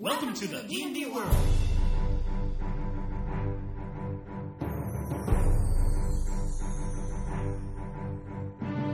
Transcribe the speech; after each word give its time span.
Welcome 0.00 0.32
to 0.32 0.48
the 0.48 0.62
D&D 0.66 1.04
world. 1.12 1.36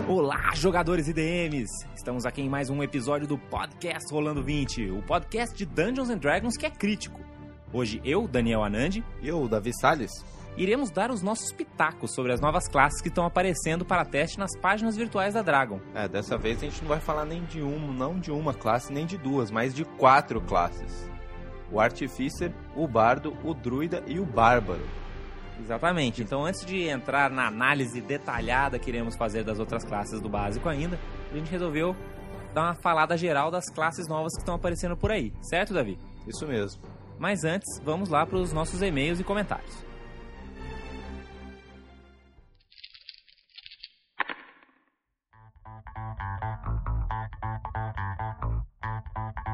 Olá, 0.08 0.52
jogadores 0.54 1.08
e 1.08 1.12
DMs! 1.12 1.70
Estamos 1.94 2.26
aqui 2.26 2.42
em 2.42 2.48
mais 2.48 2.70
um 2.70 2.82
episódio 2.82 3.26
do 3.26 3.38
Podcast 3.38 4.12
Rolando 4.12 4.42
20, 4.42 4.90
o 4.90 5.02
podcast 5.02 5.56
de 5.56 5.64
Dungeons 5.64 6.10
and 6.10 6.18
Dragons 6.18 6.56
que 6.56 6.66
é 6.66 6.70
crítico. 6.70 7.20
Hoje 7.72 8.00
eu, 8.04 8.26
Daniel 8.26 8.62
Anandi, 8.62 9.04
E 9.22 9.28
eu, 9.28 9.48
Davi 9.48 9.72
Salles? 9.80 10.24
Iremos 10.56 10.90
dar 10.90 11.10
os 11.10 11.22
nossos 11.22 11.52
pitacos 11.52 12.14
sobre 12.14 12.32
as 12.32 12.40
novas 12.40 12.68
classes 12.68 13.00
que 13.00 13.08
estão 13.08 13.24
aparecendo 13.24 13.84
para 13.84 14.04
teste 14.04 14.38
nas 14.38 14.56
páginas 14.58 14.96
virtuais 14.96 15.34
da 15.34 15.42
Dragon. 15.42 15.80
É, 15.94 16.08
dessa 16.08 16.38
vez 16.38 16.58
a 16.58 16.66
gente 16.66 16.80
não 16.82 16.88
vai 16.88 17.00
falar 17.00 17.24
nem 17.24 17.44
de 17.44 17.60
uma, 17.60 17.92
não 17.92 18.18
de 18.18 18.30
uma 18.30 18.54
classe, 18.54 18.92
nem 18.92 19.06
de 19.06 19.18
duas, 19.18 19.50
mas 19.50 19.74
de 19.74 19.84
quatro 19.84 20.40
classes. 20.40 21.08
O 21.70 21.80
Artificer, 21.80 22.52
o 22.74 22.86
Bardo, 22.86 23.36
o 23.44 23.52
Druida 23.52 24.02
e 24.06 24.18
o 24.18 24.24
Bárbaro. 24.24 24.86
Exatamente. 25.60 26.22
Então, 26.22 26.44
antes 26.44 26.64
de 26.64 26.82
entrar 26.82 27.30
na 27.30 27.46
análise 27.46 28.00
detalhada 28.00 28.78
que 28.78 28.90
iremos 28.90 29.16
fazer 29.16 29.42
das 29.42 29.58
outras 29.58 29.84
classes 29.84 30.20
do 30.20 30.28
básico 30.28 30.68
ainda, 30.68 30.98
a 31.32 31.34
gente 31.34 31.50
resolveu 31.50 31.96
dar 32.54 32.62
uma 32.62 32.74
falada 32.74 33.16
geral 33.16 33.50
das 33.50 33.68
classes 33.70 34.06
novas 34.08 34.32
que 34.34 34.40
estão 34.40 34.54
aparecendo 34.54 34.96
por 34.96 35.10
aí, 35.10 35.32
certo, 35.42 35.74
Davi? 35.74 35.98
Isso 36.26 36.46
mesmo. 36.46 36.80
Mas 37.18 37.44
antes, 37.44 37.80
vamos 37.82 38.08
lá 38.08 38.26
para 38.26 38.38
os 38.38 38.52
nossos 38.52 38.82
e-mails 38.82 39.20
e 39.20 39.24
comentários. 39.24 39.85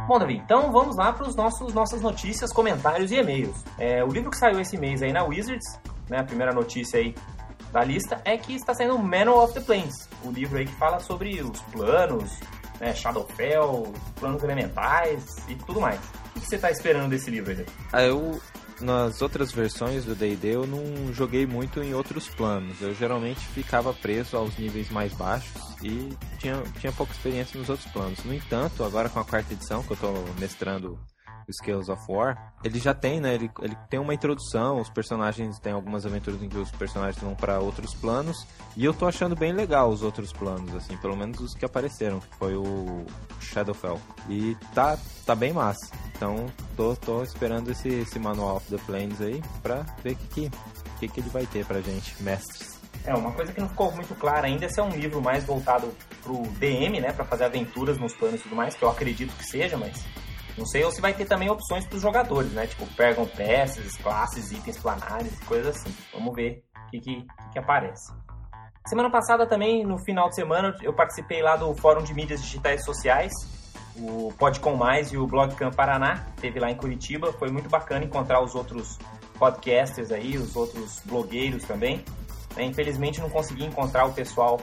Bom, 0.06 0.19
Davi, 0.19 0.37
então 0.37 0.73
vamos 0.73 0.97
lá 0.97 1.12
para 1.12 1.29
os 1.29 1.37
nossos 1.37 1.73
nossas 1.73 2.02
notícias, 2.02 2.52
comentários 2.52 3.12
e 3.12 3.16
e-mails. 3.16 3.65
É, 3.79 4.02
o 4.02 4.09
livro 4.09 4.30
que 4.30 4.37
saiu 4.37 4.61
esse 4.61 4.77
mês 4.77 5.01
aí 5.03 5.12
na 5.12 5.22
Wizards, 5.22 5.78
né, 6.08 6.19
a 6.19 6.25
primeira 6.25 6.53
notícia 6.53 6.98
aí 6.98 7.14
da 7.72 7.84
lista 7.84 8.20
é 8.25 8.36
que 8.36 8.55
está 8.55 8.75
saindo 8.75 8.97
o 8.97 8.98
Manual 8.98 9.45
of 9.45 9.55
the 9.55 9.61
Planes, 9.61 10.08
o 10.25 10.30
livro 10.30 10.58
aí 10.58 10.67
que 10.67 10.75
fala 10.75 10.98
sobre 10.98 11.41
os 11.41 11.61
planos, 11.62 12.39
né, 12.80 12.92
Shadowfell, 12.95 13.92
planos 14.19 14.42
elementais 14.42 15.25
e 15.48 15.55
tudo 15.55 15.80
mais. 15.80 16.00
O 16.34 16.41
que 16.41 16.47
você 16.47 16.56
está 16.56 16.70
esperando 16.70 17.11
desse 17.11 17.30
livro 17.30 17.53
aí? 17.53 17.67
Ah, 17.92 18.03
eu, 18.03 18.41
nas 18.83 19.22
outras 19.22 19.52
versões 19.52 20.05
do 20.05 20.14
D&D, 20.14 20.48
eu 20.48 20.66
não 20.66 21.12
joguei 21.12 21.47
muito 21.47 21.83
em 21.83 21.94
outros 21.94 22.28
planos. 22.28 22.80
Eu 22.80 22.94
geralmente 22.94 23.41
ficava 23.41 23.92
preso 23.94 24.36
aos 24.36 24.56
níveis 24.58 24.91
mais 24.91 25.12
baixos 25.12 25.62
e 25.83 26.16
tinha, 26.39 26.62
tinha 26.80 26.92
pouca 26.92 27.12
experiência 27.12 27.58
nos 27.58 27.69
outros 27.69 27.91
planos. 27.92 28.22
No 28.24 28.34
entanto, 28.34 28.84
agora 28.84 29.08
com 29.08 29.20
a 29.20 29.24
quarta 29.24 29.52
edição, 29.52 29.83
que 29.83 29.92
eu 29.92 29.94
estou 29.94 30.24
mestrando 30.39 30.98
Scales 31.51 31.89
of 31.89 32.03
War, 32.09 32.53
ele 32.62 32.79
já 32.79 32.95
tem, 32.95 33.21
né? 33.21 33.35
Ele, 33.35 33.51
ele 33.61 33.77
tem 33.89 33.98
uma 33.98 34.15
introdução, 34.15 34.81
os 34.81 34.89
personagens 34.89 35.59
tem 35.59 35.73
algumas 35.73 36.05
aventuras 36.07 36.43
em 36.43 36.48
que 36.48 36.59
os 36.59 36.71
personagens 36.71 37.23
vão 37.23 37.35
para 37.35 37.59
outros 37.59 37.95
planos, 37.95 38.47
e 38.77 38.85
eu 38.85 38.95
tô 38.95 39.07
achando 39.07 39.35
bem 39.35 39.53
legal 39.53 39.91
os 39.91 40.03
outros 40.03 40.33
planos, 40.33 40.75
assim, 40.75 40.97
pelo 40.98 41.17
menos 41.17 41.41
os 41.41 41.55
que 41.55 41.65
apareceram, 41.65 42.20
que 42.20 42.37
foi 42.37 42.55
o 42.57 43.05
Shadowfell. 43.41 44.01
E 44.29 44.57
tá, 44.75 44.98
tá 45.27 45.35
bem 45.35 45.53
massa. 45.53 45.91
Então, 46.15 46.47
tô, 46.77 46.95
tô 46.97 47.23
esperando 47.23 47.70
esse, 47.70 47.89
esse 47.89 48.19
Manual 48.19 48.57
of 48.57 48.67
the 48.69 48.79
Planes 48.87 49.20
aí 49.20 49.43
pra 49.63 49.85
ver 50.03 50.13
o 50.13 50.17
que, 50.17 50.27
que, 50.27 50.51
que, 51.01 51.09
que 51.09 51.20
ele 51.20 51.31
vai 51.31 51.47
ter 51.47 51.65
pra 51.67 51.81
gente, 51.81 52.23
mestres. 52.23 52.73
É, 53.05 53.13
uma 53.15 53.33
coisa 53.33 53.53
que 53.53 53.61
não 53.61 53.69
ficou 53.69 53.91
muito 53.93 54.15
clara 54.15 54.47
ainda 54.47 54.67
é 54.67 54.69
se 54.69 54.79
é 54.79 54.83
um 54.83 54.91
livro 54.91 55.20
mais 55.20 55.45
voltado 55.45 55.93
pro 56.23 56.43
DM, 56.59 57.01
né, 57.01 57.13
para 57.13 57.25
fazer 57.25 57.45
aventuras 57.45 57.98
nos 57.98 58.15
planos 58.15 58.41
e 58.41 58.43
tudo 58.45 58.55
mais, 58.55 58.75
que 58.75 58.83
eu 58.83 58.91
acredito 58.91 59.35
que 59.37 59.45
seja, 59.45 59.77
mas 59.77 60.05
não 60.56 60.67
sei, 60.67 60.89
se 60.91 61.00
vai 61.00 61.14
ter 61.14 61.25
também 61.25 61.50
opções 61.50 61.86
para 61.86 61.97
os 61.97 62.03
jogadores, 62.03 62.53
né, 62.53 62.67
tipo 62.67 62.86
pegam 62.95 63.27
peças, 63.27 63.97
classes, 63.97 64.53
itens 64.53 64.78
planares, 64.78 65.39
coisas 65.45 65.77
assim. 65.77 65.95
Vamos 66.12 66.34
ver 66.34 66.62
o 66.86 66.91
que, 66.91 67.00
que, 67.00 67.27
que 67.53 67.58
aparece. 67.58 68.12
Semana 68.86 69.11
passada 69.11 69.46
também, 69.46 69.85
no 69.85 69.98
final 70.05 70.29
de 70.29 70.35
semana, 70.35 70.77
eu 70.83 70.92
participei 70.92 71.40
lá 71.40 71.57
do 71.57 71.73
Fórum 71.74 72.02
de 72.02 72.13
Mídias 72.13 72.42
Digitais 72.42 72.85
Sociais, 72.85 73.33
o 73.96 74.33
Podcom 74.39 74.74
Mais 74.74 75.13
e 75.13 75.17
o 75.17 75.27
Blogcamp 75.27 75.74
Paraná, 75.74 76.27
teve 76.40 76.58
lá 76.58 76.70
em 76.70 76.77
Curitiba, 76.77 77.33
foi 77.33 77.51
muito 77.51 77.69
bacana 77.69 78.05
encontrar 78.05 78.42
os 78.42 78.55
outros 78.55 78.98
podcasters 79.39 80.11
aí, 80.11 80.36
os 80.36 80.57
outros 80.57 81.01
blogueiros 81.05 81.64
também. 81.64 82.05
né? 82.57 82.64
Infelizmente 82.64 83.20
não 83.20 83.30
consegui 83.30 83.64
encontrar 83.64 84.05
o 84.05 84.13
pessoal 84.13 84.61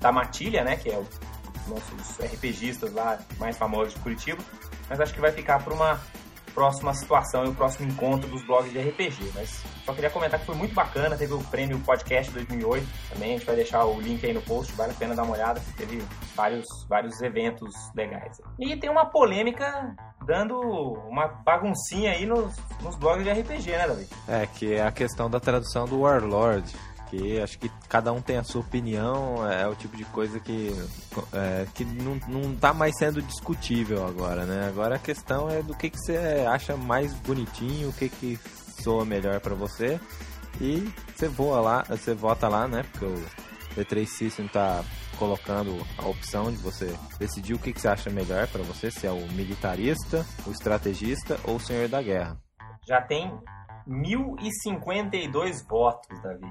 da 0.00 0.10
Matilha, 0.10 0.64
né, 0.64 0.76
que 0.76 0.90
é 0.90 0.98
o 0.98 1.06
nossos 1.68 2.18
RPGistas 2.18 2.92
lá 2.92 3.18
mais 3.38 3.56
famosos 3.56 3.94
de 3.94 4.00
Curitiba, 4.00 4.42
mas 4.90 5.00
acho 5.00 5.14
que 5.14 5.20
vai 5.20 5.30
ficar 5.30 5.62
para 5.62 5.72
uma 5.72 6.00
próxima 6.52 6.92
situação 6.92 7.44
e 7.44 7.48
o 7.48 7.54
próximo 7.54 7.88
encontro 7.88 8.28
dos 8.28 8.44
blogs 8.44 8.72
de 8.72 8.80
RPG. 8.80 9.30
Mas 9.34 9.62
só 9.84 9.94
queria 9.94 10.10
comentar 10.10 10.38
que 10.40 10.46
foi 10.46 10.56
muito 10.56 10.74
bacana, 10.74 11.16
teve 11.16 11.32
o 11.32 11.38
prêmio 11.44 11.78
Podcast 11.80 12.32
2008 12.32 12.86
também, 13.12 13.30
a 13.30 13.36
gente 13.36 13.46
vai 13.46 13.56
deixar 13.56 13.84
o 13.84 14.00
link 14.00 14.24
aí 14.26 14.32
no 14.32 14.42
post, 14.42 14.72
vale 14.74 14.92
a 14.92 14.94
pena 14.94 15.14
dar 15.14 15.22
uma 15.22 15.34
olhada, 15.34 15.60
teve 15.76 16.02
vários, 16.34 16.66
vários 16.88 17.20
eventos 17.22 17.72
legais. 17.94 18.40
E 18.58 18.76
tem 18.76 18.90
uma 18.90 19.06
polêmica 19.06 19.94
dando 20.26 20.58
uma 21.08 21.28
baguncinha 21.28 22.12
aí 22.12 22.26
nos, 22.26 22.54
nos 22.82 22.96
blogs 22.96 23.24
de 23.24 23.30
RPG, 23.30 23.70
né, 23.70 23.86
David? 23.86 24.08
É, 24.28 24.46
que 24.46 24.74
é 24.74 24.82
a 24.86 24.92
questão 24.92 25.30
da 25.30 25.40
tradução 25.40 25.86
do 25.86 26.00
Warlord. 26.00 26.74
Que 27.10 27.40
acho 27.40 27.58
que 27.58 27.68
cada 27.88 28.12
um 28.12 28.22
tem 28.22 28.36
a 28.36 28.44
sua 28.44 28.60
opinião, 28.60 29.44
é 29.50 29.66
o 29.66 29.74
tipo 29.74 29.96
de 29.96 30.04
coisa 30.04 30.38
que, 30.38 30.70
é, 31.32 31.66
que 31.74 31.84
não, 31.84 32.20
não 32.28 32.54
tá 32.54 32.72
mais 32.72 32.96
sendo 32.96 33.20
discutível 33.20 34.06
agora, 34.06 34.44
né? 34.44 34.68
Agora 34.68 34.94
a 34.94 34.98
questão 34.98 35.50
é 35.50 35.60
do 35.60 35.74
que, 35.74 35.90
que 35.90 35.98
você 35.98 36.16
acha 36.48 36.76
mais 36.76 37.12
bonitinho, 37.14 37.88
o 37.88 37.92
que, 37.92 38.08
que 38.08 38.38
soa 38.82 39.04
melhor 39.04 39.40
pra 39.40 39.54
você. 39.54 40.00
E 40.60 40.88
você 41.14 41.26
voa 41.26 41.60
lá, 41.60 41.82
você 41.82 42.14
vota 42.14 42.48
lá, 42.48 42.68
né? 42.68 42.84
Porque 42.92 43.04
o 43.04 43.24
D3 43.76 44.06
System 44.06 44.46
tá 44.48 44.84
colocando 45.18 45.84
a 45.98 46.06
opção 46.06 46.50
de 46.50 46.56
você 46.58 46.96
decidir 47.18 47.54
o 47.54 47.58
que, 47.58 47.72
que 47.72 47.80
você 47.80 47.88
acha 47.88 48.08
melhor 48.08 48.48
pra 48.48 48.62
você, 48.62 48.90
se 48.90 49.06
é 49.06 49.10
o 49.10 49.28
militarista, 49.32 50.24
o 50.46 50.50
estrategista 50.50 51.38
ou 51.44 51.56
o 51.56 51.60
senhor 51.60 51.88
da 51.88 52.00
guerra. 52.02 52.38
Já 52.88 53.02
tem 53.02 53.30
1052 53.86 55.66
votos, 55.66 56.22
Davi, 56.22 56.50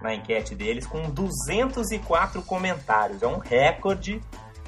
na 0.00 0.14
enquete 0.14 0.54
deles, 0.54 0.86
com 0.86 1.10
204 1.10 2.42
comentários. 2.42 3.22
É 3.22 3.26
um 3.26 3.38
recorde 3.38 4.20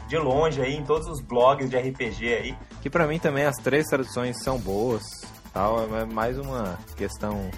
de 0.08 0.18
longe 0.18 0.60
aí 0.60 0.74
em 0.74 0.84
todos 0.84 1.06
os 1.06 1.20
blogs 1.20 1.70
de 1.70 1.76
RPG 1.76 2.34
aí. 2.34 2.58
Que 2.82 2.90
pra 2.90 3.06
mim 3.06 3.18
também 3.18 3.44
as 3.44 3.56
três 3.56 3.86
traduções 3.86 4.42
são 4.42 4.58
boas, 4.58 5.04
tal, 5.52 5.84
é 5.96 6.04
mais 6.04 6.38
uma 6.38 6.78
questão 6.96 7.48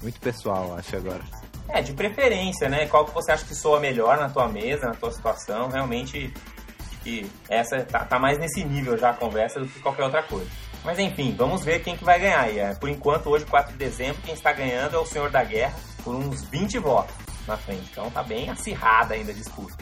muito 0.00 0.18
pessoal, 0.20 0.74
acho 0.76 0.96
agora. 0.96 1.22
É, 1.68 1.80
de 1.80 1.92
preferência, 1.92 2.68
né? 2.68 2.86
Qual 2.86 3.04
que 3.04 3.14
você 3.14 3.32
acha 3.32 3.44
que 3.44 3.54
soa 3.54 3.78
melhor 3.78 4.18
na 4.18 4.28
tua 4.28 4.48
mesa, 4.48 4.86
na 4.86 4.94
tua 4.94 5.12
situação? 5.12 5.68
Realmente, 5.68 6.32
que 7.02 7.30
essa 7.48 7.82
tá, 7.84 8.04
tá 8.04 8.18
mais 8.18 8.38
nesse 8.38 8.64
nível 8.64 8.96
já 8.96 9.10
a 9.10 9.14
conversa 9.14 9.60
do 9.60 9.66
que 9.66 9.80
qualquer 9.80 10.04
outra 10.04 10.22
coisa. 10.22 10.50
Mas 10.84 10.98
enfim, 10.98 11.34
vamos 11.36 11.64
ver 11.64 11.82
quem 11.82 11.96
que 11.96 12.04
vai 12.04 12.18
ganhar. 12.18 12.50
E, 12.50 12.58
é, 12.58 12.74
por 12.74 12.88
enquanto, 12.88 13.30
hoje, 13.30 13.44
4 13.44 13.72
de 13.72 13.78
dezembro, 13.78 14.20
quem 14.22 14.34
está 14.34 14.52
ganhando 14.52 14.96
é 14.96 14.98
o 14.98 15.06
Senhor 15.06 15.30
da 15.30 15.44
Guerra, 15.44 15.74
por 16.02 16.14
uns 16.14 16.42
20 16.44 16.78
votos 16.78 17.14
na 17.46 17.56
frente. 17.56 17.88
Então 17.90 18.10
tá 18.10 18.22
bem 18.22 18.50
acirrada 18.50 19.14
ainda 19.14 19.32
a 19.32 19.34
disputa. 19.34 19.76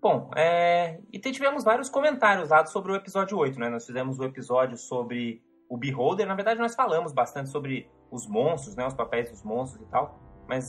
Bom, 0.00 0.30
é... 0.36 0.98
e 1.12 1.18
tivemos 1.20 1.62
vários 1.62 1.88
comentários 1.88 2.48
lá 2.50 2.66
sobre 2.66 2.90
o 2.90 2.96
episódio 2.96 3.38
8, 3.38 3.58
né? 3.60 3.68
Nós 3.68 3.86
fizemos 3.86 4.18
o 4.18 4.24
episódio 4.24 4.76
sobre 4.76 5.40
o 5.68 5.76
Beholder. 5.76 6.26
Na 6.26 6.34
verdade, 6.34 6.58
nós 6.58 6.74
falamos 6.74 7.12
bastante 7.12 7.50
sobre 7.50 7.88
os 8.10 8.26
monstros, 8.26 8.74
né? 8.74 8.84
Os 8.84 8.94
papéis 8.94 9.30
dos 9.30 9.44
monstros 9.44 9.80
e 9.80 9.86
tal. 9.86 10.18
Mas 10.48 10.66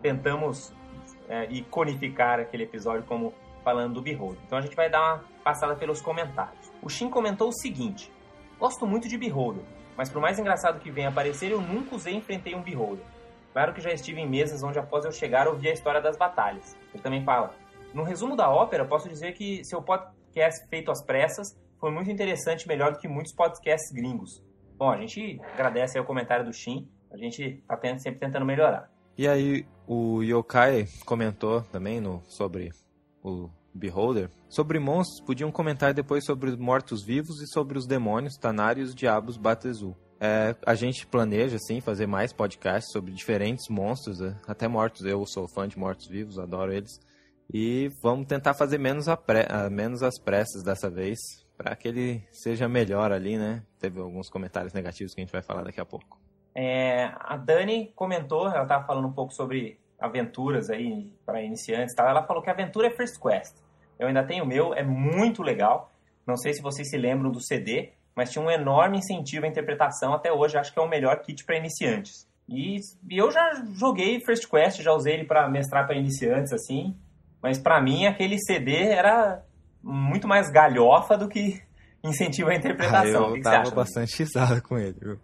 tentamos 0.00 0.74
é, 1.28 1.44
iconificar 1.50 2.40
aquele 2.40 2.62
episódio 2.62 3.04
como 3.04 3.34
falando 3.62 3.94
do 3.94 4.02
Beholder. 4.02 4.40
Então 4.46 4.56
a 4.56 4.62
gente 4.62 4.74
vai 4.74 4.88
dar 4.88 5.00
uma 5.00 5.24
passada 5.44 5.76
pelos 5.76 6.00
comentários. 6.00 6.65
O 6.82 6.88
Shin 6.88 7.10
comentou 7.10 7.48
o 7.48 7.52
seguinte: 7.52 8.12
Gosto 8.58 8.86
muito 8.86 9.08
de 9.08 9.18
Beholder, 9.18 9.62
mas 9.96 10.08
por 10.08 10.20
mais 10.20 10.38
engraçado 10.38 10.80
que 10.80 10.90
venha 10.90 11.08
aparecer, 11.08 11.50
eu 11.50 11.60
nunca 11.60 11.94
usei 11.94 12.14
e 12.14 12.16
enfrentei 12.16 12.54
um 12.54 12.62
Beholder. 12.62 13.04
Claro 13.52 13.72
que 13.72 13.80
já 13.80 13.90
estive 13.90 14.20
em 14.20 14.28
mesas 14.28 14.62
onde 14.62 14.78
após 14.78 15.04
eu 15.04 15.12
chegar 15.12 15.48
ouvi 15.48 15.68
a 15.68 15.72
história 15.72 16.00
das 16.00 16.16
batalhas. 16.16 16.76
Ele 16.92 17.02
também 17.02 17.24
fala: 17.24 17.54
No 17.94 18.02
resumo 18.02 18.36
da 18.36 18.50
ópera, 18.50 18.84
posso 18.84 19.08
dizer 19.08 19.32
que 19.32 19.64
seu 19.64 19.82
podcast 19.82 20.66
feito 20.68 20.90
às 20.90 21.02
pressas 21.02 21.58
foi 21.78 21.90
muito 21.90 22.10
interessante 22.10 22.66
melhor 22.68 22.92
do 22.92 22.98
que 22.98 23.08
muitos 23.08 23.32
podcasts 23.32 23.90
gringos. 23.92 24.42
Bom, 24.76 24.90
a 24.90 24.96
gente 24.98 25.40
agradece 25.54 25.98
o 25.98 26.04
comentário 26.04 26.44
do 26.44 26.52
Shin, 26.52 26.88
a 27.10 27.16
gente 27.16 27.62
tá 27.66 27.78
sempre 27.98 28.20
tentando 28.20 28.44
melhorar. 28.44 28.90
E 29.16 29.26
aí 29.26 29.66
o 29.86 30.22
Yokai 30.22 30.86
comentou 31.06 31.62
também 31.62 32.00
no, 32.00 32.22
sobre 32.26 32.70
o 33.22 33.48
Beholder. 33.76 34.30
Sobre 34.48 34.78
monstros, 34.78 35.20
podiam 35.20 35.52
comentar 35.52 35.92
depois 35.92 36.24
sobre 36.24 36.50
os 36.50 36.56
mortos-vivos 36.56 37.40
e 37.42 37.46
sobre 37.46 37.78
os 37.78 37.86
demônios, 37.86 38.36
tanários, 38.36 38.94
diabos, 38.94 39.36
Batezu. 39.36 39.96
É, 40.18 40.56
a 40.64 40.74
gente 40.74 41.06
planeja, 41.06 41.58
sim, 41.58 41.80
fazer 41.80 42.06
mais 42.06 42.32
podcasts 42.32 42.90
sobre 42.90 43.12
diferentes 43.12 43.68
monstros, 43.68 44.20
né? 44.20 44.36
até 44.46 44.66
mortos. 44.66 45.04
Eu 45.04 45.24
sou 45.26 45.46
fã 45.46 45.68
de 45.68 45.78
mortos-vivos, 45.78 46.38
adoro 46.38 46.72
eles. 46.72 46.98
E 47.52 47.90
vamos 48.02 48.26
tentar 48.26 48.54
fazer 48.54 48.78
menos, 48.78 49.08
a 49.08 49.16
pre... 49.16 49.46
menos 49.70 50.02
as 50.02 50.18
pressas 50.18 50.62
dessa 50.62 50.90
vez, 50.90 51.18
para 51.56 51.76
que 51.76 51.88
ele 51.88 52.26
seja 52.32 52.68
melhor 52.68 53.12
ali, 53.12 53.36
né? 53.36 53.62
Teve 53.78 54.00
alguns 54.00 54.28
comentários 54.28 54.72
negativos 54.72 55.14
que 55.14 55.20
a 55.20 55.24
gente 55.24 55.32
vai 55.32 55.42
falar 55.42 55.62
daqui 55.62 55.80
a 55.80 55.84
pouco. 55.84 56.18
É, 56.54 57.12
a 57.20 57.36
Dani 57.36 57.92
comentou, 57.94 58.48
ela 58.48 58.62
estava 58.62 58.86
falando 58.86 59.06
um 59.06 59.12
pouco 59.12 59.32
sobre 59.32 59.78
aventuras 59.98 60.70
aí 60.70 61.12
para 61.24 61.42
iniciantes 61.42 61.94
tal. 61.94 62.08
Ela 62.08 62.26
falou 62.26 62.42
que 62.42 62.50
aventura 62.50 62.88
é 62.88 62.90
First 62.90 63.20
Quest. 63.20 63.54
Eu 63.98 64.08
ainda 64.08 64.24
tenho 64.24 64.44
o 64.44 64.46
meu, 64.46 64.74
é 64.74 64.82
muito 64.82 65.42
legal. 65.42 65.90
Não 66.26 66.36
sei 66.36 66.52
se 66.52 66.62
vocês 66.62 66.88
se 66.88 66.96
lembram 66.96 67.30
do 67.30 67.40
CD, 67.40 67.90
mas 68.14 68.30
tinha 68.30 68.44
um 68.44 68.50
enorme 68.50 68.98
incentivo 68.98 69.46
à 69.46 69.48
interpretação. 69.48 70.12
Até 70.12 70.32
hoje, 70.32 70.58
acho 70.58 70.72
que 70.72 70.78
é 70.78 70.82
o 70.82 70.88
melhor 70.88 71.20
kit 71.20 71.44
para 71.44 71.56
iniciantes. 71.56 72.26
E, 72.48 72.76
e, 73.10 73.18
eu 73.18 73.30
já 73.30 73.62
joguei 73.74 74.20
First 74.20 74.48
Quest, 74.48 74.80
já 74.80 74.92
usei 74.92 75.14
ele 75.14 75.24
para 75.24 75.48
mestrar 75.48 75.86
para 75.86 75.96
iniciantes, 75.96 76.52
assim. 76.52 76.96
Mas 77.42 77.58
para 77.58 77.80
mim, 77.80 78.06
aquele 78.06 78.38
CD 78.38 78.76
era 78.76 79.42
muito 79.82 80.26
mais 80.26 80.50
galhofa 80.50 81.16
do 81.16 81.28
que 81.28 81.60
incentivo 82.02 82.50
à 82.50 82.54
interpretação. 82.54 83.26
Ah, 83.26 83.28
eu 83.28 83.34
que 83.34 83.42
tava 83.42 83.70
bastante 83.70 84.16
risado 84.18 84.62
com 84.62 84.78
ele, 84.78 84.96
viu? 85.00 85.18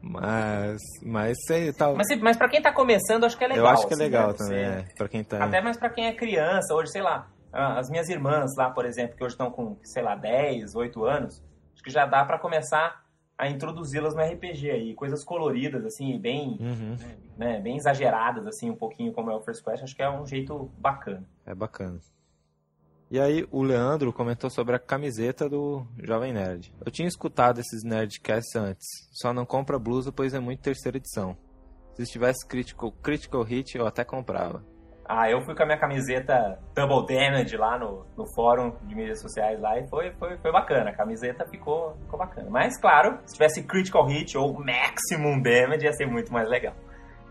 Mas, 0.00 0.80
mas 1.02 1.36
sei, 1.46 1.72
tal. 1.72 1.96
Mas, 1.96 2.06
mas 2.20 2.36
para 2.36 2.48
quem 2.48 2.62
tá 2.62 2.72
começando, 2.72 3.24
acho 3.24 3.36
que 3.36 3.44
é 3.44 3.48
legal. 3.48 3.64
Eu 3.64 3.70
acho 3.72 3.88
que 3.88 3.94
é 3.94 3.96
assim, 3.96 4.04
legal 4.04 4.28
né? 4.28 4.34
também, 4.34 4.64
é, 4.64 4.84
para 4.96 5.08
quem 5.08 5.24
tá. 5.24 5.44
Até 5.44 5.60
mais 5.60 5.76
para 5.76 5.90
quem 5.90 6.06
é 6.06 6.12
criança, 6.12 6.74
hoje, 6.74 6.92
sei 6.92 7.02
lá, 7.02 7.26
as 7.56 7.88
minhas 7.88 8.08
irmãs 8.08 8.54
lá, 8.56 8.70
por 8.70 8.84
exemplo, 8.84 9.16
que 9.16 9.24
hoje 9.24 9.34
estão 9.34 9.50
com, 9.50 9.76
sei 9.82 10.02
lá, 10.02 10.14
10, 10.14 10.74
8 10.74 11.04
anos, 11.04 11.42
acho 11.74 11.82
que 11.82 11.90
já 11.90 12.06
dá 12.06 12.24
para 12.24 12.38
começar 12.38 13.04
a 13.38 13.48
introduzi-las 13.48 14.14
no 14.14 14.22
RPG 14.22 14.70
aí, 14.70 14.94
coisas 14.94 15.22
coloridas 15.22 15.84
assim, 15.84 16.18
bem, 16.18 16.56
uhum. 16.60 16.96
né, 17.36 17.60
bem 17.60 17.76
exageradas 17.76 18.46
assim, 18.46 18.70
um 18.70 18.76
pouquinho 18.76 19.12
como 19.12 19.30
é 19.30 19.34
o 19.34 19.40
First 19.40 19.62
Quest, 19.62 19.82
acho 19.82 19.94
que 19.94 20.02
é 20.02 20.10
um 20.10 20.26
jeito 20.26 20.70
bacana. 20.78 21.24
É 21.44 21.54
bacana. 21.54 22.00
E 23.10 23.20
aí 23.20 23.46
o 23.52 23.62
Leandro 23.62 24.12
comentou 24.12 24.50
sobre 24.50 24.74
a 24.74 24.80
camiseta 24.80 25.48
do 25.48 25.86
Jovem 26.02 26.32
Nerd. 26.32 26.74
Eu 26.84 26.90
tinha 26.90 27.06
escutado 27.06 27.60
esses 27.60 27.84
Nerdcasts 27.84 28.56
antes, 28.56 28.86
só 29.12 29.32
não 29.32 29.46
compra 29.46 29.78
blusa 29.78 30.10
pois 30.10 30.34
é 30.34 30.40
muito 30.40 30.62
terceira 30.62 30.96
edição. 30.96 31.36
Se 31.94 32.04
tivesse 32.04 32.46
Critical, 32.46 32.90
Critical 32.90 33.42
Hit 33.42 33.76
eu 33.76 33.86
até 33.86 34.04
comprava. 34.04 34.64
Ah, 35.08 35.30
eu 35.30 35.40
fui 35.40 35.54
com 35.54 35.62
a 35.62 35.66
minha 35.66 35.78
camiseta 35.78 36.58
Double 36.74 37.06
Damage 37.06 37.56
lá 37.56 37.78
no, 37.78 38.04
no 38.16 38.26
fórum 38.34 38.74
de 38.82 38.94
mídias 38.94 39.20
sociais 39.20 39.60
lá 39.60 39.78
e 39.78 39.88
foi, 39.88 40.10
foi, 40.18 40.36
foi 40.38 40.52
bacana. 40.52 40.90
A 40.90 40.94
camiseta 40.94 41.46
ficou, 41.46 41.96
ficou 42.02 42.18
bacana. 42.18 42.48
Mas, 42.50 42.78
claro, 42.80 43.18
se 43.24 43.34
tivesse 43.34 43.62
Critical 43.62 44.06
Hit 44.06 44.36
ou 44.36 44.52
Maximum 44.54 45.40
Damage 45.40 45.84
ia 45.84 45.92
ser 45.92 46.06
muito 46.06 46.32
mais 46.32 46.48
legal. 46.48 46.74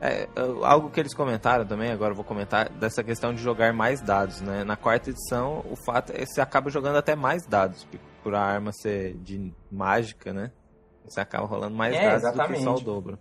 É, 0.02 0.28
algo 0.64 0.90
que 0.90 1.00
eles 1.00 1.14
comentaram 1.14 1.66
também, 1.66 1.92
agora 1.92 2.12
eu 2.12 2.16
vou 2.16 2.26
comentar, 2.26 2.70
dessa 2.70 3.04
questão 3.04 3.34
de 3.34 3.42
jogar 3.42 3.74
mais 3.74 4.02
dados, 4.02 4.42
né? 4.42 4.64
Na 4.64 4.76
quarta 4.76 5.10
edição, 5.10 5.64
o 5.70 5.76
fato 5.86 6.12
é 6.12 6.20
que 6.20 6.28
você 6.28 6.42
acaba 6.42 6.70
jogando 6.70 6.98
até 6.98 7.16
mais 7.16 7.46
dados, 7.46 7.88
por 8.22 8.36
a 8.36 8.42
arma 8.42 8.72
ser 8.74 9.14
de 9.18 9.54
mágica, 9.72 10.34
né? 10.34 10.52
Você 11.06 11.20
acaba 11.20 11.46
rolando 11.46 11.76
mais 11.76 11.96
é, 11.96 12.02
dados 12.02 12.24
exatamente. 12.24 12.52
do 12.52 12.58
que 12.58 12.64
só 12.64 12.76
o 12.76 12.80
dobro. 12.80 13.20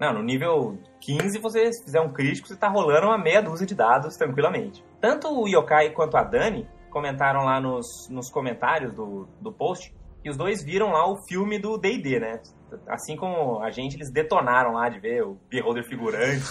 Não, 0.00 0.14
no 0.14 0.22
nível 0.22 0.78
15, 1.00 1.38
você 1.38 1.70
se 1.72 1.84
fizer 1.84 2.00
um 2.00 2.10
crítico, 2.10 2.48
você 2.48 2.56
tá 2.56 2.68
rolando 2.68 3.06
uma 3.06 3.18
meia 3.18 3.42
dúzia 3.42 3.66
de 3.66 3.74
dados 3.74 4.16
tranquilamente. 4.16 4.82
Tanto 5.00 5.28
o 5.28 5.46
Yokai 5.46 5.90
quanto 5.90 6.16
a 6.16 6.24
Dani 6.24 6.66
comentaram 6.88 7.44
lá 7.44 7.60
nos, 7.60 8.08
nos 8.08 8.30
comentários 8.30 8.94
do, 8.94 9.28
do 9.40 9.52
post 9.52 9.94
que 10.22 10.30
os 10.30 10.36
dois 10.36 10.62
viram 10.62 10.90
lá 10.90 11.06
o 11.06 11.16
filme 11.26 11.58
do 11.58 11.78
D&D, 11.78 12.18
né? 12.18 12.40
assim 12.86 13.16
como 13.16 13.60
a 13.62 13.70
gente, 13.70 13.96
eles 13.96 14.10
detonaram 14.10 14.72
lá 14.72 14.88
de 14.88 15.00
ver 15.00 15.22
o 15.22 15.36
Beholder 15.48 15.84
figurante, 15.84 16.44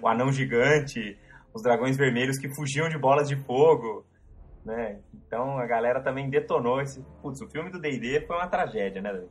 o 0.00 0.08
anão 0.08 0.30
gigante, 0.30 1.18
os 1.54 1.62
dragões 1.62 1.96
vermelhos 1.96 2.38
que 2.38 2.54
fugiam 2.54 2.88
de 2.88 2.98
bolas 2.98 3.28
de 3.28 3.36
fogo, 3.36 4.04
né? 4.64 4.98
Então 5.14 5.58
a 5.58 5.66
galera 5.66 6.02
também 6.02 6.28
detonou 6.28 6.80
esse. 6.80 7.02
Putz, 7.22 7.40
o 7.40 7.48
filme 7.48 7.70
do 7.70 7.80
DD 7.80 8.26
foi 8.26 8.36
uma 8.36 8.48
tragédia, 8.48 9.00
né? 9.00 9.24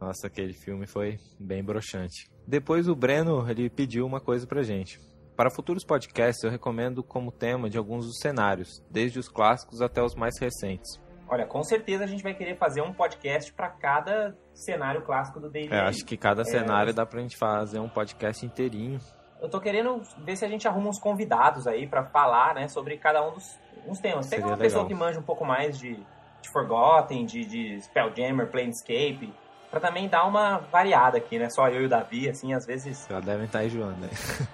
Nossa, 0.00 0.26
aquele 0.26 0.52
filme 0.52 0.86
foi 0.86 1.18
bem 1.38 1.62
broxante. 1.62 2.30
Depois 2.50 2.88
o 2.88 2.96
Breno 2.96 3.48
ele 3.48 3.70
pediu 3.70 4.04
uma 4.04 4.20
coisa 4.20 4.44
pra 4.44 4.64
gente. 4.64 5.00
Para 5.36 5.50
futuros 5.50 5.84
podcasts, 5.84 6.42
eu 6.42 6.50
recomendo 6.50 7.00
como 7.00 7.30
tema 7.30 7.70
de 7.70 7.78
alguns 7.78 8.06
dos 8.06 8.18
cenários, 8.18 8.84
desde 8.90 9.20
os 9.20 9.28
clássicos 9.28 9.80
até 9.80 10.02
os 10.02 10.16
mais 10.16 10.36
recentes. 10.40 11.00
Olha, 11.28 11.46
com 11.46 11.62
certeza 11.62 12.02
a 12.02 12.06
gente 12.08 12.24
vai 12.24 12.34
querer 12.34 12.56
fazer 12.56 12.82
um 12.82 12.92
podcast 12.92 13.52
para 13.52 13.68
cada 13.68 14.36
cenário 14.52 15.02
clássico 15.02 15.38
do 15.38 15.48
D&D. 15.48 15.72
É, 15.72 15.78
acho 15.78 16.04
que 16.04 16.16
cada 16.16 16.44
cenário 16.44 16.90
é... 16.90 16.92
dá 16.92 17.06
pra 17.06 17.20
gente 17.20 17.36
fazer 17.36 17.78
um 17.78 17.88
podcast 17.88 18.44
inteirinho. 18.44 18.98
Eu 19.40 19.48
tô 19.48 19.60
querendo 19.60 20.02
ver 20.24 20.34
se 20.34 20.44
a 20.44 20.48
gente 20.48 20.66
arruma 20.66 20.88
uns 20.88 20.98
convidados 20.98 21.68
aí 21.68 21.86
para 21.86 22.02
falar, 22.06 22.56
né, 22.56 22.66
sobre 22.66 22.96
cada 22.96 23.24
um 23.24 23.32
dos 23.32 23.56
uns 23.86 24.00
temas. 24.00 24.28
Pega 24.28 24.42
uma 24.42 24.56
legal. 24.56 24.64
pessoa 24.64 24.88
que 24.88 24.94
manja 24.94 25.20
um 25.20 25.22
pouco 25.22 25.44
mais 25.44 25.78
de, 25.78 25.94
de 25.94 26.48
Forgotten, 26.52 27.24
de, 27.24 27.44
de 27.44 27.80
Spelljammer, 27.80 28.50
Planescape, 28.50 29.32
para 29.70 29.80
também 29.80 30.08
dar 30.08 30.26
uma 30.26 30.58
variada 30.58 31.18
aqui, 31.18 31.38
né? 31.38 31.48
Só 31.50 31.68
eu 31.68 31.82
e 31.82 31.86
o 31.86 31.88
Davi, 31.88 32.28
assim, 32.28 32.52
às 32.52 32.66
vezes... 32.66 33.06
Já 33.08 33.20
devem 33.20 33.46
estar 33.46 33.64
enjoando, 33.64 34.00
né? 34.00 34.08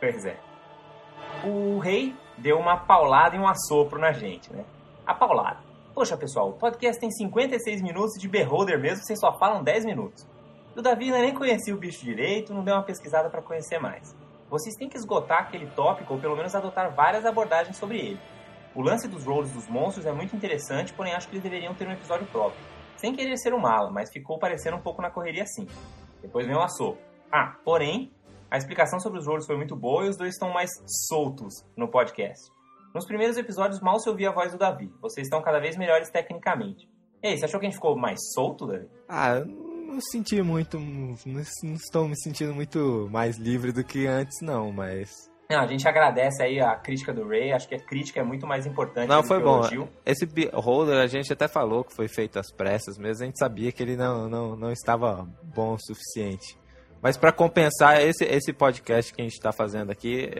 pois 0.00 0.24
é. 0.26 0.36
O 1.44 1.78
rei 1.78 2.16
deu 2.36 2.58
uma 2.58 2.76
paulada 2.76 3.36
e 3.36 3.38
um 3.38 3.46
assopro 3.46 4.00
na 4.00 4.12
gente, 4.12 4.52
né? 4.52 4.64
A 5.06 5.14
paulada. 5.14 5.58
Poxa, 5.94 6.16
pessoal, 6.16 6.50
o 6.50 6.52
podcast 6.52 7.00
tem 7.00 7.10
56 7.10 7.80
minutos 7.82 8.20
de 8.20 8.28
Beholder 8.28 8.78
mesmo 8.78 9.04
vocês 9.04 9.18
só 9.20 9.36
falam 9.38 9.62
10 9.62 9.84
minutos. 9.84 10.26
O 10.76 10.82
Davi 10.82 11.10
nem 11.10 11.34
conhecia 11.34 11.74
o 11.74 11.78
bicho 11.78 12.04
direito, 12.04 12.54
não 12.54 12.62
deu 12.62 12.74
uma 12.74 12.84
pesquisada 12.84 13.28
para 13.28 13.42
conhecer 13.42 13.80
mais. 13.80 14.16
Vocês 14.50 14.74
têm 14.76 14.88
que 14.88 14.96
esgotar 14.96 15.40
aquele 15.40 15.66
tópico 15.66 16.14
ou 16.14 16.20
pelo 16.20 16.36
menos 16.36 16.54
adotar 16.54 16.94
várias 16.94 17.26
abordagens 17.26 17.76
sobre 17.76 17.98
ele. 17.98 18.20
O 18.74 18.82
lance 18.82 19.08
dos 19.08 19.24
roles 19.24 19.50
dos 19.50 19.68
monstros 19.68 20.06
é 20.06 20.12
muito 20.12 20.36
interessante, 20.36 20.92
porém 20.92 21.14
acho 21.14 21.28
que 21.28 21.34
eles 21.34 21.42
deveriam 21.42 21.74
ter 21.74 21.88
um 21.88 21.92
episódio 21.92 22.26
próprio. 22.26 22.60
Sem 22.98 23.14
querer 23.14 23.36
ser 23.38 23.54
um 23.54 23.58
mala, 23.58 23.90
mas 23.90 24.10
ficou 24.10 24.38
parecendo 24.38 24.76
um 24.76 24.80
pouco 24.80 25.00
na 25.00 25.10
correria 25.10 25.44
assim. 25.44 25.66
Depois 26.20 26.46
vem 26.46 26.54
o 26.56 26.60
assou. 26.60 26.98
Ah, 27.32 27.56
porém, 27.64 28.12
a 28.50 28.58
explicação 28.58 28.98
sobre 28.98 29.18
os 29.20 29.26
roles 29.26 29.46
foi 29.46 29.56
muito 29.56 29.76
boa 29.76 30.04
e 30.04 30.08
os 30.08 30.16
dois 30.16 30.34
estão 30.34 30.52
mais 30.52 30.70
soltos 31.08 31.64
no 31.76 31.88
podcast. 31.88 32.50
Nos 32.94 33.06
primeiros 33.06 33.36
episódios 33.36 33.80
mal 33.80 34.00
se 34.00 34.08
ouvia 34.08 34.30
a 34.30 34.32
voz 34.32 34.52
do 34.52 34.58
Davi. 34.58 34.92
Vocês 35.00 35.26
estão 35.26 35.40
cada 35.40 35.60
vez 35.60 35.76
melhores 35.76 36.10
tecnicamente. 36.10 36.88
Ei, 37.22 37.36
você 37.36 37.44
achou 37.44 37.60
que 37.60 37.66
a 37.66 37.68
gente 37.68 37.76
ficou 37.76 37.96
mais 37.96 38.18
solto, 38.34 38.66
Davi? 38.66 38.88
Ah, 39.08 39.44
não 39.44 40.00
senti 40.00 40.42
muito. 40.42 40.78
Não, 40.80 41.40
estou 41.74 42.08
me 42.08 42.16
sentindo 42.20 42.54
muito 42.54 43.08
mais 43.12 43.36
livre 43.36 43.70
do 43.70 43.84
que 43.84 44.06
antes, 44.06 44.40
não, 44.40 44.72
mas. 44.72 45.10
Não, 45.50 45.60
a 45.60 45.66
gente 45.66 45.88
agradece 45.88 46.42
aí 46.42 46.60
a 46.60 46.76
crítica 46.76 47.10
do 47.10 47.26
Ray. 47.26 47.54
Acho 47.54 47.66
que 47.66 47.74
a 47.74 47.80
crítica 47.80 48.20
é 48.20 48.22
muito 48.22 48.46
mais 48.46 48.66
importante 48.66 49.08
não, 49.08 49.22
do 49.22 49.26
foi 49.26 49.38
que 49.38 49.44
bom. 49.44 49.52
o 49.52 49.58
elogio. 49.60 49.88
Esse 50.04 50.28
holder 50.52 50.98
a 50.98 51.06
gente 51.06 51.32
até 51.32 51.48
falou 51.48 51.82
que 51.82 51.94
foi 51.94 52.06
feito 52.06 52.38
às 52.38 52.52
pressas, 52.52 52.98
mesmo 52.98 53.22
a 53.22 53.26
gente 53.26 53.38
sabia 53.38 53.72
que 53.72 53.82
ele 53.82 53.96
não, 53.96 54.28
não, 54.28 54.54
não 54.54 54.70
estava 54.70 55.26
bom 55.42 55.72
o 55.72 55.78
suficiente. 55.80 56.58
Mas 57.00 57.16
para 57.16 57.32
compensar 57.32 57.98
esse, 58.02 58.26
esse 58.26 58.52
podcast 58.52 59.14
que 59.14 59.22
a 59.22 59.24
gente 59.24 59.38
está 59.38 59.50
fazendo 59.50 59.90
aqui, 59.90 60.30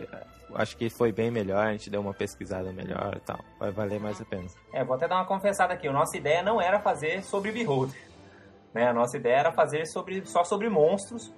acho 0.53 0.77
que 0.77 0.91
foi 0.91 1.11
bem 1.11 1.31
melhor, 1.31 1.65
a 1.65 1.71
gente 1.71 1.89
deu 1.89 2.01
uma 2.01 2.13
pesquisada 2.13 2.71
melhor 2.71 3.15
e 3.15 3.19
tal. 3.21 3.39
Vai 3.59 3.71
valer 3.71 3.99
mais 3.99 4.21
a 4.21 4.25
pena. 4.25 4.45
É, 4.71 4.83
vou 4.83 4.95
até 4.95 5.07
dar 5.07 5.15
uma 5.15 5.25
confessada 5.25 5.73
aqui. 5.73 5.87
A 5.87 5.91
nossa 5.91 6.15
ideia 6.17 6.43
não 6.43 6.61
era 6.61 6.79
fazer 6.81 7.23
sobre 7.23 7.51
Beholder. 7.51 7.99
Né? 8.75 8.87
A 8.87 8.93
nossa 8.93 9.17
ideia 9.17 9.37
era 9.37 9.51
fazer 9.51 9.87
sobre, 9.87 10.23
só 10.23 10.43
sobre 10.43 10.69
monstros, 10.69 11.33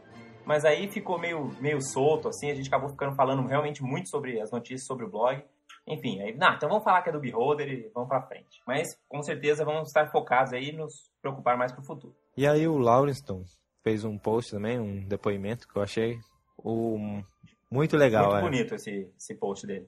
mas 0.45 0.65
aí 0.65 0.89
ficou 0.89 1.19
meio, 1.19 1.55
meio 1.59 1.81
solto, 1.81 2.27
assim, 2.27 2.49
a 2.51 2.55
gente 2.55 2.67
acabou 2.67 2.89
ficando 2.89 3.15
falando 3.15 3.45
realmente 3.47 3.83
muito 3.83 4.09
sobre 4.09 4.39
as 4.39 4.51
notícias 4.51 4.85
sobre 4.85 5.05
o 5.05 5.09
blog. 5.09 5.43
Enfim, 5.87 6.21
aí, 6.21 6.35
não, 6.35 6.53
então 6.53 6.69
vamos 6.69 6.83
falar 6.83 7.01
que 7.01 7.09
é 7.09 7.11
do 7.11 7.19
Beholder 7.19 7.67
e 7.67 7.91
vamos 7.93 8.09
pra 8.09 8.21
frente. 8.21 8.61
Mas 8.67 8.87
com 9.07 9.21
certeza 9.23 9.65
vamos 9.65 9.89
estar 9.89 10.11
focados 10.11 10.53
aí 10.53 10.69
e 10.69 10.71
nos 10.71 11.11
preocupar 11.21 11.57
mais 11.57 11.71
pro 11.71 11.83
futuro. 11.83 12.15
E 12.37 12.47
aí 12.47 12.67
o 12.67 12.77
Laurenston 12.77 13.43
fez 13.83 14.03
um 14.03 14.17
post 14.17 14.51
também, 14.51 14.79
um 14.79 15.03
depoimento 15.07 15.67
que 15.67 15.75
eu 15.75 15.81
achei 15.81 16.17
o 16.57 17.23
muito 17.71 17.95
legal, 17.95 18.31
Muito 18.31 18.37
é. 18.37 18.41
bonito 18.41 18.75
esse, 18.75 19.09
esse 19.17 19.33
post 19.35 19.65
dele. 19.65 19.87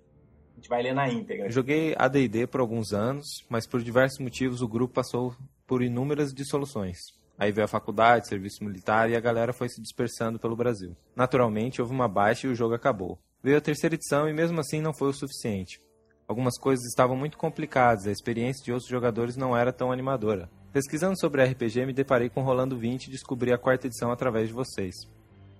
A 0.53 0.55
gente 0.55 0.69
vai 0.69 0.81
ler 0.81 0.93
na 0.93 1.09
íntegra. 1.09 1.49
Joguei 1.49 1.93
AD&D 1.97 2.47
por 2.47 2.61
alguns 2.61 2.93
anos, 2.93 3.45
mas 3.49 3.67
por 3.67 3.81
diversos 3.81 4.19
motivos 4.19 4.61
o 4.61 4.67
grupo 4.67 4.93
passou 4.93 5.35
por 5.67 5.83
inúmeras 5.83 6.33
dissoluções. 6.33 6.99
Aí 7.37 7.51
veio 7.51 7.65
a 7.65 7.67
faculdade, 7.67 8.27
serviço 8.27 8.63
militar 8.63 9.09
e 9.09 9.15
a 9.15 9.19
galera 9.19 9.53
foi 9.53 9.67
se 9.69 9.81
dispersando 9.81 10.39
pelo 10.39 10.55
Brasil. 10.55 10.95
Naturalmente, 11.15 11.81
houve 11.81 11.93
uma 11.93 12.07
baixa 12.07 12.47
e 12.47 12.49
o 12.49 12.55
jogo 12.55 12.75
acabou. 12.75 13.19
Veio 13.41 13.57
a 13.57 13.61
terceira 13.61 13.95
edição 13.95 14.29
e 14.29 14.33
mesmo 14.33 14.59
assim 14.59 14.81
não 14.81 14.93
foi 14.93 15.09
o 15.09 15.13
suficiente. 15.13 15.81
Algumas 16.27 16.57
coisas 16.57 16.85
estavam 16.85 17.17
muito 17.17 17.37
complicadas, 17.37 18.07
a 18.07 18.11
experiência 18.11 18.63
de 18.63 18.71
outros 18.71 18.89
jogadores 18.89 19.35
não 19.35 19.55
era 19.57 19.73
tão 19.73 19.91
animadora. 19.91 20.49
Pesquisando 20.71 21.19
sobre 21.19 21.43
RPG, 21.43 21.85
me 21.85 21.93
deparei 21.93 22.29
com 22.29 22.41
Rolando 22.41 22.77
20 22.77 23.07
e 23.07 23.11
descobri 23.11 23.51
a 23.51 23.57
quarta 23.57 23.87
edição 23.87 24.11
através 24.11 24.47
de 24.47 24.53
vocês. 24.53 24.95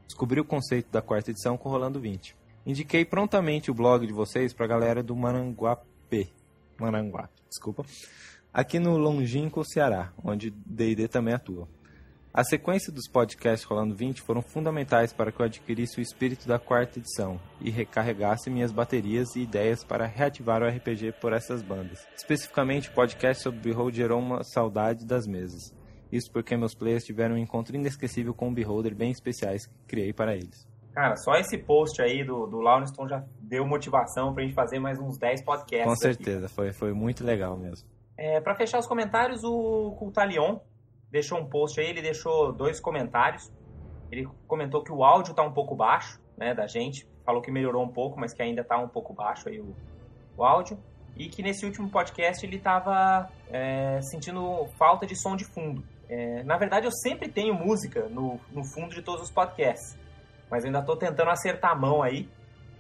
Descobri 0.08 0.40
o 0.40 0.46
conceito 0.46 0.90
da 0.92 1.02
quarta 1.02 1.32
edição 1.32 1.58
com 1.58 1.70
Rolando 1.70 2.00
20. 2.00 2.36
Indiquei 2.66 3.04
prontamente 3.04 3.70
o 3.70 3.74
blog 3.74 4.08
de 4.08 4.14
vocês 4.14 4.54
para 4.54 4.66
a 4.66 4.70
galera 4.70 5.04
do 5.04 5.16
Maranguape. 5.16 6.32
Maranguape, 6.80 7.42
desculpa. 7.50 7.86
Aqui 8.54 8.78
no 8.78 8.98
longínquo 8.98 9.66
Ceará, 9.66 10.14
onde 10.24 10.52
D&D 10.52 11.08
também 11.08 11.34
atua. 11.34 11.68
A 12.32 12.44
sequência 12.44 12.94
dos 12.94 13.08
podcasts 13.08 13.68
Rolando 13.68 13.96
20 13.96 14.22
foram 14.22 14.44
fundamentais 14.44 15.12
para 15.12 15.32
que 15.32 15.40
eu 15.40 15.46
adquirisse 15.48 16.00
o 16.00 16.04
espírito 16.04 16.48
da 16.48 16.60
quarta 16.60 17.00
edição 17.00 17.40
e 17.60 17.72
recarregasse 17.72 18.52
minhas 18.52 18.72
baterias 18.72 19.36
e 19.36 19.42
ideias 19.42 19.84
para 19.84 20.06
reativar 20.06 20.62
o 20.62 20.68
RPG 20.68 21.14
por 21.14 21.34
essas 21.34 21.64
bandas. 21.64 22.08
Especificamente, 22.16 22.90
o 22.90 22.94
podcast 22.94 23.42
sobre 23.42 23.60
Behold 23.60 23.96
gerou 23.96 24.20
uma 24.20 24.44
saudade 24.44 25.04
das 25.04 25.26
mesas. 25.26 25.74
Isso 26.12 26.32
porque 26.32 26.56
meus 26.56 26.76
players 26.76 27.04
tiveram 27.04 27.34
um 27.34 27.40
encontro 27.40 27.76
inesquecível 27.76 28.36
com 28.36 28.50
um 28.50 28.54
Beholder 28.54 28.94
bem 28.94 29.10
especiais 29.10 29.66
que 29.66 29.74
criei 29.88 30.14
para 30.14 30.36
eles. 30.36 30.68
Cara, 30.94 31.16
só 31.16 31.34
esse 31.38 31.58
post 31.58 32.00
aí 32.04 32.24
do, 32.24 32.46
do 32.46 32.60
Lauriston 32.60 33.08
já 33.08 33.26
deu 33.40 33.66
motivação 33.66 34.32
pra 34.32 34.44
gente 34.44 34.54
fazer 34.54 34.78
mais 34.78 35.00
uns 35.00 35.18
10 35.18 35.42
podcasts. 35.42 35.90
Com 35.90 35.96
certeza, 35.96 36.48
foi, 36.48 36.72
foi 36.72 36.94
muito 36.94 37.24
legal 37.24 37.58
mesmo. 37.58 37.93
É, 38.18 38.40
para 38.40 38.56
fechar 38.56 38.80
os 38.80 38.88
comentários, 38.88 39.44
o 39.44 39.96
Cultalion 39.98 40.60
deixou 41.10 41.40
um 41.40 41.48
post 41.48 41.80
aí, 41.80 41.90
ele 41.90 42.02
deixou 42.02 42.52
dois 42.52 42.80
comentários. 42.80 43.52
Ele 44.12 44.28
comentou 44.48 44.84
que 44.84 44.92
o 44.92 45.04
áudio 45.04 45.32
está 45.32 45.44
um 45.44 45.54
pouco 45.54 45.76
baixo, 45.76 46.20
né, 46.38 46.54
da 46.54 46.68
gente. 46.68 47.08
Falou 47.26 47.42
que 47.42 47.52
melhorou 47.52 47.84
um 47.84 47.90
pouco, 47.90 48.20
mas 48.20 48.34
que 48.34 48.42
ainda 48.42 48.62
está 48.62 48.78
um 48.78 48.88
pouco 48.88 49.14
baixo 49.14 49.50
aí 49.50 49.60
o, 49.60 49.76
o 50.38 50.44
áudio. 50.44 50.78
E 51.16 51.30
que 51.30 51.44
nesse 51.44 51.66
último 51.66 51.90
podcast 51.90 52.46
ele 52.46 52.58
estava 52.58 53.30
é, 53.50 54.02
sentindo 54.02 54.66
falta 54.78 55.06
de 55.06 55.16
som 55.16 55.36
de 55.36 55.46
fundo. 55.46 55.84
É, 56.10 56.44
na 56.44 56.58
verdade, 56.58 56.86
eu 56.86 56.92
sempre 56.92 57.30
tenho 57.30 57.54
música 57.54 58.08
no, 58.10 58.40
no 58.52 58.64
fundo 58.64 58.94
de 58.94 59.02
todos 59.02 59.24
os 59.24 59.32
podcasts. 59.32 59.98
Mas 60.50 60.64
eu 60.64 60.68
ainda 60.68 60.80
estou 60.80 60.98
tentando 60.98 61.30
acertar 61.30 61.72
a 61.72 61.76
mão 61.76 62.04
aí 62.04 62.30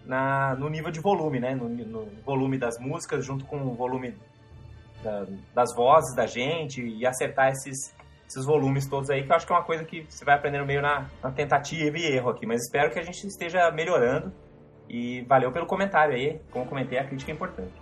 na, 0.05 0.55
no 0.55 0.69
nível 0.69 0.91
de 0.91 0.99
volume, 0.99 1.39
né? 1.39 1.55
No, 1.55 1.69
no 1.69 2.05
volume 2.23 2.57
das 2.57 2.79
músicas, 2.79 3.25
junto 3.25 3.45
com 3.45 3.57
o 3.63 3.73
volume 3.73 4.15
da, 5.03 5.25
das 5.53 5.75
vozes 5.75 6.15
da 6.15 6.25
gente 6.25 6.81
e 6.81 7.05
acertar 7.05 7.50
esses, 7.50 7.93
esses 8.27 8.45
volumes 8.45 8.88
todos 8.88 9.10
aí, 9.10 9.24
que 9.24 9.31
eu 9.31 9.36
acho 9.36 9.45
que 9.45 9.53
é 9.53 9.55
uma 9.55 9.63
coisa 9.63 9.83
que 9.83 10.05
você 10.10 10.25
vai 10.25 10.36
aprendendo 10.36 10.65
meio 10.65 10.81
na, 10.81 11.10
na 11.22 11.31
tentativa 11.31 11.98
e 11.98 12.05
erro 12.05 12.29
aqui. 12.29 12.45
Mas 12.45 12.63
espero 12.63 12.91
que 12.91 13.00
a 13.00 13.03
gente 13.03 13.27
esteja 13.27 13.69
melhorando. 13.72 14.33
E 14.89 15.22
valeu 15.24 15.51
pelo 15.51 15.65
comentário 15.65 16.13
aí. 16.13 16.39
Como 16.51 16.65
comentei, 16.65 17.00
a 17.00 17.05
crítica 17.05 17.31
é 17.31 17.36
importante. 17.36 17.74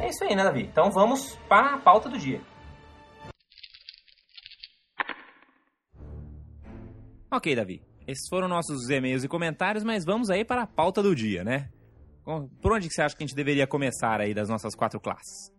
É 0.00 0.08
isso 0.08 0.24
aí, 0.24 0.34
né, 0.34 0.42
Davi? 0.42 0.62
Então 0.62 0.90
vamos 0.90 1.36
para 1.48 1.74
a 1.74 1.78
pauta 1.78 2.08
do 2.08 2.18
dia. 2.18 2.40
Ok, 7.30 7.54
Davi. 7.54 7.82
Esses 8.06 8.28
foram 8.28 8.48
nossos 8.48 8.90
e-mails 8.90 9.24
e 9.24 9.28
comentários, 9.28 9.84
mas 9.84 10.04
vamos 10.04 10.28
aí 10.28 10.44
para 10.44 10.62
a 10.62 10.66
pauta 10.66 11.02
do 11.02 11.14
dia, 11.14 11.44
né? 11.44 11.70
Por 12.24 12.72
onde 12.72 12.88
que 12.88 12.94
você 12.94 13.02
acha 13.02 13.16
que 13.16 13.24
a 13.24 13.26
gente 13.26 13.36
deveria 13.36 13.66
começar 13.66 14.20
aí 14.20 14.32
das 14.32 14.48
nossas 14.48 14.74
quatro 14.74 15.00
classes? 15.00 15.52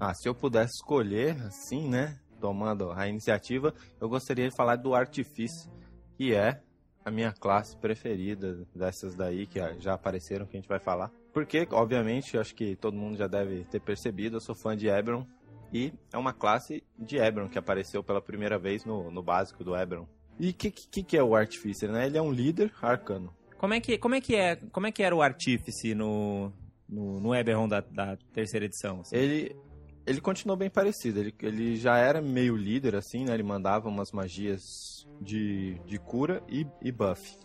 Ah, 0.00 0.14
se 0.14 0.28
eu 0.28 0.34
pudesse 0.34 0.74
escolher, 0.74 1.40
assim, 1.42 1.88
né? 1.88 2.18
Tomando 2.40 2.90
a 2.90 3.06
iniciativa, 3.06 3.72
eu 4.00 4.08
gostaria 4.08 4.48
de 4.48 4.56
falar 4.56 4.76
do 4.76 4.94
Artifício, 4.94 5.70
que 6.16 6.34
é 6.34 6.60
a 7.04 7.10
minha 7.10 7.32
classe 7.32 7.76
preferida 7.76 8.66
dessas 8.74 9.14
daí 9.14 9.46
que 9.46 9.60
já 9.78 9.94
apareceram, 9.94 10.46
que 10.46 10.56
a 10.56 10.60
gente 10.60 10.68
vai 10.68 10.80
falar. 10.80 11.10
Porque, 11.32 11.66
obviamente, 11.70 12.34
eu 12.34 12.40
acho 12.40 12.54
que 12.54 12.76
todo 12.76 12.96
mundo 12.96 13.16
já 13.16 13.26
deve 13.26 13.64
ter 13.64 13.80
percebido, 13.80 14.36
eu 14.36 14.40
sou 14.40 14.54
fã 14.54 14.76
de 14.76 14.88
Ebron. 14.88 15.26
E 15.72 15.92
é 16.12 16.18
uma 16.18 16.32
classe 16.32 16.84
de 16.98 17.16
Ebron 17.16 17.48
que 17.48 17.58
apareceu 17.58 18.02
pela 18.04 18.20
primeira 18.20 18.58
vez 18.58 18.84
no, 18.84 19.10
no 19.10 19.22
básico 19.22 19.64
do 19.64 19.74
Ebron. 19.74 20.06
E 20.38 20.50
o 20.50 20.54
que, 20.54 20.70
que, 20.70 21.02
que, 21.02 21.16
é 21.16 21.22
o 21.22 21.34
Artificer, 21.34 21.90
né? 21.90 22.06
Ele 22.06 22.18
é 22.18 22.22
um 22.22 22.30
líder 22.30 22.72
arcano. 22.82 23.34
Como 23.62 23.74
é 23.74 23.80
que, 23.80 23.96
como 23.96 24.16
é, 24.16 24.20
que, 24.20 24.34
é, 24.34 24.56
como 24.72 24.88
é 24.88 24.90
que 24.90 25.04
era 25.04 25.14
o 25.14 25.22
Artífice 25.22 25.94
no, 25.94 26.52
no, 26.88 27.20
no 27.20 27.32
Eberron 27.32 27.68
da, 27.68 27.78
da 27.80 28.16
terceira 28.32 28.66
edição? 28.66 29.02
Assim? 29.02 29.14
Ele, 29.14 29.54
ele 30.04 30.20
continuou 30.20 30.56
bem 30.56 30.68
parecido. 30.68 31.20
Ele, 31.20 31.32
ele 31.40 31.76
já 31.76 31.96
era 31.96 32.20
meio 32.20 32.56
líder, 32.56 32.96
assim, 32.96 33.24
né? 33.24 33.32
Ele 33.32 33.44
mandava 33.44 33.88
umas 33.88 34.10
magias 34.10 35.06
de, 35.20 35.78
de 35.86 35.96
cura 35.96 36.42
e, 36.48 36.66
e 36.82 36.90
buff. 36.90 37.38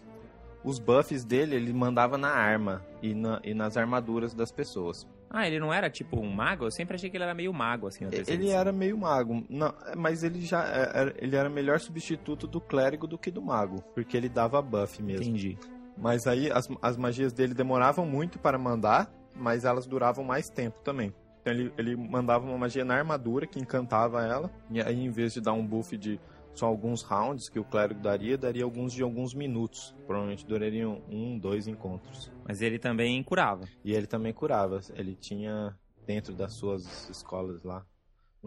Os 0.63 0.79
buffs 0.79 1.23
dele, 1.23 1.55
ele 1.55 1.71
mandava 1.71 2.17
na 2.17 2.31
arma 2.31 2.83
e, 2.99 3.13
na, 3.13 3.39
e 3.43 3.53
nas 3.53 3.77
armaduras 3.77 4.33
das 4.33 4.51
pessoas. 4.51 5.07
Ah, 5.29 5.45
ele 5.45 5.59
não 5.59 5.71
era 5.71 5.87
tipo 5.87 6.19
um 6.19 6.31
mago? 6.33 6.65
Eu 6.65 6.71
sempre 6.71 6.95
achei 6.95 7.11
que 7.11 7.17
ele 7.17 7.25
era 7.25 7.35
meio 7.35 7.53
mago, 7.53 7.85
assim, 7.85 8.05
Ele 8.05 8.15
edição. 8.17 8.59
era 8.59 8.71
meio 8.71 8.97
mago. 8.97 9.45
Não, 9.47 9.71
mas 9.95 10.23
ele 10.23 10.41
já 10.41 10.65
é, 10.67 10.99
era, 10.99 11.15
ele 11.19 11.35
era 11.35 11.47
melhor 11.47 11.79
substituto 11.79 12.47
do 12.47 12.59
clérigo 12.59 13.05
do 13.05 13.19
que 13.19 13.29
do 13.29 13.39
mago. 13.39 13.83
Porque 13.93 14.17
ele 14.17 14.29
dava 14.29 14.59
buff 14.63 15.03
mesmo. 15.03 15.23
Entendi. 15.23 15.59
Mas 15.97 16.27
aí 16.27 16.51
as, 16.51 16.69
as 16.81 16.97
magias 16.97 17.33
dele 17.33 17.53
demoravam 17.53 18.05
muito 18.05 18.39
para 18.39 18.57
mandar, 18.57 19.11
mas 19.35 19.65
elas 19.65 19.87
duravam 19.87 20.23
mais 20.23 20.49
tempo 20.49 20.79
também. 20.81 21.13
Então 21.41 21.53
ele, 21.53 21.73
ele 21.77 21.95
mandava 21.95 22.45
uma 22.45 22.57
magia 22.57 22.83
na 22.83 22.95
armadura 22.95 23.47
que 23.47 23.59
encantava 23.59 24.23
ela. 24.23 24.51
E 24.69 24.81
aí, 24.81 25.03
em 25.03 25.09
vez 25.09 25.33
de 25.33 25.41
dar 25.41 25.53
um 25.53 25.65
buff 25.65 25.95
de 25.97 26.19
só 26.53 26.65
alguns 26.65 27.03
rounds 27.03 27.49
que 27.49 27.59
o 27.59 27.63
clérigo 27.63 28.01
daria, 28.01 28.37
daria 28.37 28.63
alguns 28.63 28.91
de 28.91 29.03
alguns 29.03 29.33
minutos. 29.33 29.95
Provavelmente 30.05 30.45
durariam 30.45 31.01
um, 31.09 31.37
dois 31.37 31.67
encontros. 31.67 32.31
Mas 32.43 32.61
ele 32.61 32.79
também 32.79 33.21
curava. 33.23 33.65
E 33.83 33.93
ele 33.93 34.07
também 34.07 34.33
curava. 34.33 34.81
Ele 34.95 35.15
tinha 35.15 35.77
dentro 36.05 36.33
das 36.33 36.53
suas 36.53 37.07
escolas 37.09 37.63
lá. 37.63 37.85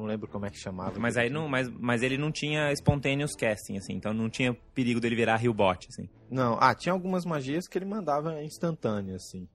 Não 0.01 0.07
lembro 0.07 0.27
como 0.27 0.47
é 0.47 0.51
que 0.51 0.59
chamava. 0.59 0.99
Mas 0.99 1.19
aí 1.19 1.29
não, 1.29 1.47
mas, 1.47 1.69
mas 1.69 2.03
ele 2.03 2.17
não 2.17 2.33
tinha 2.33 2.73
spontaneous 2.73 3.37
casting, 3.37 3.77
assim, 3.77 3.93
então 3.93 4.15
não 4.15 4.31
tinha 4.31 4.55
perigo 4.75 4.99
dele 4.99 5.15
virar 5.15 5.39
bot 5.53 5.87
assim. 5.91 6.09
Não, 6.31 6.57
ah, 6.59 6.75
tinha 6.75 6.95
algumas 6.95 7.27
magias 7.27 7.69
que 7.69 7.77
ele 7.77 7.85
mandava 7.85 8.43
instantâneo, 8.43 9.15
assim. 9.15 9.47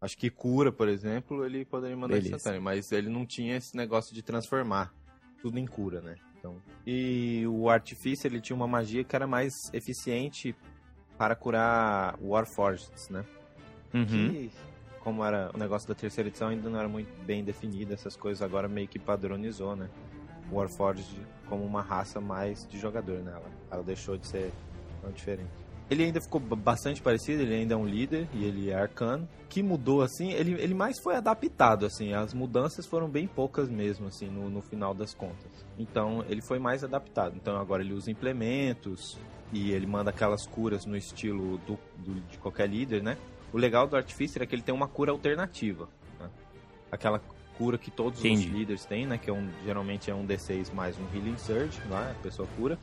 Acho 0.00 0.18
que 0.18 0.28
cura, 0.28 0.72
por 0.72 0.88
exemplo, 0.88 1.46
ele 1.46 1.64
poderia 1.64 1.96
mandar 1.96 2.16
Beleza. 2.16 2.34
instantâneo, 2.34 2.60
mas 2.60 2.90
ele 2.90 3.08
não 3.08 3.24
tinha 3.24 3.56
esse 3.56 3.76
negócio 3.76 4.12
de 4.12 4.22
transformar 4.22 4.92
tudo 5.40 5.56
em 5.56 5.66
cura, 5.66 6.00
né? 6.00 6.16
Então, 6.36 6.60
e 6.84 7.46
o 7.46 7.70
artifício 7.70 8.26
ele 8.26 8.40
tinha 8.40 8.56
uma 8.56 8.66
magia 8.66 9.04
que 9.04 9.14
era 9.14 9.26
mais 9.26 9.52
eficiente 9.72 10.54
para 11.16 11.36
curar 11.36 12.18
Warforged, 12.20 12.90
né? 13.08 13.24
Uhum. 13.94 14.04
Que, 14.04 14.50
como 15.06 15.24
era 15.24 15.52
o 15.54 15.56
negócio 15.56 15.86
da 15.86 15.94
terceira 15.94 16.28
edição, 16.28 16.48
ainda 16.48 16.68
não 16.68 16.80
era 16.80 16.88
muito 16.88 17.06
bem 17.24 17.44
definido, 17.44 17.94
essas 17.94 18.16
coisas 18.16 18.42
agora 18.42 18.66
meio 18.66 18.88
que 18.88 18.98
padronizou, 18.98 19.76
né? 19.76 19.88
Warforged 20.50 21.06
como 21.48 21.64
uma 21.64 21.80
raça 21.80 22.20
mais 22.20 22.66
de 22.66 22.76
jogador 22.76 23.22
nela. 23.22 23.38
Né? 23.38 23.54
Ela 23.70 23.84
deixou 23.84 24.16
de 24.16 24.26
ser 24.26 24.50
tão 25.00 25.12
diferente. 25.12 25.48
Ele 25.88 26.02
ainda 26.02 26.20
ficou 26.20 26.40
bastante 26.40 27.00
parecido, 27.00 27.42
ele 27.42 27.54
ainda 27.54 27.74
é 27.74 27.76
um 27.76 27.86
líder 27.86 28.26
e 28.34 28.44
ele 28.44 28.70
é 28.70 28.74
arcano. 28.74 29.28
Que 29.48 29.62
mudou, 29.62 30.02
assim, 30.02 30.32
ele, 30.32 30.60
ele 30.60 30.74
mais 30.74 30.98
foi 31.00 31.14
adaptado, 31.14 31.86
assim, 31.86 32.12
as 32.12 32.34
mudanças 32.34 32.84
foram 32.84 33.08
bem 33.08 33.28
poucas 33.28 33.68
mesmo, 33.68 34.08
assim, 34.08 34.26
no, 34.28 34.50
no 34.50 34.60
final 34.60 34.92
das 34.92 35.14
contas. 35.14 35.64
Então, 35.78 36.24
ele 36.28 36.42
foi 36.42 36.58
mais 36.58 36.82
adaptado. 36.82 37.36
Então, 37.36 37.56
agora 37.56 37.80
ele 37.80 37.94
usa 37.94 38.10
implementos 38.10 39.16
e 39.52 39.70
ele 39.70 39.86
manda 39.86 40.10
aquelas 40.10 40.44
curas 40.48 40.84
no 40.84 40.96
estilo 40.96 41.58
do, 41.58 41.78
do 41.96 42.20
de 42.22 42.38
qualquer 42.38 42.68
líder, 42.68 43.04
né? 43.04 43.16
O 43.56 43.58
legal 43.58 43.86
do 43.86 43.96
Artificer 43.96 44.42
é 44.42 44.46
que 44.46 44.54
ele 44.54 44.60
tem 44.60 44.74
uma 44.74 44.86
cura 44.86 45.10
alternativa. 45.10 45.88
Né? 46.20 46.28
Aquela 46.92 47.22
cura 47.56 47.78
que 47.78 47.90
todos 47.90 48.20
Entendi. 48.20 48.48
os 48.48 48.52
líderes 48.52 48.84
têm, 48.84 49.06
né? 49.06 49.16
Que 49.16 49.30
é 49.30 49.32
um, 49.32 49.48
geralmente 49.64 50.10
é 50.10 50.14
um 50.14 50.26
D6 50.26 50.74
mais 50.74 50.98
um 50.98 51.04
Healing 51.14 51.38
Surge, 51.38 51.80
né? 51.88 52.14
A 52.14 52.22
pessoa 52.22 52.46
cura. 52.54 52.78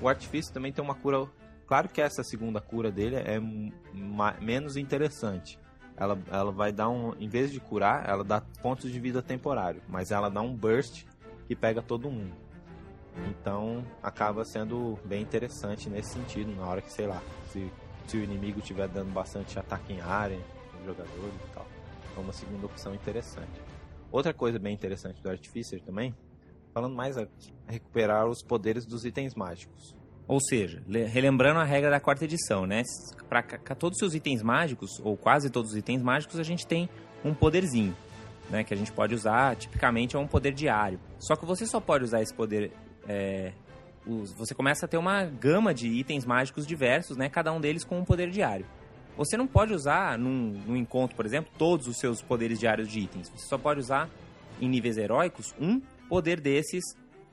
O 0.00 0.08
Artificer 0.08 0.54
também 0.54 0.72
tem 0.72 0.84
uma 0.84 0.94
cura 0.94 1.26
Claro 1.66 1.88
que 1.88 2.00
essa 2.00 2.22
segunda 2.22 2.60
cura 2.60 2.92
dele 2.92 3.16
é 3.16 3.40
menos 4.40 4.76
interessante. 4.76 5.58
Ela, 5.96 6.16
ela 6.30 6.52
vai 6.52 6.70
dar 6.70 6.88
um. 6.88 7.12
Em 7.18 7.28
vez 7.28 7.50
de 7.50 7.58
curar, 7.58 8.08
ela 8.08 8.22
dá 8.22 8.40
pontos 8.62 8.92
de 8.92 9.00
vida 9.00 9.20
temporário. 9.20 9.82
Mas 9.88 10.12
ela 10.12 10.28
dá 10.28 10.40
um 10.40 10.54
burst 10.54 11.04
que 11.48 11.56
pega 11.56 11.82
todo 11.82 12.08
mundo. 12.08 12.32
Então 13.28 13.84
acaba 14.00 14.44
sendo 14.44 14.96
bem 15.04 15.22
interessante 15.22 15.90
nesse 15.90 16.12
sentido. 16.12 16.54
Na 16.54 16.64
hora 16.64 16.80
que, 16.80 16.92
sei 16.92 17.08
lá, 17.08 17.20
se, 17.50 17.72
se 18.06 18.16
o 18.16 18.22
inimigo 18.22 18.60
estiver 18.60 18.88
dando 18.88 19.12
bastante 19.12 19.58
ataque 19.58 19.92
em 19.92 20.00
área, 20.00 20.38
os 20.78 20.86
jogadores 20.86 21.34
e 21.48 21.54
tal. 21.54 21.66
É 22.16 22.20
uma 22.20 22.32
segunda 22.32 22.66
opção 22.66 22.94
interessante. 22.94 23.60
Outra 24.10 24.32
coisa 24.32 24.58
bem 24.58 24.72
interessante 24.72 25.20
do 25.20 25.28
Artificer 25.28 25.80
também, 25.82 26.14
falando 26.72 26.94
mais 26.94 27.18
a 27.18 27.26
recuperar 27.66 28.26
os 28.26 28.42
poderes 28.42 28.86
dos 28.86 29.04
itens 29.04 29.34
mágicos. 29.34 29.94
Ou 30.28 30.40
seja, 30.40 30.82
relembrando 31.08 31.60
a 31.60 31.64
regra 31.64 31.90
da 31.90 32.00
quarta 32.00 32.24
edição, 32.24 32.66
né? 32.66 32.82
Para 33.28 33.42
todos 33.76 33.96
os 33.96 33.98
seus 33.98 34.14
itens 34.14 34.42
mágicos, 34.42 34.98
ou 35.00 35.16
quase 35.16 35.50
todos 35.50 35.72
os 35.72 35.76
itens 35.76 36.02
mágicos, 36.02 36.38
a 36.40 36.42
gente 36.42 36.66
tem 36.66 36.88
um 37.24 37.32
poderzinho, 37.32 37.94
né? 38.50 38.64
Que 38.64 38.74
a 38.74 38.76
gente 38.76 38.90
pode 38.90 39.14
usar, 39.14 39.54
tipicamente 39.56 40.16
é 40.16 40.18
um 40.18 40.26
poder 40.26 40.52
diário. 40.52 40.98
Só 41.18 41.36
que 41.36 41.46
você 41.46 41.66
só 41.66 41.80
pode 41.80 42.04
usar 42.04 42.22
esse 42.22 42.34
poder. 42.34 42.72
É, 43.08 43.52
você 44.06 44.54
começa 44.54 44.86
a 44.86 44.88
ter 44.88 44.96
uma 44.96 45.24
gama 45.24 45.74
de 45.74 45.88
itens 45.88 46.24
mágicos 46.24 46.66
diversos, 46.66 47.16
né? 47.16 47.28
Cada 47.28 47.52
um 47.52 47.60
deles 47.60 47.84
com 47.84 47.98
um 47.98 48.04
poder 48.04 48.30
diário. 48.30 48.66
Você 49.16 49.36
não 49.36 49.46
pode 49.46 49.72
usar 49.72 50.18
num, 50.18 50.60
num 50.66 50.76
encontro, 50.76 51.16
por 51.16 51.24
exemplo, 51.24 51.50
todos 51.58 51.88
os 51.88 51.98
seus 51.98 52.22
poderes 52.22 52.60
diários 52.60 52.88
de 52.88 53.00
itens. 53.00 53.30
Você 53.30 53.46
só 53.46 53.56
pode 53.56 53.80
usar 53.80 54.08
em 54.60 54.68
níveis 54.68 54.96
heróicos 54.96 55.54
um 55.58 55.80
poder 56.08 56.40
desses 56.40 56.84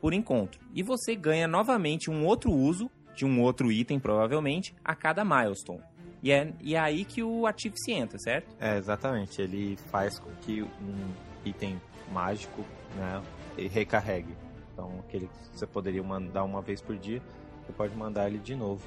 por 0.01 0.13
encontro. 0.13 0.59
E 0.73 0.81
você 0.81 1.15
ganha 1.15 1.47
novamente 1.47 2.09
um 2.09 2.25
outro 2.25 2.51
uso 2.51 2.89
de 3.15 3.25
um 3.25 3.41
outro 3.41 3.71
item, 3.71 3.99
provavelmente, 3.99 4.73
a 4.83 4.95
cada 4.95 5.23
milestone. 5.23 5.81
E 6.21 6.31
é, 6.31 6.53
e 6.61 6.73
é 6.75 6.79
aí 6.79 7.03
que 7.03 7.21
o 7.21 7.45
Artifice 7.45 7.91
entra, 7.91 8.17
certo? 8.17 8.47
É, 8.59 8.77
exatamente. 8.77 9.41
Ele 9.41 9.77
faz 9.91 10.17
com 10.17 10.31
que 10.41 10.63
um 10.63 11.13
item 11.45 11.79
mágico 12.11 12.65
né, 12.95 13.21
recarregue. 13.69 14.33
Então, 14.73 14.91
aquele 15.07 15.27
que 15.27 15.57
você 15.57 15.67
poderia 15.67 16.03
mandar 16.03 16.43
uma 16.43 16.61
vez 16.61 16.81
por 16.81 16.97
dia, 16.97 17.21
você 17.65 17.71
pode 17.71 17.95
mandar 17.95 18.27
ele 18.27 18.39
de 18.39 18.55
novo. 18.55 18.81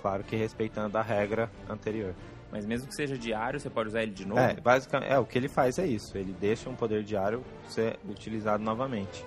Claro 0.00 0.22
que 0.22 0.36
respeitando 0.36 0.96
a 0.98 1.02
regra 1.02 1.50
anterior. 1.68 2.14
Mas 2.52 2.64
mesmo 2.64 2.86
que 2.86 2.94
seja 2.94 3.18
diário, 3.18 3.58
você 3.58 3.68
pode 3.68 3.88
usar 3.88 4.02
ele 4.02 4.12
de 4.12 4.24
novo? 4.24 4.40
É, 4.40 4.54
basicamente, 4.60 5.10
é, 5.10 5.18
o 5.18 5.24
que 5.24 5.36
ele 5.36 5.48
faz 5.48 5.78
é 5.78 5.86
isso. 5.86 6.16
Ele 6.16 6.32
deixa 6.38 6.70
um 6.70 6.76
poder 6.76 7.02
diário 7.02 7.42
ser 7.68 7.98
utilizado 8.08 8.62
novamente. 8.62 9.24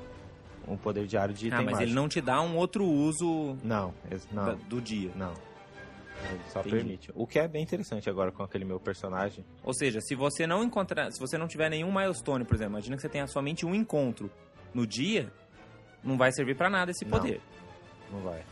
Um 0.67 0.77
poder 0.77 1.05
diário 1.05 1.33
de 1.33 1.45
ah, 1.45 1.47
item 1.47 1.65
mas 1.65 1.73
mágico. 1.73 1.83
ele 1.83 1.93
não 1.93 2.07
te 2.07 2.21
dá 2.21 2.41
um 2.41 2.55
outro 2.55 2.85
uso 2.85 3.57
Não, 3.63 3.93
não, 4.31 4.55
do 4.69 4.79
dia. 4.79 5.11
não. 5.15 5.33
Ele 6.29 6.39
só 6.49 6.59
Entendi. 6.59 6.75
permite. 6.75 7.11
O 7.15 7.25
que 7.25 7.39
é 7.39 7.47
bem 7.47 7.63
interessante 7.63 8.09
agora 8.09 8.31
com 8.31 8.43
aquele 8.43 8.65
meu 8.65 8.79
personagem. 8.79 9.43
Ou 9.63 9.73
seja, 9.73 9.99
se 10.01 10.15
você 10.15 10.45
não 10.45 10.63
encontrar, 10.63 11.11
se 11.11 11.19
você 11.19 11.37
não 11.37 11.47
tiver 11.47 11.69
nenhum 11.69 11.91
milestone, 11.91 12.43
por 12.43 12.55
exemplo, 12.55 12.73
imagina 12.73 12.95
que 12.95 13.01
você 13.01 13.09
tenha 13.09 13.25
somente 13.27 13.65
um 13.65 13.73
encontro 13.73 14.29
no 14.73 14.85
dia, 14.85 15.31
não 16.03 16.17
vai 16.17 16.31
servir 16.31 16.55
pra 16.55 16.69
nada 16.69 16.91
esse 16.91 17.05
Não. 17.05 17.11
poder. 17.17 17.41
Não 18.11 18.19
vai. 18.21 18.43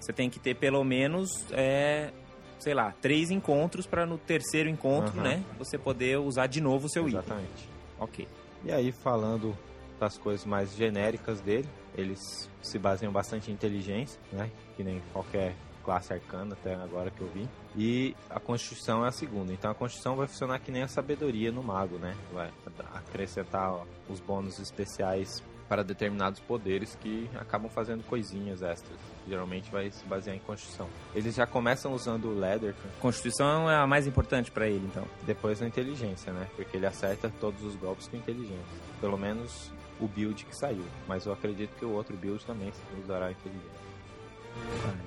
Você 0.00 0.12
tem 0.12 0.28
que 0.30 0.38
ter 0.38 0.54
pelo 0.54 0.84
menos, 0.84 1.30
é, 1.52 2.12
sei 2.58 2.74
lá, 2.74 2.92
três 3.00 3.30
encontros 3.30 3.86
pra 3.86 4.06
no 4.06 4.16
terceiro 4.18 4.68
encontro, 4.68 5.12
Aham. 5.18 5.22
né, 5.28 5.44
você 5.58 5.76
poder 5.76 6.18
usar 6.18 6.46
de 6.46 6.60
novo 6.60 6.86
o 6.86 6.88
seu 6.90 7.08
item. 7.08 7.18
Exatamente. 7.20 7.68
Ok. 7.98 8.28
E 8.64 8.72
aí, 8.72 8.92
falando 8.92 9.56
das 9.98 10.16
coisas 10.18 10.44
mais 10.46 10.74
genéricas 10.74 11.40
dele, 11.40 11.68
eles 11.96 12.48
se 12.62 12.78
baseiam 12.78 13.12
bastante 13.12 13.50
em 13.50 13.54
inteligência, 13.54 14.20
né? 14.32 14.50
Que 14.76 14.84
nem 14.84 15.02
qualquer 15.12 15.54
classe 15.84 16.12
arcana 16.12 16.52
até 16.54 16.74
agora 16.74 17.10
que 17.10 17.20
eu 17.20 17.28
vi. 17.28 17.48
E 17.76 18.14
a 18.30 18.38
Constituição 18.38 19.04
é 19.04 19.08
a 19.08 19.12
segunda. 19.12 19.52
Então 19.52 19.70
a 19.70 19.74
Constituição 19.74 20.14
vai 20.16 20.26
funcionar 20.28 20.58
que 20.60 20.70
nem 20.70 20.82
a 20.82 20.88
sabedoria 20.88 21.50
no 21.50 21.62
mago, 21.62 21.96
né? 21.98 22.14
Vai 22.32 22.50
acrescentar 22.94 23.72
ó, 23.72 23.84
os 24.08 24.20
bônus 24.20 24.58
especiais 24.58 25.42
para 25.68 25.84
determinados 25.84 26.40
poderes 26.40 26.96
que 27.00 27.28
acabam 27.38 27.70
fazendo 27.70 28.02
coisinhas 28.04 28.62
extras. 28.62 28.98
Geralmente 29.28 29.70
vai 29.70 29.90
se 29.90 30.04
basear 30.06 30.34
em 30.34 30.40
Constituição. 30.40 30.88
Eles 31.14 31.34
já 31.34 31.46
começam 31.46 31.92
usando 31.92 32.26
o 32.26 32.38
Leather 32.38 32.74
Constituição 33.00 33.70
é 33.70 33.76
a 33.76 33.86
mais 33.86 34.06
importante 34.06 34.50
pra 34.50 34.66
ele, 34.66 34.86
então. 34.86 35.04
depois 35.26 35.60
na 35.60 35.66
inteligência, 35.66 36.32
né? 36.32 36.48
Porque 36.56 36.76
ele 36.76 36.86
acerta 36.86 37.30
todos 37.40 37.62
os 37.62 37.76
golpes 37.76 38.08
com 38.08 38.16
inteligência. 38.16 38.64
Pelo 39.00 39.18
menos 39.18 39.70
o 40.00 40.06
build 40.06 40.44
que 40.44 40.56
saiu. 40.56 40.84
Mas 41.06 41.26
eu 41.26 41.32
acredito 41.32 41.76
que 41.76 41.84
o 41.84 41.90
outro 41.90 42.16
build 42.16 42.44
também 42.44 42.72
usará 43.02 43.30
inteligência. 43.30 43.88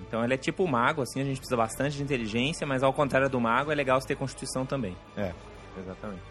Então 0.07 0.23
ele 0.23 0.33
é 0.33 0.37
tipo 0.37 0.63
o 0.63 0.67
mago, 0.67 1.01
assim, 1.01 1.21
a 1.21 1.25
gente 1.25 1.37
precisa 1.37 1.57
bastante 1.57 1.97
de 1.97 2.03
inteligência, 2.03 2.65
mas 2.65 2.83
ao 2.83 2.93
contrário 2.93 3.29
do 3.29 3.39
mago, 3.39 3.71
é 3.71 3.75
legal 3.75 3.99
você 3.99 4.07
ter 4.07 4.15
constituição 4.15 4.65
também. 4.65 4.95
Exatamente. 5.77 6.21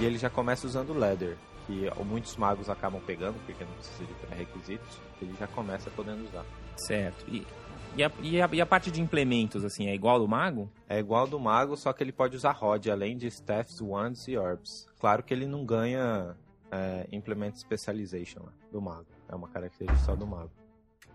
E 0.00 0.04
ele 0.04 0.18
já 0.18 0.30
começa 0.30 0.66
usando 0.66 0.90
o 0.90 0.98
Leather, 0.98 1.36
que 1.70 2.04
muitos 2.04 2.36
magos 2.36 2.68
acabam 2.68 3.00
pegando, 3.06 3.38
porque 3.46 3.64
não 3.64 3.72
precisa 3.74 4.04
de 4.04 4.14
pré-requisitos. 4.14 4.98
Ele 5.22 5.34
já 5.38 5.46
começa 5.46 5.90
podendo 5.90 6.26
usar. 6.28 6.44
Certo. 6.76 7.24
E, 7.28 7.46
e, 7.96 8.02
a, 8.02 8.10
e, 8.22 8.42
a, 8.42 8.48
e 8.52 8.60
a 8.60 8.66
parte 8.66 8.90
de 8.90 9.00
implementos, 9.00 9.64
assim, 9.64 9.88
é 9.88 9.94
igual 9.94 10.14
ao 10.14 10.20
do 10.20 10.28
mago? 10.28 10.70
É 10.88 10.98
igual 10.98 11.22
ao 11.22 11.26
do 11.26 11.38
mago, 11.38 11.76
só 11.76 11.92
que 11.92 12.02
ele 12.02 12.12
pode 12.12 12.36
usar 12.36 12.52
Rod, 12.52 12.86
além 12.88 13.16
de 13.16 13.26
Staffs, 13.28 13.80
Wands 13.80 14.26
e 14.26 14.36
Orbs. 14.36 14.86
Claro 14.98 15.22
que 15.22 15.32
ele 15.32 15.46
não 15.46 15.64
ganha 15.64 16.36
é, 16.70 17.06
Implement 17.12 17.54
Specialization 17.54 18.40
lá, 18.40 18.52
do 18.72 18.80
mago. 18.80 19.06
É 19.28 19.34
uma 19.34 19.48
característica 19.48 20.04
só 20.04 20.16
do 20.16 20.26
mago. 20.26 20.50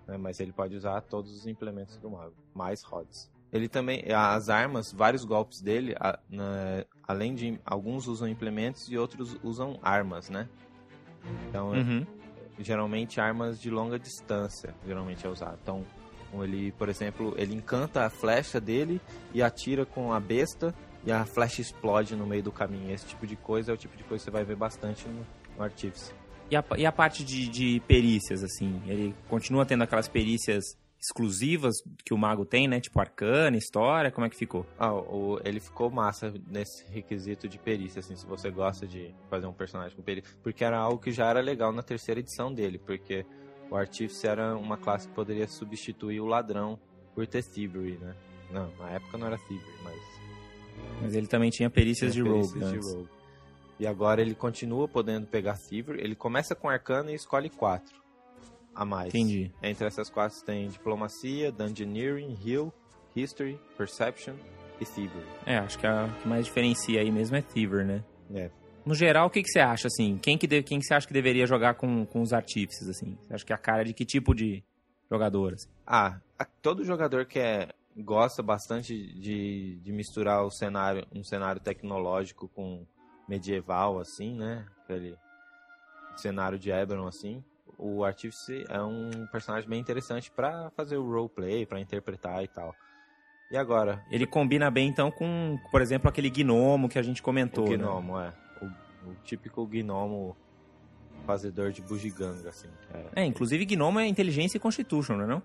né? 0.07 0.17
Mas 0.17 0.39
ele 0.39 0.53
pode 0.53 0.75
usar 0.75 1.01
todos 1.01 1.35
os 1.35 1.47
implementos 1.47 1.97
do 1.97 2.09
mago, 2.09 2.35
mais 2.53 2.81
Rods. 2.83 3.29
Ele 3.55 3.69
também, 3.69 4.03
as 4.13 4.49
armas, 4.49 4.91
vários 4.91 5.23
golpes 5.23 5.61
dele, 5.61 5.95
a- 5.97 6.19
na- 6.29 6.83
além 7.07 7.33
de 7.33 7.57
alguns 7.65 8.05
usam 8.05 8.27
implementos 8.27 8.89
e 8.91 8.97
outros 8.97 9.37
usam 9.41 9.79
armas, 9.81 10.29
né? 10.29 10.49
Então, 11.47 11.69
Uhum. 11.71 12.05
geralmente 12.59 13.21
armas 13.21 13.59
de 13.59 13.69
longa 13.69 13.97
distância, 13.97 14.75
geralmente 14.85 15.25
é 15.25 15.29
usado. 15.29 15.57
Então, 15.63 15.85
ele, 16.43 16.73
por 16.73 16.89
exemplo, 16.89 17.33
ele 17.37 17.53
encanta 17.55 18.05
a 18.05 18.09
flecha 18.09 18.59
dele 18.59 18.99
e 19.33 19.41
atira 19.41 19.85
com 19.85 20.11
a 20.11 20.19
besta 20.19 20.75
e 21.05 21.11
a 21.11 21.23
flecha 21.25 21.61
explode 21.61 22.13
no 22.13 22.27
meio 22.27 22.43
do 22.43 22.51
caminho. 22.51 22.91
Esse 22.93 23.05
tipo 23.05 23.25
de 23.25 23.37
coisa 23.37 23.71
é 23.71 23.73
o 23.73 23.77
tipo 23.77 23.95
de 23.95 24.03
coisa 24.03 24.21
que 24.21 24.25
você 24.25 24.31
vai 24.31 24.43
ver 24.43 24.57
bastante 24.57 25.07
no, 25.07 25.25
no 25.57 25.63
Artífice. 25.63 26.13
E 26.51 26.57
a, 26.57 26.63
e 26.77 26.85
a 26.85 26.91
parte 26.91 27.23
de, 27.23 27.47
de 27.47 27.79
perícias, 27.87 28.43
assim? 28.43 28.81
Ele 28.85 29.15
continua 29.29 29.65
tendo 29.65 29.83
aquelas 29.83 30.09
perícias 30.09 30.63
exclusivas 31.05 31.75
que 32.03 32.13
o 32.13 32.17
mago 32.17 32.45
tem, 32.45 32.67
né? 32.67 32.79
Tipo 32.79 32.99
arcana, 32.99 33.57
história, 33.57 34.11
como 34.11 34.25
é 34.25 34.29
que 34.29 34.35
ficou? 34.35 34.65
Ah, 34.77 34.93
o, 34.93 35.39
ele 35.45 35.59
ficou 35.59 35.89
massa 35.89 36.33
nesse 36.47 36.85
requisito 36.91 37.47
de 37.47 37.59
perícia, 37.59 37.99
assim, 37.99 38.15
se 38.15 38.25
você 38.25 38.49
gosta 38.49 38.87
de 38.87 39.13
fazer 39.29 39.45
um 39.45 39.53
personagem 39.53 39.95
com 39.95 40.01
perícia. 40.03 40.31
Porque 40.41 40.63
era 40.63 40.77
algo 40.77 40.99
que 40.99 41.11
já 41.11 41.29
era 41.29 41.41
legal 41.41 41.71
na 41.71 41.83
terceira 41.83 42.19
edição 42.19 42.53
dele, 42.53 42.79
porque 42.79 43.25
o 43.69 43.75
Artífice 43.75 44.27
era 44.27 44.55
uma 44.57 44.77
classe 44.77 45.07
que 45.07 45.13
poderia 45.13 45.47
substituir 45.47 46.19
o 46.19 46.25
ladrão 46.25 46.79
por 47.13 47.25
ter 47.27 47.43
Thievery, 47.43 47.97
né? 47.97 48.15
Não, 48.51 48.71
na 48.77 48.91
época 48.91 49.17
não 49.17 49.27
era 49.27 49.37
Thievery, 49.37 49.77
mas 49.83 50.01
Mas 51.01 51.15
ele 51.15 51.27
também 51.27 51.49
tinha 51.49 51.69
perícias 51.69 52.13
Tinha 52.13 52.23
de 52.23 52.29
rogue 52.29 52.47
perícias 52.47 52.71
de 52.71 52.77
antes. 52.77 52.93
rogue. 52.93 53.09
E 53.79 53.85
agora 53.85 54.21
ele 54.21 54.33
continua 54.33 54.87
podendo 54.87 55.27
pegar 55.27 55.57
Thievery. 55.57 55.99
Ele 56.01 56.15
começa 56.15 56.55
com 56.55 56.69
Arcana 56.69 57.11
e 57.11 57.15
escolhe 57.15 57.49
quatro 57.49 58.04
a 58.75 58.83
mais. 58.85 59.07
Entendi. 59.13 59.51
Entre 59.63 59.85
essas 59.87 60.09
quatro 60.09 60.37
tem 60.43 60.67
Diplomacia, 60.67 61.51
Dungeoneering, 61.51 62.37
Heal, 62.45 62.73
History, 63.15 63.59
Perception 63.77 64.35
e 64.81 64.85
Thievery. 64.85 65.25
É, 65.45 65.57
acho 65.57 65.79
que 65.79 65.87
a 65.87 66.09
que 66.21 66.27
mais 66.27 66.45
diferencia 66.45 66.99
aí 66.99 67.09
mesmo 67.11 67.37
é 67.37 67.41
Thiever, 67.41 67.85
né? 67.85 68.03
É. 68.33 68.49
No 68.85 68.93
geral, 68.93 69.27
o 69.27 69.29
que, 69.29 69.41
que 69.41 69.49
você 69.49 69.59
acha, 69.59 69.87
assim? 69.87 70.19
Quem 70.21 70.37
que, 70.37 70.45
de- 70.45 70.61
quem 70.61 70.79
que 70.79 70.85
você 70.85 70.93
acha 70.93 71.07
que 71.07 71.13
deveria 71.13 71.47
jogar 71.47 71.73
com, 71.75 72.05
com 72.05 72.21
os 72.21 72.33
artífices, 72.33 72.87
assim? 72.89 73.17
Você 73.27 73.33
acha 73.33 73.45
que 73.45 73.51
é 73.53 73.55
a 73.55 73.59
cara 73.59 73.83
de 73.85 73.93
que 73.93 74.05
tipo 74.05 74.35
de 74.35 74.63
jogador, 75.09 75.53
assim? 75.53 75.69
Ah, 75.87 76.19
a- 76.37 76.45
todo 76.45 76.83
jogador 76.83 77.25
que 77.25 77.39
é, 77.39 77.69
gosta 77.97 78.43
bastante 78.43 78.93
de, 79.19 79.77
de 79.81 79.91
misturar 79.91 80.43
o 80.45 80.51
cenário, 80.51 81.07
um 81.15 81.23
cenário 81.23 81.59
tecnológico 81.61 82.47
com 82.49 82.85
medieval, 83.27 83.97
assim, 83.99 84.35
né? 84.35 84.65
Aquele 84.83 85.15
cenário 86.17 86.59
de 86.59 86.69
Eberron, 86.69 87.07
assim. 87.07 87.43
O 87.77 88.03
Artífice 88.03 88.63
é 88.69 88.81
um 88.81 89.27
personagem 89.31 89.69
bem 89.69 89.79
interessante 89.79 90.31
pra 90.31 90.69
fazer 90.75 90.97
o 90.97 91.09
roleplay, 91.09 91.65
pra 91.65 91.79
interpretar 91.79 92.43
e 92.43 92.47
tal. 92.47 92.73
E 93.51 93.57
agora, 93.57 94.03
Ele 94.09 94.25
combina 94.25 94.71
bem, 94.71 94.87
então, 94.87 95.11
com, 95.11 95.57
por 95.71 95.81
exemplo, 95.81 96.09
aquele 96.09 96.29
gnomo 96.29 96.89
que 96.89 96.97
a 96.97 97.03
gente 97.03 97.21
comentou, 97.21 97.67
o 97.67 97.71
né? 97.71 97.77
gnomo, 97.77 98.19
é. 98.19 98.33
O, 98.61 99.09
o 99.09 99.15
típico 99.23 99.65
gnomo 99.67 100.35
fazedor 101.25 101.71
de 101.71 101.81
bugiganga, 101.81 102.49
assim. 102.49 102.69
É, 103.15 103.23
inclusive 103.23 103.65
gnomo 103.65 103.99
é 103.99 104.07
inteligência 104.07 104.57
e 104.57 104.59
constitution, 104.59 105.15
não 105.15 105.23
é 105.25 105.27
não? 105.27 105.43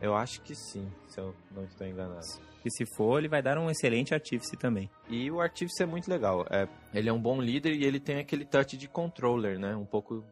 Eu 0.00 0.14
acho 0.14 0.40
que 0.42 0.54
sim, 0.54 0.86
se 1.08 1.18
eu 1.18 1.34
não 1.50 1.64
estou 1.64 1.86
enganado. 1.86 2.26
Que 2.62 2.70
se 2.70 2.84
for, 2.84 3.18
ele 3.18 3.28
vai 3.28 3.40
dar 3.40 3.58
um 3.58 3.70
excelente 3.70 4.12
artífice 4.12 4.56
também. 4.56 4.90
E 5.08 5.30
o 5.30 5.40
Artífice 5.40 5.82
é 5.82 5.86
muito 5.86 6.10
legal. 6.10 6.44
É, 6.50 6.68
ele 6.92 7.08
é 7.08 7.12
um 7.12 7.20
bom 7.20 7.40
líder 7.40 7.72
e 7.72 7.84
ele 7.84 8.00
tem 8.00 8.18
aquele 8.18 8.44
touch 8.44 8.76
de 8.76 8.88
controller, 8.88 9.58
né? 9.58 9.74
Um 9.76 9.86
pouco 9.86 10.24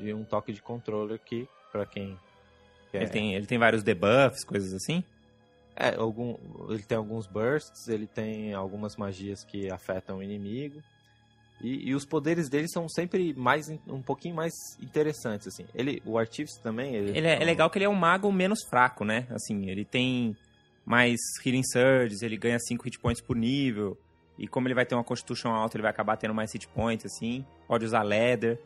de 0.00 0.14
um 0.14 0.24
toque 0.24 0.52
de 0.52 0.62
controller 0.62 1.18
que, 1.18 1.48
pra 1.70 1.86
quem 1.86 2.18
quer... 2.90 3.02
Ele, 3.02 3.10
tem, 3.10 3.34
ele 3.34 3.46
tem 3.46 3.58
vários 3.58 3.82
debuffs, 3.82 4.44
coisas 4.44 4.72
assim? 4.72 5.04
É, 5.76 5.94
algum, 5.94 6.36
ele 6.68 6.82
tem 6.82 6.98
alguns 6.98 7.26
bursts, 7.26 7.88
ele 7.88 8.06
tem 8.06 8.52
algumas 8.52 8.96
magias 8.96 9.44
que 9.44 9.70
afetam 9.70 10.18
o 10.18 10.22
inimigo. 10.22 10.82
E, 11.62 11.90
e 11.90 11.94
os 11.94 12.06
poderes 12.06 12.48
dele 12.48 12.68
são 12.68 12.88
sempre 12.88 13.34
mais 13.34 13.68
um 13.86 14.02
pouquinho 14.02 14.34
mais 14.34 14.52
interessantes, 14.80 15.46
assim. 15.46 15.66
Ele, 15.74 16.02
o 16.06 16.18
Artífice 16.18 16.60
também... 16.62 16.94
Ele, 16.94 17.16
Ele 17.16 17.26
é, 17.26 17.40
é 17.40 17.44
legal 17.44 17.68
que 17.68 17.78
ele 17.78 17.84
é 17.84 17.88
um 17.88 17.94
mago 17.94 18.32
menos 18.32 18.60
fraco, 18.68 19.04
né? 19.04 19.26
Assim, 19.30 19.68
ele 19.68 19.84
tem 19.84 20.36
mais 20.84 21.18
healing 21.44 21.62
surges, 21.62 22.22
ele 22.22 22.36
ganha 22.36 22.58
5 22.58 22.82
hit 22.84 22.98
points 22.98 23.22
por 23.22 23.36
nível. 23.36 23.96
E 24.38 24.48
como 24.48 24.66
ele 24.66 24.74
vai 24.74 24.86
ter 24.86 24.94
uma 24.94 25.04
constituição 25.04 25.54
alta, 25.54 25.76
ele 25.76 25.82
vai 25.82 25.90
acabar 25.90 26.16
tendo 26.16 26.34
mais 26.34 26.52
hit 26.52 26.66
points, 26.68 27.04
assim. 27.04 27.44
Pode 27.68 27.84
usar 27.84 28.02
leather. 28.02 28.58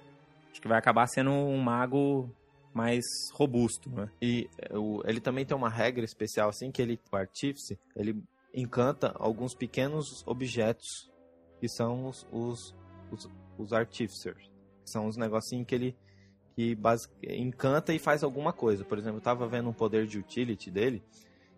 Acho 0.55 0.62
que 0.62 0.69
vai 0.69 0.79
acabar 0.79 1.05
sendo 1.09 1.33
um 1.33 1.59
mago 1.59 2.33
mais 2.73 3.05
robusto, 3.33 3.90
né? 3.90 4.09
E 4.23 4.49
é, 4.57 4.79
o- 4.79 5.03
ele 5.05 5.21
também 5.21 5.45
tem 5.45 5.57
uma 5.57 5.69
regra 5.69 6.05
especial, 6.05 6.49
assim, 6.49 6.71
que 6.71 6.81
ele, 6.81 7.01
o 7.11 7.17
Artífice, 7.17 7.77
ele 7.97 8.23
encanta 8.55 9.12
alguns 9.19 9.53
pequenos 9.53 10.23
objetos 10.25 11.11
que 11.59 11.69
são 11.69 12.07
os, 12.07 12.25
os, 12.31 12.73
os, 13.11 13.29
os 13.59 13.73
Artificers. 13.73 14.49
São 14.85 15.09
os 15.09 15.17
negocinhos 15.17 15.67
que 15.67 15.75
ele 15.75 15.97
que 16.55 16.77
basi- 16.77 17.09
encanta 17.25 17.93
e 17.93 17.99
faz 17.99 18.23
alguma 18.23 18.53
coisa. 18.53 18.85
Por 18.85 18.97
exemplo, 18.97 19.17
eu 19.19 19.23
tava 19.23 19.49
vendo 19.49 19.69
um 19.69 19.73
poder 19.73 20.07
de 20.07 20.21
utility 20.21 20.71
dele, 20.71 21.03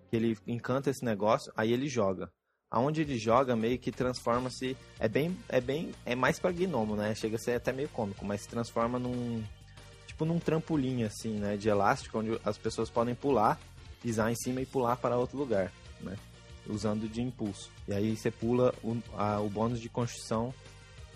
que 0.09 0.17
ele 0.17 0.39
encanta 0.47 0.89
esse 0.89 1.05
negócio, 1.05 1.53
aí 1.55 1.71
ele 1.71 1.87
joga. 1.87 2.33
Aonde 2.77 3.01
ele 3.01 3.17
joga, 3.17 3.57
meio 3.57 3.79
que 3.79 3.91
transforma-se. 3.91 4.77
É 5.01 5.09
bem. 5.09 5.35
É 5.49 5.62
bem. 5.62 5.93
É 6.05 6.15
mais 6.15 6.39
pra 6.39 6.53
gnomo, 6.53 6.95
né? 6.95 7.15
Chega 7.15 7.37
a 7.37 7.39
ser 7.39 7.53
até 7.55 7.73
meio 7.73 7.89
cômico, 7.89 8.23
mas 8.23 8.43
se 8.43 8.49
transforma 8.49 8.99
num. 8.99 9.43
Tipo 10.07 10.27
num 10.27 10.39
trampolim, 10.39 11.03
assim, 11.03 11.39
né? 11.39 11.57
De 11.57 11.71
elástico, 11.71 12.19
onde 12.19 12.39
as 12.45 12.59
pessoas 12.59 12.91
podem 12.91 13.15
pular, 13.15 13.59
pisar 14.03 14.31
em 14.31 14.35
cima 14.37 14.61
e 14.61 14.67
pular 14.67 14.97
para 14.97 15.17
outro 15.17 15.39
lugar, 15.39 15.73
né? 16.03 16.17
Usando 16.69 17.09
de 17.09 17.23
impulso. 17.23 17.71
E 17.89 17.95
aí 17.95 18.15
você 18.15 18.31
pula 18.31 18.75
o, 18.85 18.95
a- 19.17 19.41
o 19.41 19.49
bônus 19.49 19.81
de 19.81 19.89
construção 19.89 20.53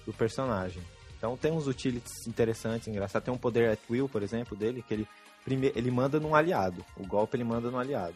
do 0.07 0.15
personagem. 0.15 0.83
Então 1.19 1.37
tem 1.37 1.53
uns 1.53 1.67
utilities 1.67 2.27
interessantes, 2.27 2.89
engraçados. 2.89 3.27
Tem 3.27 3.35
um 3.35 3.39
poder 3.39 3.69
at 3.69 3.81
will, 3.91 4.09
por 4.09 4.23
exemplo, 4.23 4.57
dele, 4.57 4.83
que 4.87 4.95
ele, 4.95 5.07
primeiro, 5.45 5.79
ele 5.79 5.91
manda 5.91 6.19
num 6.19 6.35
aliado. 6.35 6.83
O 6.97 7.07
golpe 7.07 7.37
ele 7.37 7.45
manda 7.45 7.71
no 7.71 7.79
aliado. 7.79 8.15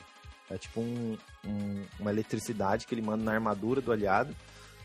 É 0.51 0.59
tipo 0.59 0.81
um, 0.81 1.17
um, 1.47 1.83
uma 1.99 2.11
eletricidade 2.11 2.87
que 2.87 2.95
ele 2.95 3.03
manda 3.03 3.25
na 3.25 3.33
armadura 3.33 3.81
do 3.81 3.93
aliado. 3.93 4.35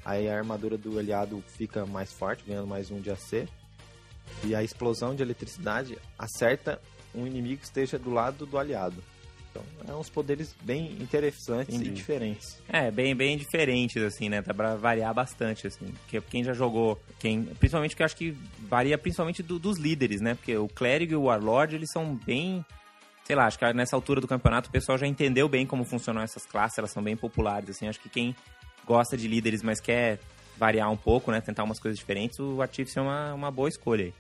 Aí 0.06 0.30
a 0.30 0.38
armadura 0.38 0.78
do 0.78 0.98
aliado 0.98 1.44
fica 1.48 1.86
mais 1.86 2.14
forte, 2.14 2.44
ganhando 2.46 2.68
mais 2.68 2.90
um 2.90 3.00
de 3.00 3.12
AC. 3.12 3.48
E 4.44 4.56
a 4.56 4.64
explosão 4.64 5.14
de 5.14 5.22
eletricidade 5.22 5.98
acerta 6.18 6.82
um 7.14 7.26
inimigo 7.28 7.62
que 7.62 7.66
esteja 7.66 7.98
do 7.98 8.10
lado 8.10 8.46
do 8.46 8.58
aliado. 8.58 9.04
Então, 9.52 9.64
é 9.88 9.94
uns 9.94 10.10
poderes 10.10 10.56
bem 10.62 10.94
interessantes 11.00 11.74
Entendi. 11.74 11.90
e 11.90 11.94
diferentes. 11.94 12.58
É, 12.68 12.92
bem, 12.92 13.16
bem 13.16 13.38
diferentes, 13.38 14.02
assim, 14.02 14.30
né? 14.30 14.42
Dá 14.42 14.54
pra 14.54 14.76
variar 14.76 15.14
bastante, 15.14 15.66
assim. 15.66 15.88
Porque 16.04 16.22
quem 16.22 16.44
já 16.44 16.54
jogou, 16.54 17.02
quem, 17.18 17.44
principalmente 17.44 17.96
que 17.96 18.02
eu 18.02 18.06
acho 18.06 18.16
que 18.16 18.38
varia 18.60 18.98
principalmente 18.98 19.42
do, 19.42 19.58
dos 19.58 19.78
líderes, 19.78 20.22
né? 20.22 20.36
Porque 20.36 20.56
o 20.56 20.68
Clérigo 20.68 21.14
e 21.14 21.16
o 21.16 21.24
Warlord, 21.24 21.76
eles 21.76 21.90
são 21.92 22.16
bem 22.16 22.64
sei 23.30 23.36
lá, 23.36 23.46
acho 23.46 23.60
que 23.60 23.74
nessa 23.74 23.96
altura 23.96 24.20
do 24.20 24.28
campeonato 24.28 24.70
o 24.70 24.72
pessoal 24.72 24.98
já 24.98 25.06
entendeu 25.06 25.48
bem 25.48 25.64
como 25.64 25.86
funcionam 25.86 26.20
essas 26.20 26.48
classes, 26.48 26.80
elas 26.80 26.90
são 26.90 27.04
bem 27.04 27.16
populares, 27.16 27.70
assim, 27.70 27.88
acho 27.88 28.00
que 28.00 28.10
quem 28.10 28.36
gosta 28.88 29.16
de 29.16 29.28
líderes, 29.28 29.62
mas 29.62 29.80
quer 29.80 30.18
variar 30.58 30.90
um 30.90 30.98
pouco, 30.98 31.32
né, 31.32 31.40
tentar 31.40 31.64
umas 31.64 31.80
coisas 31.80 32.00
diferentes, 32.00 32.40
o 32.40 32.60
Artifice 32.60 32.98
é 32.98 33.02
uma, 33.04 33.32
uma 33.36 33.52
boa 33.52 33.70
escolha 33.70 34.06
aí. 34.06 34.14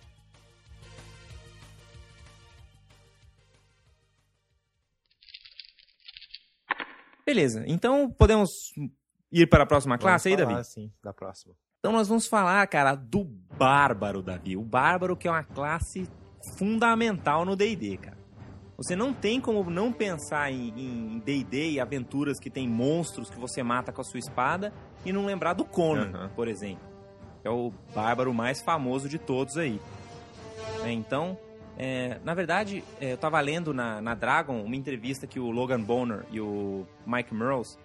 Beleza, 7.26 7.63
então 7.65 8.12
podemos 8.12 8.52
ir 9.32 9.48
para 9.48 9.63
a 9.63 9.65
próxima 9.65 9.98
classe 9.98 10.30
vamos 10.30 10.39
aí, 10.39 10.45
falar, 10.45 10.58
Davi? 10.58 10.72
sim, 10.72 10.93
da 11.04 11.12
próxima. 11.12 11.56
Então 11.80 11.91
nós 11.91 12.08
vamos 12.08 12.28
falar, 12.28 12.67
cara, 12.67 12.93
do 12.93 13.24
Bárbaro, 13.24 14.22
Davi. 14.22 14.56
O 14.56 14.62
Bárbaro 14.62 15.17
que 15.17 15.28
é 15.28 15.32
uma 15.32 15.43
classe 15.43 16.08
fundamental 16.60 17.43
no 17.43 17.56
D&D, 17.56 17.98
cara. 17.98 18.18
Você 18.79 18.95
não 18.95 19.13
tem 19.13 19.41
como 19.41 19.69
não 19.69 19.91
pensar 19.91 20.49
em 20.53 21.19
D&D 21.25 21.71
e 21.71 21.79
aventuras 21.81 22.39
que 22.39 22.49
tem 22.49 22.65
monstros 22.65 23.29
que 23.29 23.37
você 23.37 23.61
mata 23.61 23.91
com 23.91 23.99
a 23.99 24.05
sua 24.05 24.19
espada 24.19 24.71
e 25.05 25.11
não 25.11 25.25
lembrar 25.25 25.51
do 25.51 25.65
Conan, 25.65 26.17
uhum. 26.17 26.29
por 26.29 26.47
exemplo. 26.47 26.87
É 27.43 27.49
o 27.49 27.73
bárbaro 27.93 28.33
mais 28.33 28.61
famoso 28.61 29.09
de 29.09 29.19
todos 29.19 29.57
aí. 29.57 29.81
É, 30.85 30.91
então, 30.93 31.37
é, 31.77 32.19
na 32.23 32.33
verdade, 32.33 32.81
é, 33.01 33.11
eu 33.11 33.15
estava 33.15 33.41
lendo 33.41 33.73
na, 33.73 33.99
na 33.99 34.15
Dragon 34.15 34.63
uma 34.63 34.75
entrevista 34.77 35.27
que 35.27 35.41
o 35.41 35.51
Logan 35.51 35.81
Bonner 35.81 36.25
e 36.31 36.39
o 36.39 36.87
Mike 37.05 37.33
Merles 37.33 37.77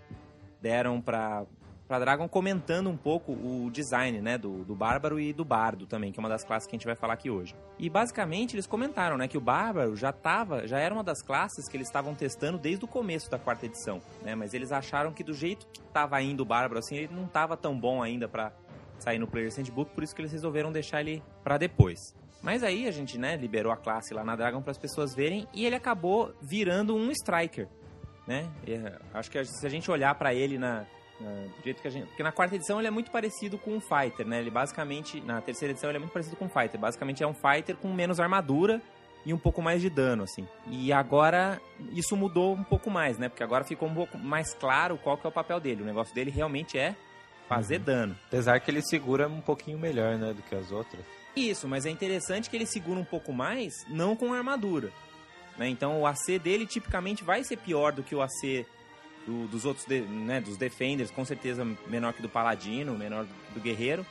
deram 0.62 1.00
para 1.00 1.44
pra 1.87 1.99
Dragon 1.99 2.29
comentando 2.29 2.88
um 2.88 2.97
pouco 2.97 3.33
o 3.33 3.70
design, 3.70 4.20
né, 4.20 4.38
do, 4.38 4.64
do 4.64 4.75
Bárbaro 4.75 5.20
e 5.20 5.33
do 5.33 5.44
Bardo 5.44 5.87
também, 5.87 6.12
que 6.12 6.18
é 6.18 6.23
uma 6.23 6.29
das 6.29 6.44
classes 6.44 6.66
que 6.66 6.75
a 6.75 6.79
gente 6.79 6.87
vai 6.87 6.97
falar 6.97 7.14
aqui 7.14 7.31
hoje. 7.31 7.55
E 7.79 7.90
basicamente 7.90 8.55
eles 8.55 8.66
comentaram, 8.66 9.16
né, 9.16 9.29
que 9.29 9.37
o 9.37 9.40
Bárbaro 9.40 9.94
já 9.94 10.12
tava, 10.12 10.66
já 10.66 10.79
era 10.79 10.94
uma 10.94 11.05
das 11.05 11.23
classes 11.23 11.68
que 11.68 11.77
eles 11.77 11.88
estavam 11.88 12.14
testando 12.14 12.59
desde 12.59 12.85
o 12.85 12.88
começo 12.88 13.31
da 13.31 13.38
quarta 13.38 13.66
edição, 13.66 14.01
né, 14.23 14.35
mas 14.35 14.55
eles 14.55 14.73
acharam 14.73 15.12
que 15.12 15.23
do 15.23 15.35
jeito 15.35 15.66
que 15.73 15.81
tava 15.92 16.20
indo 16.23 16.42
o 16.42 16.47
Bárbaro, 16.47 16.79
assim, 16.79 16.97
ele 16.97 17.14
não 17.14 17.27
tava 17.27 17.57
tão 17.57 17.79
bom 17.79 18.03
ainda 18.03 18.29
para 18.29 18.53
sair 18.99 19.18
no 19.18 19.27
Player's 19.27 19.57
Handbook, 19.57 19.92
por 19.92 20.03
isso 20.03 20.14
que 20.14 20.23
eles 20.23 20.33
resolveram 20.33 20.73
deixar 20.73 21.01
ele 21.01 21.23
para 21.42 21.59
depois. 21.59 21.99
Mas 22.42 22.62
aí 22.62 22.87
a 22.87 22.90
gente, 22.90 23.18
né, 23.18 23.37
liberou 23.37 23.73
a 23.73 23.77
classe 23.77 24.12
lá 24.12 24.23
na 24.23 24.37
Dragon 24.37 24.61
para 24.61 24.70
as 24.70 24.79
pessoas 24.79 25.14
verem 25.14 25.49
e 25.53 25.64
ele 25.64 25.75
acabou 25.75 26.35
virando 26.42 26.94
um 26.94 27.11
Striker, 27.11 27.68
né? 28.27 28.51
E, 28.66 28.75
acho 29.14 29.31
que 29.31 29.42
se 29.44 29.66
a 29.66 29.70
gente 29.70 29.90
olhar 29.90 30.14
para 30.14 30.35
ele 30.35 30.59
na, 30.59 30.85
é, 31.20 31.24
do 31.24 31.62
jeito 31.62 31.81
que 31.81 31.88
a 31.88 31.90
gente. 31.90 32.07
Porque 32.07 32.22
na 32.22 32.33
quarta 32.33 32.57
edição 32.57 32.79
ele 32.79 32.88
é 32.88 32.90
muito 32.90 33.11
parecido 33.11 33.57
com 33.59 33.72
um 33.72 33.81
Fighter, 33.81 34.27
né? 34.27 34.40
Ele 34.40 34.50
basicamente. 34.50 35.20
Na 35.20 35.40
terceira 35.40 35.72
edição 35.72 35.90
ele 35.90 35.96
é 35.96 36.00
muito 36.00 36.12
parecido 36.12 36.37
com 36.37 36.46
um 36.46 36.48
Fighter. 36.48 36.79
Basicamente 36.79 37.22
é 37.22 37.27
um 37.27 37.35
Fighter 37.35 37.77
com 37.77 37.92
menos 37.92 38.18
armadura 38.18 38.81
e 39.24 39.33
um 39.33 39.38
pouco 39.38 39.62
mais 39.62 39.81
de 39.81 39.88
dano, 39.88 40.24
assim. 40.24 40.46
E 40.68 40.92
agora 40.92 41.61
isso 41.92 42.16
mudou 42.16 42.53
um 42.55 42.64
pouco 42.64 42.90
mais, 42.90 43.18
né? 43.18 43.29
Porque 43.29 43.42
agora 43.42 43.64
ficou 43.64 43.88
um 43.88 43.94
pouco 43.94 44.18
mais 44.18 44.55
claro 44.55 44.98
qual 44.98 45.16
que 45.16 45.27
é 45.27 45.29
o 45.29 45.33
papel 45.33 45.61
dele. 45.61 45.83
O 45.83 45.87
negócio 45.87 46.14
dele 46.14 46.31
realmente 46.31 46.77
é 46.77 46.94
fazer 47.48 47.79
uhum. 47.79 47.85
dano. 47.85 48.16
Apesar 48.27 48.61
que 48.61 48.70
ele 48.70 48.83
segura 48.83 49.29
um 49.29 49.40
pouquinho 49.40 49.79
melhor, 49.79 50.16
né, 50.16 50.33
do 50.33 50.42
que 50.42 50.55
as 50.55 50.70
outras. 50.70 51.05
Isso, 51.37 51.66
mas 51.66 51.85
é 51.85 51.90
interessante 51.90 52.48
que 52.48 52.57
ele 52.57 52.66
segura 52.66 52.98
um 52.98 53.05
pouco 53.05 53.33
mais, 53.33 53.72
não 53.88 54.14
com 54.14 54.33
armadura. 54.33 54.90
Né? 55.59 55.68
Então 55.68 56.00
o 56.00 56.07
AC 56.07 56.38
dele 56.42 56.66
tipicamente 56.66 57.24
vai 57.24 57.42
ser 57.44 57.57
pior 57.57 57.92
do 57.92 58.03
que 58.03 58.14
o 58.14 58.22
AC 58.22 58.66
do, 59.27 59.47
dos 59.49 59.65
outros, 59.65 59.87
de, 59.87 60.01
né, 60.01 60.41
dos 60.41 60.57
Defenders, 60.57 61.11
com 61.11 61.25
certeza 61.25 61.65
menor 61.87 62.13
que 62.13 62.23
do 62.23 62.29
Paladino, 62.29 62.97
menor 62.97 63.27
do 63.53 63.61
Guerreiro. 63.61 64.05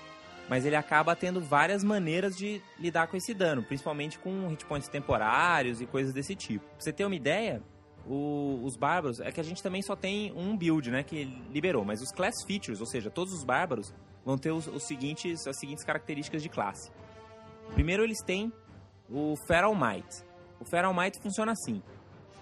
Mas 0.49 0.65
ele 0.65 0.76
acaba 0.76 1.15
tendo 1.15 1.39
várias 1.39 1.84
maneiras 1.84 2.36
de 2.36 2.62
lidar 2.78 3.08
com 3.08 3.15
esse 3.15 3.34
dano, 3.34 3.63
principalmente 3.63 4.19
com 4.19 4.47
hit 4.49 4.65
points 4.65 4.89
temporários 4.89 5.82
e 5.82 5.86
coisas 5.86 6.13
desse 6.13 6.36
tipo. 6.36 6.65
Pra 6.65 6.80
você 6.80 6.91
ter 6.91 7.06
uma 7.06 7.15
ideia, 7.15 7.62
o, 8.06 8.60
os 8.63 8.76
bárbaros, 8.76 9.19
é 9.19 9.32
que 9.32 9.39
a 9.39 9.43
gente 9.43 9.63
também 9.63 9.82
só 9.82 9.95
tem 9.95 10.34
um 10.36 10.58
build, 10.58 10.91
né, 10.91 11.04
que 11.04 11.23
liberou, 11.49 11.86
mas 11.86 12.02
os 12.02 12.12
class 12.12 12.43
features, 12.45 12.82
ou 12.82 12.86
seja, 12.86 13.10
todos 13.10 13.34
os 13.34 13.43
bárbaros 13.43 13.93
vão 14.26 14.38
ter 14.38 14.52
os, 14.52 14.67
os 14.67 14.84
seguintes, 14.84 15.47
as 15.47 15.58
seguintes 15.58 15.84
características 15.84 16.43
de 16.43 16.49
classe. 16.49 16.91
Primeiro 17.73 18.04
eles 18.04 18.21
têm 18.21 18.52
o 19.10 19.36
Feral 19.47 19.73
Might. 19.73 20.23
O 20.60 20.65
Feral 20.65 20.93
Might 20.93 21.19
funciona 21.21 21.54
assim. 21.54 21.82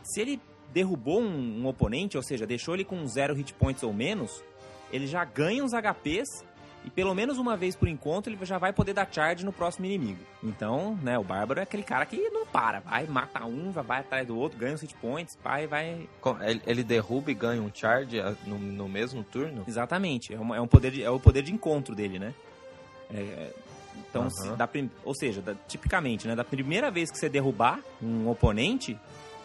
Se 0.04 0.22
ele 0.22 0.42
derrubou 0.74 1.22
um, 1.22 1.62
um, 1.62 1.68
oponente, 1.68 2.18
ou 2.18 2.24
seja, 2.24 2.46
deixou 2.46 2.74
ele 2.74 2.84
com 2.84 3.06
zero 3.08 3.34
hit 3.34 3.54
points 3.54 3.84
ou 3.84 3.94
menos, 3.94 4.44
ele 4.92 5.08
já 5.08 5.24
ganha 5.24 5.64
uns 5.64 5.72
HPs 5.72 6.46
e 6.84 6.90
pelo 6.90 7.14
menos 7.14 7.38
uma 7.38 7.56
vez 7.56 7.76
por 7.76 7.88
encontro 7.88 8.32
ele 8.32 8.44
já 8.46 8.58
vai 8.58 8.74
poder 8.74 8.94
dar 8.94 9.08
charge 9.12 9.46
no 9.46 9.54
próximo 9.54 9.86
inimigo. 9.86 10.20
Então, 10.44 10.98
né, 11.04 11.18
o 11.18 11.24
Bárbaro 11.24 11.60
é 11.60 11.64
aquele 11.64 11.84
cara 11.84 12.06
que 12.06 12.18
não 12.30 12.46
para, 12.46 12.80
vai, 12.80 13.06
mata 13.06 13.46
um, 13.46 13.72
vai, 13.72 13.84
vai 13.84 14.00
atrás 14.00 14.28
do 14.28 14.38
outro, 14.38 14.58
ganha 14.58 14.74
os 14.74 14.82
hit 14.82 14.96
points, 14.96 15.38
vai, 15.44 15.68
vai... 15.68 16.08
Ele 16.66 16.84
derruba 16.84 17.32
e 17.32 17.34
ganha 17.34 17.62
um 17.62 17.72
charge 17.74 18.20
ah, 18.20 18.36
no, 18.46 18.58
no 18.58 18.90
mesmo 18.90 19.24
turno? 19.24 19.64
Exatamente, 19.68 20.34
é, 20.34 20.40
uma, 20.40 20.58
é, 20.58 20.62
um 20.62 20.68
poder 20.68 20.92
de, 20.92 21.04
é 21.04 21.10
o 21.10 21.20
poder 21.20 21.44
de 21.44 21.54
encontro 21.54 21.94
dele, 21.94 22.18
né? 22.18 22.34
É, 23.14 23.52
então, 24.10 24.28
uhum. 24.44 24.56
da, 24.56 24.70
ou 25.04 25.14
seja, 25.14 25.42
da, 25.42 25.54
tipicamente, 25.68 26.28
né, 26.28 26.36
da 26.36 26.44
primeira 26.44 26.90
vez 26.90 27.12
que 27.12 27.18
você 27.18 27.30
derrubar 27.30 27.80
um 28.02 28.30
oponente, 28.30 28.98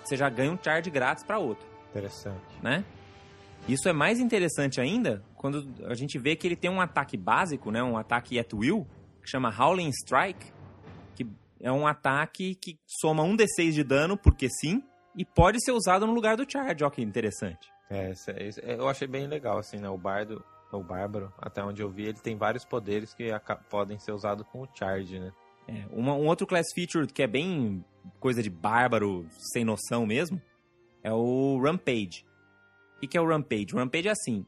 você 0.09 0.17
já 0.17 0.29
ganha 0.29 0.53
um 0.53 0.59
charge 0.63 0.91
grátis 0.91 1.25
para 1.25 1.39
outro. 1.39 1.67
Interessante. 1.91 2.63
Né? 2.63 2.85
Isso 3.69 3.89
é 3.89 3.93
mais 3.93 4.21
interessante 4.21 4.81
ainda 4.81 5.23
quando 5.35 5.67
a 5.87 5.95
gente 5.95 6.19
vê 6.19 6.37
que 6.37 6.47
ele 6.47 6.57
tem 6.57 6.71
um 6.71 6.81
ataque 6.81 7.17
básico, 7.17 7.71
né? 7.71 7.83
Um 7.83 7.97
ataque 7.97 8.39
at 8.39 8.53
will, 8.53 8.87
que 9.23 9.29
chama 9.29 9.53
Howling 9.57 9.91
Strike, 9.91 10.53
que 11.15 11.27
é 11.61 11.71
um 11.71 11.87
ataque 11.87 12.55
que 12.55 12.79
soma 12.87 13.23
um 13.23 13.37
D6 13.37 13.73
de 13.73 13.83
dano, 13.83 14.17
porque 14.17 14.49
sim, 14.49 14.83
e 15.17 15.25
pode 15.25 15.65
ser 15.65 15.73
usado 15.73 16.07
no 16.07 16.13
lugar 16.13 16.37
do 16.37 16.49
charge. 16.49 16.85
Olha 16.85 16.91
que 16.91 17.03
interessante. 17.03 17.69
É, 17.91 18.13
eu 18.65 18.89
achei 18.89 19.07
bem 19.07 19.27
legal, 19.27 19.59
assim, 19.59 19.79
né? 19.79 19.89
O 19.89 19.97
bardo, 19.97 20.45
o 20.73 20.83
bárbaro, 20.83 21.33
até 21.39 21.63
onde 21.63 21.83
eu 21.83 21.89
vi, 21.89 22.05
ele 22.05 22.19
tem 22.21 22.37
vários 22.37 22.65
poderes 22.65 23.15
que 23.15 23.31
podem 23.71 23.99
ser 23.99 24.13
usados 24.13 24.47
com 24.49 24.63
o 24.63 24.69
charge, 24.75 25.19
né? 25.19 25.33
É, 25.69 25.87
uma, 25.91 26.15
um 26.15 26.27
outro 26.27 26.47
class 26.47 26.67
feature 26.75 27.07
que 27.07 27.23
é 27.23 27.27
bem 27.27 27.85
coisa 28.21 28.43
de 28.43 28.51
bárbaro, 28.51 29.27
sem 29.53 29.65
noção 29.65 30.07
mesmo, 30.07 30.41
é 31.03 31.13
o 31.13 31.61
Rampage. 31.61 32.25
O 32.97 33.09
que 33.09 33.17
é 33.17 33.21
o 33.21 33.27
Rampage? 33.27 33.75
O 33.75 33.79
Rampage 33.79 34.09
é 34.09 34.13
assim: 34.13 34.47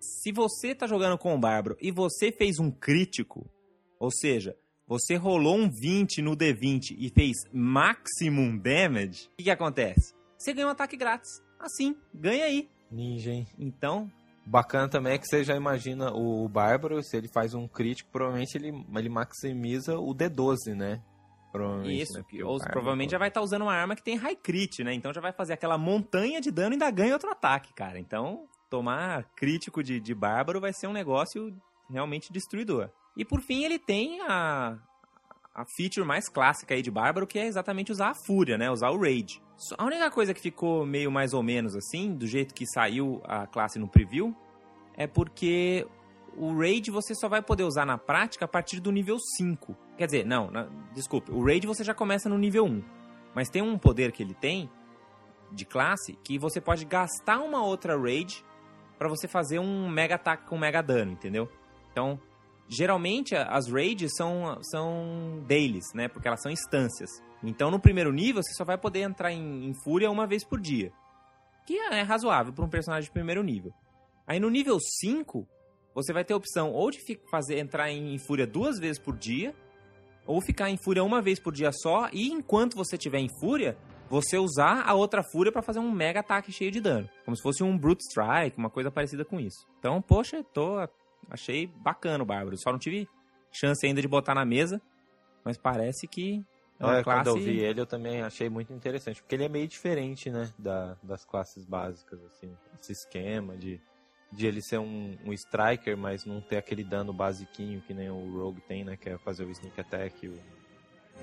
se 0.00 0.32
você 0.32 0.74
tá 0.74 0.86
jogando 0.86 1.18
com 1.18 1.34
o 1.34 1.38
bárbaro 1.38 1.76
e 1.80 1.90
você 1.90 2.32
fez 2.32 2.58
um 2.58 2.70
crítico, 2.70 3.48
ou 3.98 4.10
seja, 4.10 4.56
você 4.86 5.16
rolou 5.16 5.56
um 5.56 5.70
20 5.70 6.22
no 6.22 6.36
D20 6.36 6.96
e 6.98 7.10
fez 7.10 7.36
maximum 7.52 8.56
damage, 8.56 9.28
o 9.32 9.36
que, 9.36 9.44
que 9.44 9.50
acontece? 9.50 10.14
Você 10.38 10.52
ganha 10.52 10.68
um 10.68 10.70
ataque 10.70 10.96
grátis. 10.96 11.42
Assim, 11.58 11.96
ganha 12.14 12.44
aí. 12.44 12.68
Ninja, 12.90 13.32
hein? 13.32 13.46
Então, 13.58 14.10
Bacana 14.46 14.88
também 14.88 15.14
é 15.14 15.18
que 15.18 15.26
você 15.26 15.42
já 15.42 15.56
imagina 15.56 16.12
o 16.12 16.48
Bárbaro, 16.48 17.02
se 17.02 17.16
ele 17.16 17.28
faz 17.28 17.52
um 17.52 17.66
crítico, 17.66 18.10
provavelmente 18.12 18.56
ele, 18.56 18.72
ele 18.96 19.08
maximiza 19.08 19.98
o 19.98 20.14
D12, 20.14 20.74
né? 20.76 21.02
Provavelmente, 21.50 22.02
Isso, 22.02 22.18
né? 22.18 22.24
ou 22.44 22.58
provavelmente 22.58 23.10
já 23.10 23.18
vai 23.18 23.28
estar 23.28 23.40
tá 23.40 23.44
usando 23.44 23.62
uma 23.62 23.74
arma 23.74 23.96
que 23.96 24.04
tem 24.04 24.16
high 24.16 24.36
crit, 24.36 24.84
né? 24.84 24.94
Então 24.94 25.12
já 25.12 25.20
vai 25.20 25.32
fazer 25.32 25.54
aquela 25.54 25.76
montanha 25.76 26.40
de 26.40 26.52
dano 26.52 26.72
e 26.72 26.74
ainda 26.74 26.90
ganha 26.90 27.14
outro 27.14 27.30
ataque, 27.30 27.72
cara. 27.74 27.98
Então, 27.98 28.46
tomar 28.70 29.24
crítico 29.34 29.82
de, 29.82 29.98
de 29.98 30.14
Bárbaro 30.14 30.60
vai 30.60 30.72
ser 30.72 30.86
um 30.86 30.92
negócio 30.92 31.52
realmente 31.90 32.32
destruidor. 32.32 32.90
E 33.16 33.24
por 33.24 33.40
fim, 33.40 33.64
ele 33.64 33.78
tem 33.78 34.20
a, 34.22 34.78
a 35.56 35.64
feature 35.64 36.06
mais 36.06 36.28
clássica 36.28 36.74
aí 36.74 36.82
de 36.82 36.90
Bárbaro, 36.90 37.26
que 37.26 37.38
é 37.38 37.46
exatamente 37.46 37.90
usar 37.90 38.10
a 38.10 38.14
Fúria, 38.26 38.58
né? 38.58 38.70
Usar 38.70 38.90
o 38.90 39.00
Rage. 39.00 39.40
A 39.78 39.84
única 39.86 40.10
coisa 40.10 40.34
que 40.34 40.40
ficou 40.40 40.84
meio 40.84 41.10
mais 41.10 41.32
ou 41.32 41.42
menos 41.42 41.74
assim, 41.74 42.14
do 42.14 42.26
jeito 42.26 42.54
que 42.54 42.66
saiu 42.66 43.22
a 43.24 43.46
classe 43.46 43.78
no 43.78 43.88
preview, 43.88 44.36
é 44.94 45.06
porque 45.06 45.86
o 46.36 46.54
Raid 46.54 46.90
você 46.90 47.14
só 47.14 47.26
vai 47.26 47.40
poder 47.40 47.64
usar 47.64 47.86
na 47.86 47.96
prática 47.96 48.44
a 48.44 48.48
partir 48.48 48.80
do 48.80 48.92
nível 48.92 49.16
5. 49.18 49.74
Quer 49.96 50.04
dizer, 50.04 50.26
não, 50.26 50.50
não 50.50 50.68
desculpe, 50.92 51.32
o 51.32 51.42
Raid 51.42 51.66
você 51.66 51.82
já 51.82 51.94
começa 51.94 52.28
no 52.28 52.36
nível 52.36 52.66
1. 52.66 52.84
Mas 53.34 53.48
tem 53.48 53.62
um 53.62 53.78
poder 53.78 54.12
que 54.12 54.22
ele 54.22 54.34
tem, 54.34 54.70
de 55.50 55.64
classe, 55.64 56.18
que 56.22 56.38
você 56.38 56.60
pode 56.60 56.84
gastar 56.84 57.38
uma 57.38 57.64
outra 57.64 57.98
Raid 57.98 58.44
para 58.98 59.08
você 59.08 59.26
fazer 59.26 59.58
um 59.58 59.88
mega 59.88 60.16
ataque 60.16 60.46
com 60.46 60.58
mega 60.58 60.82
dano, 60.82 61.12
entendeu? 61.12 61.48
Então, 61.90 62.20
geralmente 62.68 63.34
as 63.34 63.68
raids 63.70 64.12
são, 64.16 64.58
são 64.62 65.42
dailies, 65.46 65.92
né? 65.94 66.08
Porque 66.08 66.28
elas 66.28 66.42
são 66.42 66.50
instâncias. 66.50 67.10
Então 67.42 67.70
no 67.70 67.80
primeiro 67.80 68.12
nível 68.12 68.42
você 68.42 68.52
só 68.54 68.64
vai 68.64 68.78
poder 68.78 69.00
entrar 69.00 69.32
em, 69.32 69.68
em 69.68 69.74
fúria 69.84 70.10
uma 70.10 70.26
vez 70.26 70.44
por 70.44 70.60
dia. 70.60 70.92
Que 71.66 71.78
é 71.78 72.02
razoável 72.02 72.52
para 72.52 72.64
um 72.64 72.68
personagem 72.68 73.08
de 73.08 73.12
primeiro 73.12 73.42
nível. 73.42 73.72
Aí 74.26 74.40
no 74.40 74.50
nível 74.50 74.78
5, 74.80 75.46
você 75.94 76.12
vai 76.12 76.24
ter 76.24 76.34
a 76.34 76.36
opção 76.36 76.72
ou 76.72 76.90
de 76.90 76.98
fazer 77.30 77.58
entrar 77.58 77.90
em 77.90 78.18
fúria 78.18 78.46
duas 78.46 78.78
vezes 78.78 78.98
por 78.98 79.16
dia, 79.16 79.54
ou 80.26 80.40
ficar 80.40 80.68
em 80.68 80.76
fúria 80.76 81.04
uma 81.04 81.22
vez 81.22 81.38
por 81.38 81.52
dia 81.52 81.70
só, 81.72 82.08
e 82.12 82.28
enquanto 82.28 82.76
você 82.76 82.96
estiver 82.96 83.20
em 83.20 83.28
fúria, 83.40 83.78
você 84.08 84.38
usar 84.38 84.82
a 84.86 84.94
outra 84.94 85.22
fúria 85.22 85.52
para 85.52 85.62
fazer 85.62 85.78
um 85.78 85.90
mega 85.90 86.20
ataque 86.20 86.52
cheio 86.52 86.70
de 86.70 86.80
dano. 86.80 87.08
Como 87.24 87.36
se 87.36 87.42
fosse 87.42 87.62
um 87.62 87.78
Brute 87.78 88.02
Strike, 88.02 88.58
uma 88.58 88.70
coisa 88.70 88.90
parecida 88.90 89.24
com 89.24 89.40
isso. 89.40 89.66
Então, 89.78 90.02
poxa, 90.02 90.44
tô, 90.52 90.86
achei 91.30 91.66
bacana 91.66 92.22
o 92.22 92.26
Bárbaro. 92.26 92.56
Só 92.56 92.70
não 92.70 92.78
tive 92.78 93.08
chance 93.52 93.86
ainda 93.86 94.00
de 94.00 94.08
botar 94.08 94.34
na 94.34 94.44
mesa, 94.44 94.80
mas 95.44 95.56
parece 95.56 96.06
que 96.06 96.44
é 96.78 96.84
uma 96.84 96.98
é, 96.98 97.02
classe... 97.02 97.24
Quando 97.24 97.38
eu 97.38 97.42
vi 97.42 97.60
ele, 97.60 97.80
eu 97.80 97.86
também 97.86 98.22
achei 98.22 98.48
muito 98.48 98.72
interessante, 98.72 99.22
porque 99.22 99.34
ele 99.34 99.44
é 99.44 99.48
meio 99.48 99.66
diferente, 99.66 100.30
né, 100.30 100.52
da, 100.58 100.96
das 101.02 101.24
classes 101.24 101.64
básicas, 101.64 102.22
assim, 102.24 102.54
esse 102.80 102.92
esquema 102.92 103.56
de, 103.56 103.80
de 104.30 104.46
ele 104.46 104.60
ser 104.62 104.78
um, 104.78 105.16
um 105.24 105.32
striker, 105.32 105.96
mas 105.96 106.24
não 106.24 106.40
ter 106.40 106.58
aquele 106.58 106.84
dano 106.84 107.12
basiquinho 107.12 107.80
que 107.80 107.94
nem 107.94 108.10
o 108.10 108.38
Rogue 108.38 108.60
tem, 108.60 108.84
né, 108.84 108.96
que 108.96 109.08
é 109.08 109.18
fazer 109.18 109.44
o 109.44 109.50
sneak 109.50 109.80
attack, 109.80 110.28
o 110.28 110.38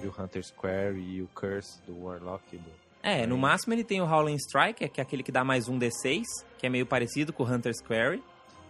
e 0.02 0.08
o 0.08 0.14
Hunter 0.18 0.44
Square 0.44 0.98
e 0.98 1.22
o 1.22 1.28
Curse 1.28 1.82
do 1.84 2.06
Warlock. 2.06 2.58
Do... 2.58 2.72
É, 3.02 3.28
no 3.28 3.38
máximo 3.38 3.74
ele 3.74 3.84
tem 3.84 4.02
o 4.02 4.06
Howling 4.06 4.38
Strike, 4.38 4.88
que 4.90 5.00
é 5.00 5.04
aquele 5.04 5.24
que 5.24 5.32
dá 5.32 5.44
mais 5.44 5.68
um 5.68 5.78
D6, 5.78 6.24
que 6.58 6.66
é 6.66 6.70
meio 6.70 6.86
parecido 6.86 7.34
com 7.34 7.44
o 7.44 7.48
Hunter 7.48 7.74
Square. 7.76 8.24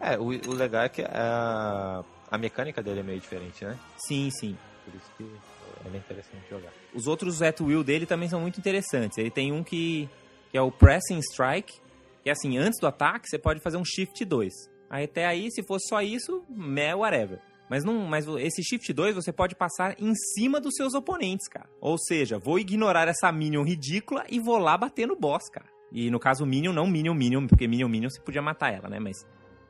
É, 0.03 0.17
o, 0.17 0.25
o 0.25 0.53
legal 0.53 0.83
é 0.83 0.89
que 0.89 1.01
a, 1.01 2.03
a 2.29 2.37
mecânica 2.37 2.83
dele 2.83 2.99
é 2.99 3.03
meio 3.03 3.19
diferente, 3.19 3.63
né? 3.63 3.79
Sim, 4.07 4.29
sim. 4.31 4.57
Por 4.83 4.93
isso 4.93 5.11
que 5.17 5.23
ele 5.23 5.95
é 5.95 5.97
interessante 5.97 6.43
jogar. 6.49 6.71
Os 6.93 7.07
outros 7.07 7.41
at 7.41 7.61
will 7.61 7.83
dele 7.83 8.05
também 8.05 8.27
são 8.27 8.41
muito 8.41 8.59
interessantes. 8.59 9.17
Ele 9.17 9.31
tem 9.31 9.51
um 9.51 9.63
que, 9.63 10.09
que 10.51 10.57
é 10.57 10.61
o 10.61 10.71
Pressing 10.71 11.19
Strike, 11.19 11.73
que 12.21 12.29
é 12.29 12.33
assim, 12.33 12.57
antes 12.57 12.79
do 12.79 12.87
ataque 12.87 13.29
você 13.29 13.37
pode 13.37 13.61
fazer 13.61 13.77
um 13.77 13.85
Shift 13.85 14.25
2. 14.25 14.53
Aí 14.89 15.05
até 15.05 15.25
aí, 15.25 15.49
se 15.51 15.63
fosse 15.63 15.87
só 15.87 16.01
isso, 16.01 16.43
meh, 16.49 16.93
whatever. 16.93 17.39
Mas, 17.69 17.83
não, 17.83 18.05
mas 18.05 18.27
esse 18.27 18.61
Shift 18.61 18.91
2 18.93 19.15
você 19.15 19.31
pode 19.31 19.55
passar 19.55 19.95
em 19.99 20.13
cima 20.35 20.59
dos 20.59 20.75
seus 20.75 20.93
oponentes, 20.93 21.47
cara. 21.47 21.67
Ou 21.79 21.97
seja, 21.97 22.37
vou 22.37 22.59
ignorar 22.59 23.07
essa 23.07 23.31
Minion 23.31 23.63
ridícula 23.63 24.25
e 24.29 24.39
vou 24.39 24.57
lá 24.57 24.77
bater 24.77 25.07
no 25.07 25.15
boss, 25.15 25.49
cara. 25.49 25.65
E 25.91 26.11
no 26.11 26.19
caso 26.19 26.45
Minion, 26.45 26.73
não 26.73 26.87
Minion 26.87 27.13
Minion, 27.13 27.47
porque 27.47 27.67
Minion 27.67 27.87
Minion 27.87 28.09
você 28.09 28.21
podia 28.21 28.41
matar 28.41 28.73
ela, 28.73 28.89
né? 28.89 28.99
Mas, 28.99 29.25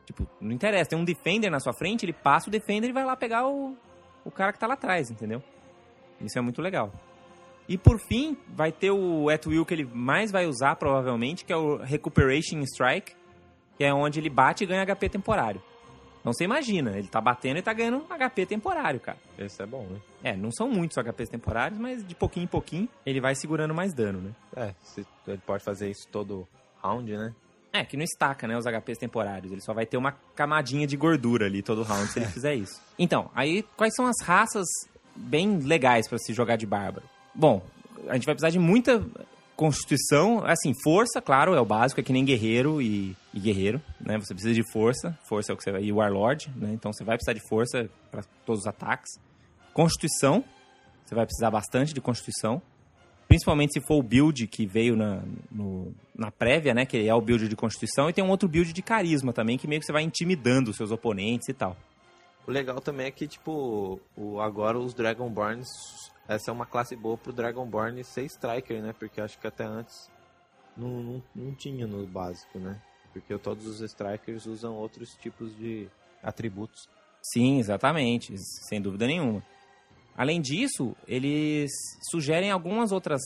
tipo, 0.05 0.27
não 0.39 0.51
interessa. 0.51 0.91
Tem 0.91 0.99
um 0.99 1.03
Defender 1.03 1.49
na 1.49 1.59
sua 1.59 1.73
frente, 1.73 2.05
ele 2.05 2.13
passa 2.13 2.49
o 2.49 2.51
Defender 2.51 2.89
e 2.89 2.93
vai 2.93 3.05
lá 3.05 3.15
pegar 3.15 3.47
o, 3.47 3.75
o 4.23 4.31
cara 4.31 4.53
que 4.53 4.59
tá 4.59 4.67
lá 4.67 4.73
atrás, 4.73 5.09
entendeu? 5.09 5.41
Isso 6.21 6.37
é 6.37 6.41
muito 6.41 6.61
legal. 6.61 6.91
E 7.67 7.77
por 7.77 7.97
fim, 7.99 8.37
vai 8.47 8.71
ter 8.71 8.91
o 8.91 9.29
At 9.29 9.45
Will 9.45 9.65
que 9.65 9.73
ele 9.73 9.85
mais 9.85 10.31
vai 10.31 10.45
usar, 10.45 10.75
provavelmente, 10.75 11.45
que 11.45 11.53
é 11.53 11.55
o 11.55 11.77
Recuperation 11.77 12.59
Strike, 12.61 13.15
que 13.77 13.83
é 13.83 13.93
onde 13.93 14.19
ele 14.19 14.29
bate 14.29 14.63
e 14.63 14.67
ganha 14.67 14.85
HP 14.85 15.09
temporário. 15.09 15.61
Então 16.23 16.31
você 16.31 16.45
imagina, 16.45 16.97
ele 16.97 17.09
tá 17.09 17.19
batendo 17.19 17.57
e 17.57 17.61
tá 17.61 17.73
ganhando 17.73 18.05
HP 18.07 18.45
temporário, 18.45 18.97
cara. 18.97 19.17
Esse 19.37 19.61
é 19.61 19.65
bom, 19.65 19.85
né? 19.87 19.99
É, 20.23 20.37
não 20.37 20.51
são 20.51 20.69
muitos 20.69 20.97
HPs 20.97 21.27
temporários, 21.27 21.77
mas 21.77 22.05
de 22.05 22.15
pouquinho 22.15 22.45
em 22.45 22.47
pouquinho 22.47 22.87
ele 23.05 23.19
vai 23.19 23.35
segurando 23.35 23.73
mais 23.73 23.93
dano, 23.93 24.21
né? 24.21 24.31
É, 24.55 24.73
ele 25.27 25.41
pode 25.45 25.65
fazer 25.65 25.89
isso 25.89 26.07
todo 26.07 26.47
round, 26.81 27.11
né? 27.11 27.35
É, 27.73 27.83
que 27.83 27.97
não 27.97 28.03
estaca, 28.03 28.47
né, 28.47 28.55
os 28.55 28.65
HPs 28.65 28.99
temporários. 28.99 29.51
Ele 29.51 29.61
só 29.61 29.73
vai 29.73 29.85
ter 29.85 29.97
uma 29.97 30.11
camadinha 30.35 30.85
de 30.85 30.95
gordura 30.95 31.47
ali 31.47 31.63
todo 31.63 31.81
round 31.81 32.07
se 32.11 32.19
ele 32.19 32.27
fizer 32.31 32.53
isso. 32.53 32.79
Então, 32.99 33.31
aí 33.33 33.63
quais 33.75 33.95
são 33.95 34.05
as 34.05 34.21
raças 34.23 34.67
bem 35.15 35.57
legais 35.57 36.07
para 36.07 36.19
se 36.19 36.33
jogar 36.33 36.55
de 36.55 36.67
bárbaro? 36.67 37.05
Bom, 37.33 37.63
a 38.07 38.13
gente 38.13 38.25
vai 38.25 38.35
precisar 38.35 38.51
de 38.51 38.59
muita 38.59 39.03
Constituição, 39.55 40.43
assim, 40.43 40.73
força, 40.83 41.21
claro, 41.21 41.53
é 41.53 41.61
o 41.61 41.65
básico, 41.65 42.01
é 42.01 42.03
que 42.03 42.11
nem 42.11 42.25
guerreiro 42.25 42.81
e, 42.81 43.15
e 43.31 43.39
guerreiro, 43.39 43.79
né? 44.01 44.17
Você 44.17 44.33
precisa 44.33 44.53
de 44.53 44.63
força, 44.71 45.17
força 45.29 45.51
é 45.51 45.53
o 45.53 45.57
que 45.57 45.63
você 45.63 45.71
vai. 45.71 45.83
E 45.83 45.91
Warlord, 45.91 46.51
né? 46.55 46.71
Então 46.73 46.91
você 46.91 47.03
vai 47.03 47.17
precisar 47.17 47.33
de 47.33 47.47
força 47.47 47.87
para 48.09 48.23
todos 48.45 48.61
os 48.61 48.67
ataques. 48.67 49.11
Constituição, 49.71 50.43
você 51.05 51.13
vai 51.13 51.25
precisar 51.25 51.51
bastante 51.51 51.93
de 51.93 52.01
Constituição. 52.01 52.59
Principalmente 53.27 53.73
se 53.73 53.87
for 53.87 53.97
o 53.97 54.03
build 54.03 54.47
que 54.47 54.65
veio 54.65 54.95
na, 54.95 55.21
no, 55.51 55.93
na 56.15 56.31
prévia, 56.31 56.73
né? 56.73 56.85
Que 56.85 57.07
é 57.07 57.13
o 57.13 57.21
build 57.21 57.47
de 57.47 57.55
Constituição. 57.55 58.09
E 58.09 58.13
tem 58.13 58.23
um 58.23 58.29
outro 58.29 58.47
build 58.47 58.71
de 58.71 58.81
Carisma 58.81 59.33
também, 59.33 59.57
que 59.57 59.67
meio 59.67 59.79
que 59.79 59.85
você 59.85 59.93
vai 59.93 60.03
intimidando 60.03 60.71
os 60.71 60.77
seus 60.77 60.91
oponentes 60.91 61.47
e 61.49 61.53
tal. 61.53 61.75
O 62.45 62.51
legal 62.51 62.79
também 62.81 63.07
é 63.07 63.11
que, 63.11 63.27
tipo, 63.27 63.99
o, 64.17 64.39
agora 64.39 64.77
os 64.77 64.93
Dragonborns 64.93 65.67
essa 66.27 66.51
é 66.51 66.53
uma 66.53 66.65
classe 66.65 66.95
boa 66.95 67.17
pro 67.17 67.33
Dragonborn 67.33 68.03
ser 68.03 68.23
Striker, 68.25 68.81
né? 68.81 68.93
Porque 68.97 69.19
acho 69.19 69.37
que 69.37 69.47
até 69.47 69.65
antes 69.65 70.09
não, 70.75 71.03
não, 71.03 71.23
não 71.35 71.55
tinha 71.55 71.85
no 71.85 72.05
básico, 72.07 72.57
né? 72.59 72.81
Porque 73.11 73.37
todos 73.37 73.67
os 73.67 73.81
Strikers 73.81 74.45
usam 74.45 74.73
outros 74.73 75.09
tipos 75.15 75.55
de 75.57 75.87
atributos. 76.21 76.87
Sim, 77.21 77.59
exatamente, 77.59 78.35
sem 78.67 78.81
dúvida 78.81 79.05
nenhuma. 79.05 79.43
Além 80.15 80.41
disso, 80.41 80.95
eles 81.07 81.71
sugerem 82.09 82.51
algumas 82.51 82.91
outras 82.91 83.21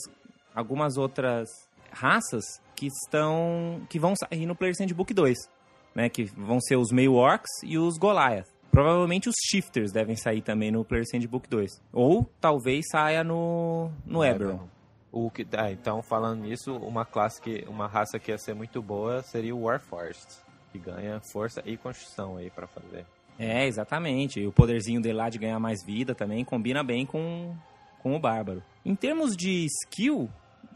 algumas 0.56 0.98
outras 0.98 1.50
raças 1.92 2.44
que 2.78 2.88
estão 2.88 3.82
que 3.90 4.00
vão 4.00 4.14
sair 4.16 4.46
no 4.46 4.56
Player 4.56 4.76
Sandbook 4.78 5.14
2, 5.14 5.36
né, 5.96 6.08
que 6.08 6.26
vão 6.26 6.62
ser 6.62 6.78
os 6.78 6.92
meio 6.92 7.16
orcs 7.16 7.50
e 7.64 7.78
os 7.78 7.98
Goliath. 7.98 8.48
Provavelmente 8.72 9.28
os 9.28 9.36
shifters 9.50 9.92
devem 9.92 10.16
sair 10.16 10.42
também 10.42 10.72
no 10.72 10.86
Player 10.86 11.06
Sandbook 11.10 11.50
2. 11.50 11.82
Ou 11.92 12.30
talvez 12.40 12.86
saia 12.92 13.24
no, 13.24 13.90
no 14.06 14.24
Eberron. 14.24 14.68
O 15.12 15.32
que, 15.32 15.48
ah, 15.54 15.72
então, 15.72 16.04
falando 16.04 16.42
nisso, 16.42 16.76
uma 16.76 17.04
classe 17.04 17.42
que. 17.42 17.66
uma 17.68 17.88
raça 17.88 18.20
que 18.20 18.30
ia 18.30 18.38
ser 18.38 18.54
muito 18.54 18.82
boa 18.82 19.24
seria 19.24 19.56
o 19.56 19.64
Warforged, 19.64 20.28
que 20.72 20.78
ganha 20.78 21.20
força 21.32 21.64
e 21.66 21.76
construção 21.76 22.38
aí 22.38 22.52
para 22.52 22.68
fazer. 22.68 23.04
É, 23.40 23.66
exatamente. 23.66 24.40
E 24.40 24.46
o 24.46 24.52
poderzinho 24.52 25.02
dele 25.02 25.18
lá 25.18 25.30
de 25.30 25.40
ganhar 25.40 25.60
mais 25.60 25.84
vida 25.84 26.14
também 26.14 26.46
combina 26.46 26.84
bem 26.84 27.06
com, 27.06 27.56
com 28.00 28.16
o 28.16 28.20
Bárbaro. 28.20 28.62
Em 28.86 28.96
termos 28.96 29.36
de 29.36 29.66
skill, 29.66 30.30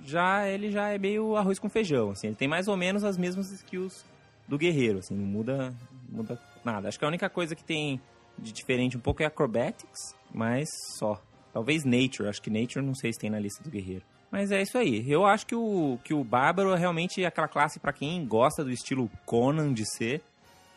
já 0.05 0.47
ele 0.47 0.71
já 0.71 0.89
é 0.89 0.97
meio 0.97 1.35
arroz 1.35 1.59
com 1.59 1.69
feijão, 1.69 2.11
assim, 2.11 2.27
ele 2.27 2.35
tem 2.35 2.47
mais 2.47 2.67
ou 2.67 2.77
menos 2.77 3.03
as 3.03 3.17
mesmas 3.17 3.51
skills 3.51 4.05
do 4.47 4.57
guerreiro, 4.57 4.99
assim, 4.99 5.15
não 5.15 5.25
muda, 5.25 5.73
muda 6.09 6.39
nada. 6.63 6.87
Acho 6.87 6.99
que 6.99 7.05
a 7.05 7.07
única 7.07 7.29
coisa 7.29 7.55
que 7.55 7.63
tem 7.63 7.99
de 8.37 8.51
diferente 8.51 8.97
um 8.97 8.99
pouco 8.99 9.23
é 9.23 9.25
acrobatics, 9.25 10.15
mas 10.33 10.67
só. 10.97 11.21
Talvez 11.53 11.83
nature, 11.83 12.29
acho 12.29 12.41
que 12.41 12.49
nature 12.49 12.85
não 12.85 12.95
sei 12.95 13.11
se 13.11 13.19
tem 13.19 13.29
na 13.29 13.39
lista 13.39 13.61
do 13.61 13.69
guerreiro. 13.69 14.03
Mas 14.31 14.51
é 14.51 14.61
isso 14.61 14.77
aí. 14.77 15.03
Eu 15.11 15.25
acho 15.25 15.45
que 15.45 15.53
o, 15.53 15.99
que 16.03 16.13
o 16.13 16.23
bárbaro 16.23 16.73
é 16.73 16.77
realmente 16.77 17.25
aquela 17.25 17.49
classe 17.49 17.79
para 17.79 17.91
quem 17.91 18.25
gosta 18.25 18.63
do 18.63 18.71
estilo 18.71 19.11
Conan 19.25 19.73
de 19.73 19.85
ser, 19.85 20.21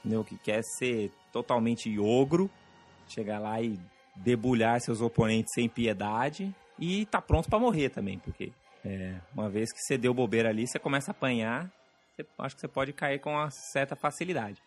entendeu? 0.01 0.25
que 0.25 0.37
quer 0.37 0.63
ser 0.77 1.13
totalmente 1.33 1.97
ogro, 1.99 2.51
chegar 3.09 3.39
lá 3.39 3.63
e 3.63 3.79
debulhar 4.17 4.81
seus 4.81 5.01
oponentes 5.01 5.53
sem 5.55 5.69
piedade 5.69 6.53
e 6.79 7.07
tá 7.07 7.21
pronto 7.21 7.49
para 7.49 7.59
morrer 7.59 7.91
também, 7.91 8.19
porque 8.19 8.53
é, 8.85 9.21
uma 9.33 9.49
vez 9.49 9.73
que 9.73 9.79
você 9.81 9.97
deu 9.97 10.13
bobeira 10.13 10.49
ali, 10.49 10.67
você 10.67 10.79
começa 10.79 11.11
a 11.11 11.13
apanhar, 11.13 11.73
você, 12.15 12.27
acho 12.39 12.55
que 12.55 12.61
você 12.61 12.69
pode 12.69 12.93
cair 12.93 13.19
com 13.19 13.31
uma 13.31 13.51
certa 13.51 13.97
facilidade 13.97 14.61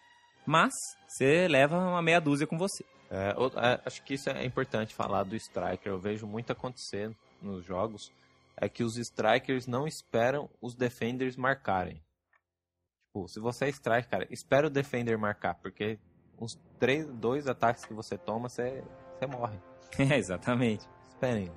mas 0.47 0.73
você 1.05 1.45
leva 1.49 1.77
uma 1.77 2.01
meia 2.01 2.21
dúzia 2.21 2.47
com 2.47 2.57
você. 2.57 2.85
É, 3.11 3.31
é, 3.31 3.81
acho 3.85 4.01
que 4.03 4.13
isso 4.13 4.29
é 4.29 4.45
importante 4.45 4.95
falar 4.95 5.23
do 5.23 5.35
Striker. 5.35 5.91
Eu 5.91 5.99
vejo 5.99 6.25
muito 6.25 6.51
acontecer 6.53 7.13
nos 7.41 7.65
jogos 7.65 8.11
é 8.55 8.67
que 8.67 8.83
os 8.83 8.97
Strikers 8.97 9.67
não 9.67 9.85
esperam 9.85 10.49
os 10.61 10.73
Defenders 10.73 11.35
marcarem. 11.35 12.01
Tipo, 13.07 13.27
se 13.27 13.39
você 13.41 13.65
é 13.65 13.69
Striker, 13.69 14.09
cara, 14.09 14.27
espera 14.31 14.67
o 14.67 14.69
Defender 14.69 15.17
marcar, 15.17 15.55
porque 15.55 15.99
uns 16.39 16.57
três, 16.79 17.05
dois 17.05 17.45
ataques 17.47 17.85
que 17.85 17.93
você 17.93 18.17
toma, 18.17 18.47
você, 18.47 18.81
você 19.19 19.27
morre. 19.27 19.59
É, 19.99 20.17
exatamente. 20.17 20.85
Esperem. 21.09 21.51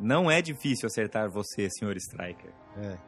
Não 0.00 0.30
é 0.30 0.42
difícil 0.42 0.86
acertar 0.86 1.30
você, 1.30 1.68
senhor 1.70 1.96
Striker. 1.96 2.52
É. 2.76 2.98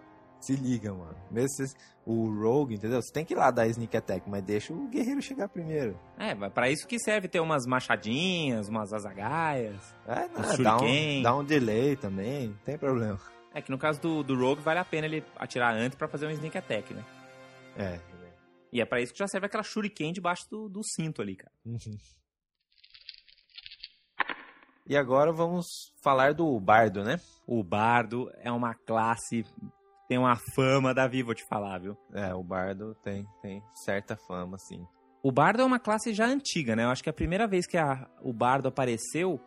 Se 0.41 0.55
liga, 0.55 0.93
mano. 0.93 1.17
Mesmo 1.31 1.49
se, 1.49 1.75
o 2.05 2.31
Rogue, 2.41 2.75
entendeu? 2.75 3.03
Você 3.03 3.13
tem 3.13 3.25
que 3.25 3.35
ir 3.35 3.37
lá 3.37 3.51
dar 3.51 3.67
sneak 3.67 3.97
attack, 3.97 4.29
mas 4.29 4.43
deixa 4.43 4.73
o 4.73 4.87
guerreiro 4.89 5.21
chegar 5.21 5.49
primeiro. 5.49 5.99
É, 6.19 6.35
para 6.51 6.71
isso 6.71 6.87
que 6.87 6.99
serve 6.99 7.27
ter 7.27 7.41
umas 7.41 7.67
machadinhas, 7.67 8.69
umas 8.69 8.93
azagaias. 8.93 9.95
É, 10.07 10.29
não, 10.29 10.63
dá, 10.63 10.77
um, 10.77 11.23
dá 11.23 11.37
um 11.37 11.45
delay 11.45 11.97
também, 11.97 12.49
não 12.49 12.57
tem 12.59 12.79
problema. 12.79 13.19
É 13.53 13.63
que 13.63 13.71
no 13.71 13.79
caso 13.79 14.01
do, 14.01 14.23
do 14.23 14.39
Rogue 14.39 14.63
vale 14.63 14.79
a 14.79 14.85
pena 14.85 15.07
ele 15.07 15.25
atirar 15.37 15.75
antes 15.75 15.97
para 15.97 16.07
fazer 16.07 16.27
um 16.27 16.31
sneak 16.31 16.57
attack, 16.59 16.93
né? 16.93 17.05
É. 17.77 17.99
E 18.73 18.81
é 18.81 18.85
para 18.85 19.01
isso 19.01 19.13
que 19.13 19.19
já 19.19 19.27
serve 19.27 19.47
aquela 19.47 19.63
shuriken 19.63 20.13
debaixo 20.13 20.47
do, 20.51 20.69
do 20.69 20.83
cinto 20.85 21.23
ali, 21.23 21.37
cara. 21.37 21.53
Uhum. 21.65 21.97
E 24.87 24.97
agora 24.97 25.33
vamos 25.33 25.67
falar 26.03 26.33
do 26.33 26.59
Bardo, 26.61 27.03
né? 27.03 27.19
O 27.47 27.63
Bardo 27.63 28.31
é 28.39 28.51
uma 28.53 28.75
classe 28.75 29.45
tem 30.09 30.19
uma 30.19 30.37
fama, 30.55 30.95
Davi, 30.95 31.23
vou 31.23 31.35
te 31.35 31.45
falar, 31.49 31.81
viu? 31.81 31.97
É, 32.13 32.33
o 32.33 32.43
Bardo 32.43 32.95
tem, 33.03 33.27
tem 33.43 33.61
certa 33.85 34.17
fama, 34.17 34.57
sim. 34.57 34.87
O 35.23 35.33
bardo 35.33 35.61
é 35.61 35.65
uma 35.65 35.81
classe 35.81 36.15
já 36.15 36.27
antiga, 36.27 36.77
né? 36.77 36.85
Eu 36.85 36.91
acho 36.91 37.03
que 37.03 37.11
a 37.11 37.13
primeira 37.13 37.49
vez 37.49 37.67
que 37.67 37.77
a, 37.77 38.09
o 38.23 38.33
bardo 38.33 38.69
apareceu 38.69 39.41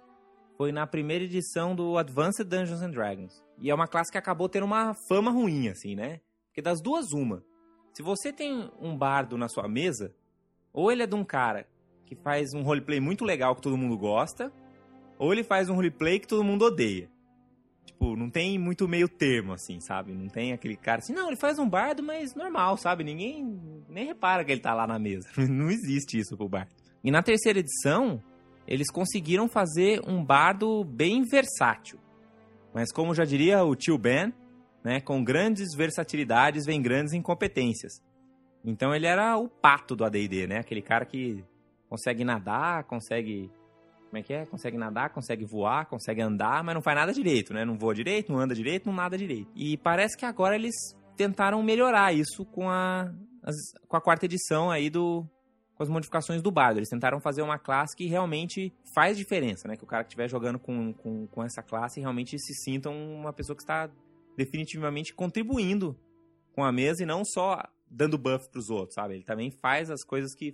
foi 0.57 0.73
na 0.73 0.85
primeira 0.85 1.23
edição 1.23 1.73
do 1.73 1.97
Advanced 1.97 2.45
Dungeons 2.45 2.81
and 2.81 2.91
Dragons. 2.91 3.41
E 3.57 3.71
é 3.71 3.73
uma 3.73 3.87
classe 3.87 4.11
que 4.11 4.17
acabou 4.17 4.49
tendo 4.49 4.65
uma 4.65 4.93
fama 5.07 5.31
ruim, 5.31 5.69
assim, 5.69 5.95
né? 5.95 6.19
Porque 6.47 6.61
das 6.61 6.81
duas, 6.81 7.13
uma. 7.13 7.41
Se 7.93 8.03
você 8.03 8.33
tem 8.33 8.69
um 8.77 8.97
bardo 8.97 9.37
na 9.37 9.47
sua 9.47 9.69
mesa, 9.69 10.13
ou 10.73 10.91
ele 10.91 11.03
é 11.03 11.07
de 11.07 11.15
um 11.15 11.23
cara 11.23 11.65
que 12.05 12.13
faz 12.13 12.53
um 12.53 12.61
roleplay 12.61 12.99
muito 12.99 13.23
legal 13.23 13.55
que 13.55 13.61
todo 13.61 13.77
mundo 13.77 13.97
gosta, 13.97 14.51
ou 15.19 15.33
ele 15.33 15.43
faz 15.43 15.69
um 15.69 15.75
roleplay 15.75 16.19
que 16.19 16.27
todo 16.27 16.43
mundo 16.43 16.63
odeia. 16.63 17.09
Tipo, 17.85 18.15
não 18.15 18.29
tem 18.29 18.57
muito 18.57 18.87
meio 18.87 19.09
termo, 19.09 19.51
assim, 19.51 19.81
sabe? 19.81 20.13
Não 20.13 20.29
tem 20.29 20.53
aquele 20.53 20.77
cara 20.77 20.99
assim, 20.99 21.11
não, 21.13 21.27
ele 21.27 21.35
faz 21.35 21.59
um 21.59 21.69
bardo, 21.69 22.01
mas 22.01 22.33
normal, 22.33 22.77
sabe? 22.77 23.03
Ninguém 23.03 23.59
nem 23.89 24.05
repara 24.05 24.45
que 24.45 24.51
ele 24.53 24.61
tá 24.61 24.73
lá 24.73 24.87
na 24.87 24.97
mesa. 24.97 25.27
não 25.49 25.69
existe 25.69 26.17
isso 26.17 26.37
pro 26.37 26.47
bardo. 26.47 26.73
E 27.03 27.11
na 27.11 27.21
terceira 27.21 27.59
edição, 27.59 28.23
eles 28.65 28.89
conseguiram 28.89 29.49
fazer 29.49 30.01
um 30.07 30.23
bardo 30.23 30.83
bem 30.85 31.23
versátil. 31.23 31.99
Mas 32.73 32.91
como 32.91 33.13
já 33.13 33.25
diria 33.25 33.63
o 33.63 33.75
tio 33.75 33.97
Ben, 33.97 34.33
né, 34.83 35.01
com 35.01 35.21
grandes 35.21 35.75
versatilidades 35.75 36.65
vem 36.65 36.81
grandes 36.81 37.13
incompetências. 37.13 38.01
Então 38.63 38.93
ele 38.95 39.07
era 39.07 39.37
o 39.37 39.49
pato 39.49 39.95
do 39.95 40.05
AD&D, 40.05 40.47
né? 40.47 40.59
Aquele 40.59 40.81
cara 40.81 41.05
que 41.05 41.43
consegue 41.89 42.23
nadar, 42.23 42.83
consegue 42.85 43.49
como 44.09 44.17
é 44.17 44.23
que 44.23 44.33
é? 44.33 44.45
Consegue 44.45 44.77
nadar, 44.77 45.11
consegue 45.11 45.45
voar, 45.45 45.85
consegue 45.85 46.21
andar, 46.21 46.63
mas 46.63 46.73
não 46.73 46.81
faz 46.81 46.97
nada 46.97 47.13
direito, 47.13 47.53
né? 47.53 47.63
Não 47.63 47.77
voa 47.77 47.93
direito, 47.93 48.31
não 48.31 48.39
anda 48.39 48.55
direito, 48.55 48.87
não 48.87 48.93
nada 48.93 49.17
direito. 49.17 49.51
E 49.55 49.77
parece 49.77 50.17
que 50.17 50.25
agora 50.25 50.55
eles 50.55 50.75
tentaram 51.15 51.61
melhorar 51.61 52.13
isso 52.13 52.43
com 52.45 52.69
a, 52.69 53.13
as, 53.43 53.55
com 53.87 53.95
a 53.95 54.01
quarta 54.01 54.25
edição 54.25 54.71
aí 54.71 54.89
do 54.89 55.25
com 55.75 55.83
as 55.83 55.89
modificações 55.89 56.41
do 56.41 56.51
bardo. 56.51 56.77
Eles 56.77 56.89
tentaram 56.89 57.21
fazer 57.21 57.41
uma 57.41 57.57
classe 57.57 57.95
que 57.95 58.05
realmente 58.05 58.73
faz 58.93 59.17
diferença, 59.17 59.65
né? 59.65 59.77
Que 59.77 59.83
o 59.83 59.87
cara 59.87 60.03
que 60.03 60.09
estiver 60.09 60.27
jogando 60.27 60.59
com, 60.59 60.91
com, 60.93 61.25
com 61.27 61.41
essa 61.41 61.63
classe 61.63 62.01
realmente 62.01 62.37
se 62.37 62.53
sinta 62.53 62.89
uma 62.89 63.31
pessoa 63.31 63.55
que 63.55 63.63
está 63.63 63.89
definitivamente 64.35 65.13
contribuindo 65.13 65.97
com 66.53 66.65
a 66.65 66.71
mesa 66.71 67.03
e 67.03 67.05
não 67.05 67.23
só 67.23 67.63
dando 67.89 68.17
buff 68.17 68.49
para 68.49 68.59
os 68.59 68.69
outros, 68.69 68.95
sabe? 68.95 69.15
Ele 69.15 69.23
também 69.23 69.51
faz 69.51 69.89
as 69.89 70.03
coisas 70.03 70.35
que 70.35 70.53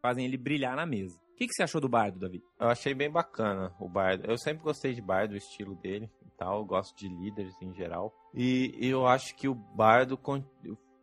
fazem 0.00 0.24
ele 0.24 0.38
brilhar 0.38 0.74
na 0.74 0.86
mesa. 0.86 1.21
O 1.32 1.36
que, 1.36 1.46
que 1.46 1.54
você 1.54 1.62
achou 1.62 1.80
do 1.80 1.88
Bardo, 1.88 2.18
Davi? 2.18 2.42
Eu 2.60 2.68
achei 2.68 2.94
bem 2.94 3.10
bacana 3.10 3.74
o 3.80 3.88
Bardo. 3.88 4.30
Eu 4.30 4.38
sempre 4.38 4.62
gostei 4.62 4.94
de 4.94 5.00
Bardo, 5.00 5.32
o 5.32 5.36
estilo 5.36 5.74
dele 5.74 6.10
e 6.24 6.30
tal. 6.36 6.58
Eu 6.58 6.64
gosto 6.64 6.96
de 6.96 7.08
líderes 7.08 7.54
em 7.60 7.72
geral. 7.74 8.14
E, 8.34 8.76
eu 8.80 9.06
acho 9.06 9.34
que 9.34 9.48
o 9.48 9.54
Bardo 9.54 10.18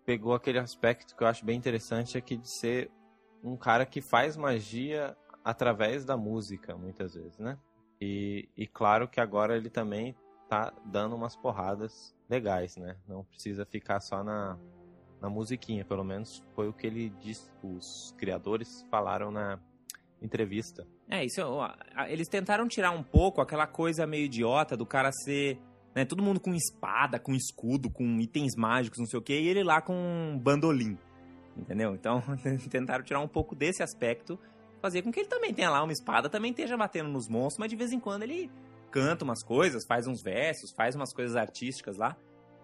pegou 0.05 0.33
aquele 0.33 0.59
aspecto 0.59 1.15
que 1.15 1.23
eu 1.23 1.27
acho 1.27 1.43
bem 1.43 1.57
interessante 1.57 2.17
aqui 2.17 2.37
de 2.37 2.49
ser 2.49 2.91
um 3.43 3.57
cara 3.57 3.85
que 3.85 4.01
faz 4.01 4.37
magia 4.37 5.17
através 5.43 6.05
da 6.05 6.15
música, 6.15 6.75
muitas 6.75 7.15
vezes, 7.15 7.37
né? 7.39 7.57
E, 7.99 8.47
e 8.55 8.67
claro 8.67 9.07
que 9.07 9.19
agora 9.19 9.57
ele 9.57 9.69
também 9.69 10.15
tá 10.47 10.73
dando 10.85 11.15
umas 11.15 11.35
porradas 11.35 12.15
legais, 12.29 12.75
né? 12.77 12.97
Não 13.07 13.23
precisa 13.23 13.65
ficar 13.65 13.99
só 13.99 14.23
na, 14.23 14.57
na 15.21 15.29
musiquinha, 15.29 15.85
pelo 15.85 16.03
menos 16.03 16.43
foi 16.53 16.67
o 16.67 16.73
que 16.73 16.87
ele 16.87 17.09
disse, 17.21 17.51
os 17.63 18.15
criadores 18.17 18.85
falaram 18.89 19.31
na 19.31 19.59
entrevista. 20.21 20.86
É, 21.10 21.25
isso 21.25 21.41
eles 22.08 22.27
tentaram 22.27 22.67
tirar 22.67 22.91
um 22.91 23.03
pouco 23.03 23.41
aquela 23.41 23.67
coisa 23.67 24.05
meio 24.05 24.25
idiota 24.25 24.75
do 24.75 24.86
cara 24.86 25.12
ser, 25.12 25.58
né, 25.95 26.05
todo 26.05 26.23
mundo 26.23 26.39
com 26.39 26.53
espada, 26.53 27.19
com 27.19 27.34
escudo, 27.34 27.89
com 27.89 28.19
itens 28.19 28.55
mágicos, 28.55 28.99
não 28.99 29.05
sei 29.05 29.19
o 29.19 29.21
quê, 29.21 29.39
e 29.39 29.47
ele 29.47 29.63
lá 29.63 29.82
com 29.82 29.93
um 29.93 30.38
bandolim. 30.38 30.97
Entendeu? 31.58 31.93
Então, 31.93 32.21
tentaram 32.69 33.03
tirar 33.03 33.19
um 33.19 33.27
pouco 33.27 33.55
desse 33.55 33.84
aspecto, 33.84 34.39
fazer 34.82 35.01
com 35.01 35.12
que 35.12 35.19
ele 35.19 35.29
também 35.29 35.53
tenha 35.53 35.69
lá 35.69 35.84
uma 35.84 35.93
espada, 35.93 36.29
também 36.29 36.51
esteja 36.51 36.77
batendo 36.77 37.10
nos 37.10 37.27
monstros, 37.27 37.60
mas 37.60 37.69
de 37.69 37.75
vez 37.75 37.91
em 37.91 37.99
quando 37.99 38.23
ele 38.23 38.49
canta 38.91 39.23
umas 39.23 39.43
coisas, 39.43 39.86
faz 39.86 40.08
uns 40.08 40.21
versos, 40.23 40.71
faz 40.75 40.95
umas 40.95 41.13
coisas 41.13 41.36
artísticas 41.36 41.97
lá 41.97 42.17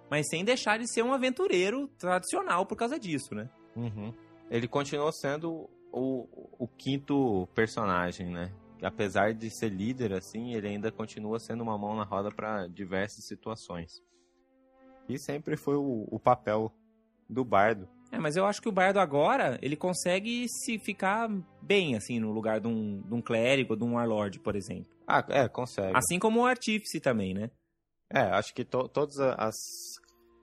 mas 0.09 0.27
sem 0.29 0.43
deixar 0.43 0.77
de 0.77 0.91
ser 0.91 1.03
um 1.03 1.13
aventureiro 1.13 1.87
tradicional 1.97 2.65
por 2.65 2.75
causa 2.75 2.99
disso, 2.99 3.33
né? 3.33 3.49
Uhum. 3.75 4.13
Ele 4.49 4.67
continuou 4.67 5.11
sendo 5.11 5.69
o, 5.91 6.27
o 6.57 6.67
quinto 6.67 7.47
personagem, 7.53 8.29
né? 8.29 8.51
Apesar 8.81 9.33
de 9.33 9.49
ser 9.49 9.69
líder, 9.69 10.13
assim, 10.13 10.53
ele 10.53 10.67
ainda 10.67 10.91
continua 10.91 11.39
sendo 11.39 11.63
uma 11.63 11.77
mão 11.77 11.95
na 11.95 12.03
roda 12.03 12.29
para 12.31 12.67
diversas 12.67 13.25
situações. 13.25 14.03
E 15.07 15.17
sempre 15.17 15.55
foi 15.55 15.75
o, 15.75 16.07
o 16.09 16.19
papel 16.19 16.71
do 17.29 17.43
bardo. 17.43 17.87
É, 18.11 18.19
mas 18.19 18.35
eu 18.35 18.45
acho 18.45 18.61
que 18.61 18.69
o 18.69 18.71
bardo 18.71 18.99
agora, 18.99 19.57
ele 19.61 19.75
consegue 19.75 20.45
se 20.47 20.77
ficar 20.79 21.29
bem, 21.61 21.95
assim, 21.95 22.19
no 22.19 22.31
lugar 22.31 22.59
de 22.59 22.67
um, 22.67 23.01
de 23.01 23.13
um 23.13 23.21
clérigo, 23.21 23.75
de 23.75 23.83
um 23.83 23.95
warlord, 23.95 24.39
por 24.39 24.55
exemplo. 24.55 24.93
Ah, 25.07 25.25
é, 25.29 25.47
consegue. 25.47 25.95
Assim 25.95 26.19
como 26.19 26.41
o 26.41 26.45
artífice 26.45 26.99
também, 26.99 27.33
né? 27.33 27.49
É, 28.09 28.21
acho 28.21 28.53
que 28.53 28.63
to 28.63 28.87
todas 28.87 29.19
as 29.19 29.55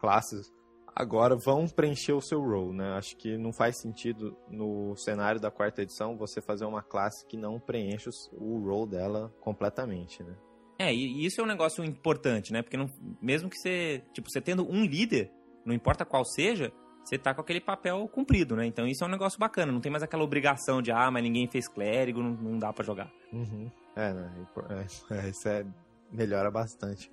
classes 0.01 0.53
agora 0.95 1.37
vão 1.37 1.67
preencher 1.67 2.13
o 2.13 2.21
seu 2.21 2.41
role, 2.41 2.77
né? 2.77 2.93
Acho 2.93 3.17
que 3.17 3.37
não 3.37 3.53
faz 3.53 3.81
sentido 3.81 4.37
no 4.51 4.97
cenário 4.97 5.41
da 5.41 5.51
quarta 5.51 5.83
edição 5.83 6.17
você 6.17 6.41
fazer 6.41 6.65
uma 6.65 6.83
classe 6.83 7.27
que 7.27 7.37
não 7.37 7.59
preenche 7.59 8.11
o 8.33 8.59
role 8.59 8.91
dela 8.91 9.33
completamente, 9.41 10.23
né? 10.23 10.35
É, 10.79 10.93
e 10.93 11.25
isso 11.25 11.41
é 11.41 11.45
um 11.45 11.47
negócio 11.47 11.85
importante, 11.85 12.53
né? 12.53 12.63
Porque 12.63 12.77
não, 12.77 12.87
mesmo 13.21 13.49
que 13.49 13.57
você, 13.57 14.03
tipo, 14.13 14.31
você 14.31 14.41
tendo 14.41 14.69
um 14.69 14.85
líder, 14.85 15.31
não 15.65 15.75
importa 15.75 16.05
qual 16.05 16.25
seja, 16.25 16.73
você 17.05 17.19
tá 17.19 17.35
com 17.35 17.41
aquele 17.41 17.61
papel 17.61 18.09
cumprido, 18.09 18.57
né? 18.57 18.67
Então 18.67 18.87
isso 18.87 19.05
é 19.05 19.07
um 19.07 19.11
negócio 19.11 19.39
bacana, 19.39 19.73
não 19.73 19.81
tem 19.81 19.91
mais 19.91 20.03
aquela 20.03 20.25
obrigação 20.25 20.83
de, 20.83 20.91
ah, 20.91 21.11
mas 21.11 21.23
ninguém 21.23 21.49
fez 21.49 21.69
clérigo, 21.69 22.23
não, 22.23 22.31
não 22.31 22.59
dá 22.59 22.73
para 22.73 22.85
jogar. 22.85 23.13
Uhum. 23.33 23.71
É, 23.95 24.13
né? 24.13 24.33
É, 24.71 25.15
é, 25.27 25.29
isso 25.29 25.49
é, 25.49 25.65
melhora 26.11 26.51
bastante 26.51 27.11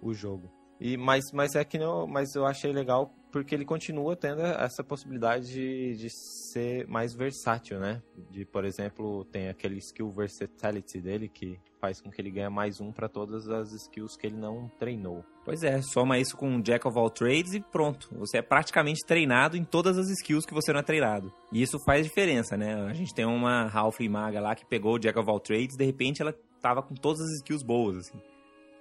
o 0.00 0.12
jogo. 0.14 0.50
E, 0.80 0.96
mas, 0.96 1.24
mas 1.32 1.54
é 1.54 1.64
que 1.64 1.78
não, 1.78 2.06
mas 2.06 2.34
eu 2.34 2.46
achei 2.46 2.72
legal 2.72 3.12
porque 3.30 3.54
ele 3.54 3.64
continua 3.64 4.16
tendo 4.16 4.42
essa 4.42 4.82
possibilidade 4.82 5.52
de, 5.52 5.96
de 5.96 6.08
ser 6.10 6.86
mais 6.86 7.14
versátil, 7.14 7.78
né? 7.78 8.02
De, 8.30 8.44
por 8.44 8.64
exemplo, 8.64 9.24
tem 9.26 9.48
aquele 9.48 9.78
skill 9.78 10.10
versatility 10.10 11.00
dele 11.00 11.28
que 11.28 11.58
faz 11.80 12.00
com 12.00 12.10
que 12.10 12.20
ele 12.20 12.30
ganhe 12.30 12.48
mais 12.48 12.80
um 12.80 12.90
para 12.90 13.08
todas 13.08 13.48
as 13.48 13.72
skills 13.72 14.16
que 14.16 14.26
ele 14.26 14.36
não 14.36 14.68
treinou. 14.78 15.24
Pois 15.44 15.62
é, 15.62 15.80
soma 15.80 16.18
isso 16.18 16.36
com 16.36 16.60
Jack 16.60 16.86
of 16.86 16.98
All 16.98 17.10
Trades 17.10 17.54
e 17.54 17.60
pronto. 17.60 18.08
Você 18.18 18.38
é 18.38 18.42
praticamente 18.42 19.06
treinado 19.06 19.56
em 19.56 19.64
todas 19.64 19.96
as 19.96 20.08
skills 20.10 20.44
que 20.44 20.54
você 20.54 20.72
não 20.72 20.80
é 20.80 20.82
treinado. 20.82 21.32
E 21.52 21.62
isso 21.62 21.78
faz 21.84 22.04
diferença, 22.04 22.56
né? 22.56 22.74
A 22.84 22.92
gente 22.92 23.14
tem 23.14 23.24
uma 23.24 23.68
Halfling 23.68 24.08
Maga 24.08 24.40
lá 24.40 24.54
que 24.54 24.66
pegou 24.66 24.94
o 24.94 24.98
Jack 24.98 25.18
of 25.18 25.30
All 25.30 25.40
Trades, 25.40 25.76
de 25.76 25.84
repente 25.84 26.20
ela 26.20 26.34
tava 26.60 26.82
com 26.82 26.94
todas 26.94 27.20
as 27.20 27.36
skills 27.36 27.62
boas, 27.62 27.96
assim. 27.98 28.20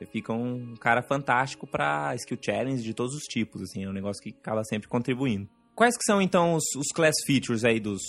Fica 0.06 0.32
um 0.32 0.76
cara 0.76 1.02
fantástico 1.02 1.66
para 1.66 2.14
skill 2.16 2.38
challenge 2.44 2.84
de 2.84 2.94
todos 2.94 3.16
os 3.16 3.24
tipos, 3.24 3.62
assim, 3.62 3.84
é 3.84 3.90
um 3.90 3.94
negócio 3.94 4.22
que 4.22 4.30
acaba 4.30 4.64
sempre 4.64 4.88
contribuindo. 4.88 5.50
Quais 5.76 5.98
que 5.98 6.04
são 6.04 6.22
então 6.22 6.54
os, 6.54 6.64
os 6.76 6.88
class 6.94 7.16
features 7.26 7.64
aí 7.64 7.80
dos, 7.80 8.02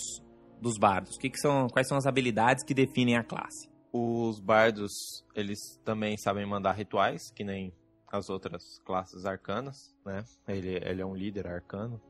dos 0.61 0.77
bardos? 0.77 1.17
Que 1.17 1.29
que 1.29 1.37
são, 1.37 1.67
quais 1.67 1.87
são 1.87 1.97
as 1.97 2.05
habilidades 2.05 2.63
que 2.63 2.73
definem 2.73 3.17
a 3.17 3.23
classe? 3.23 3.69
Os 3.91 4.39
bardos, 4.39 4.91
eles 5.35 5.59
também 5.83 6.17
sabem 6.17 6.45
mandar 6.45 6.73
rituais, 6.73 7.31
que 7.35 7.43
nem 7.43 7.73
as 8.11 8.29
outras 8.29 8.63
classes 8.85 9.25
arcanas, 9.25 9.95
né? 10.05 10.23
Ele, 10.47 10.79
ele 10.83 11.01
é 11.01 11.05
um 11.05 11.15
líder 11.15 11.47
arcano. 11.47 12.01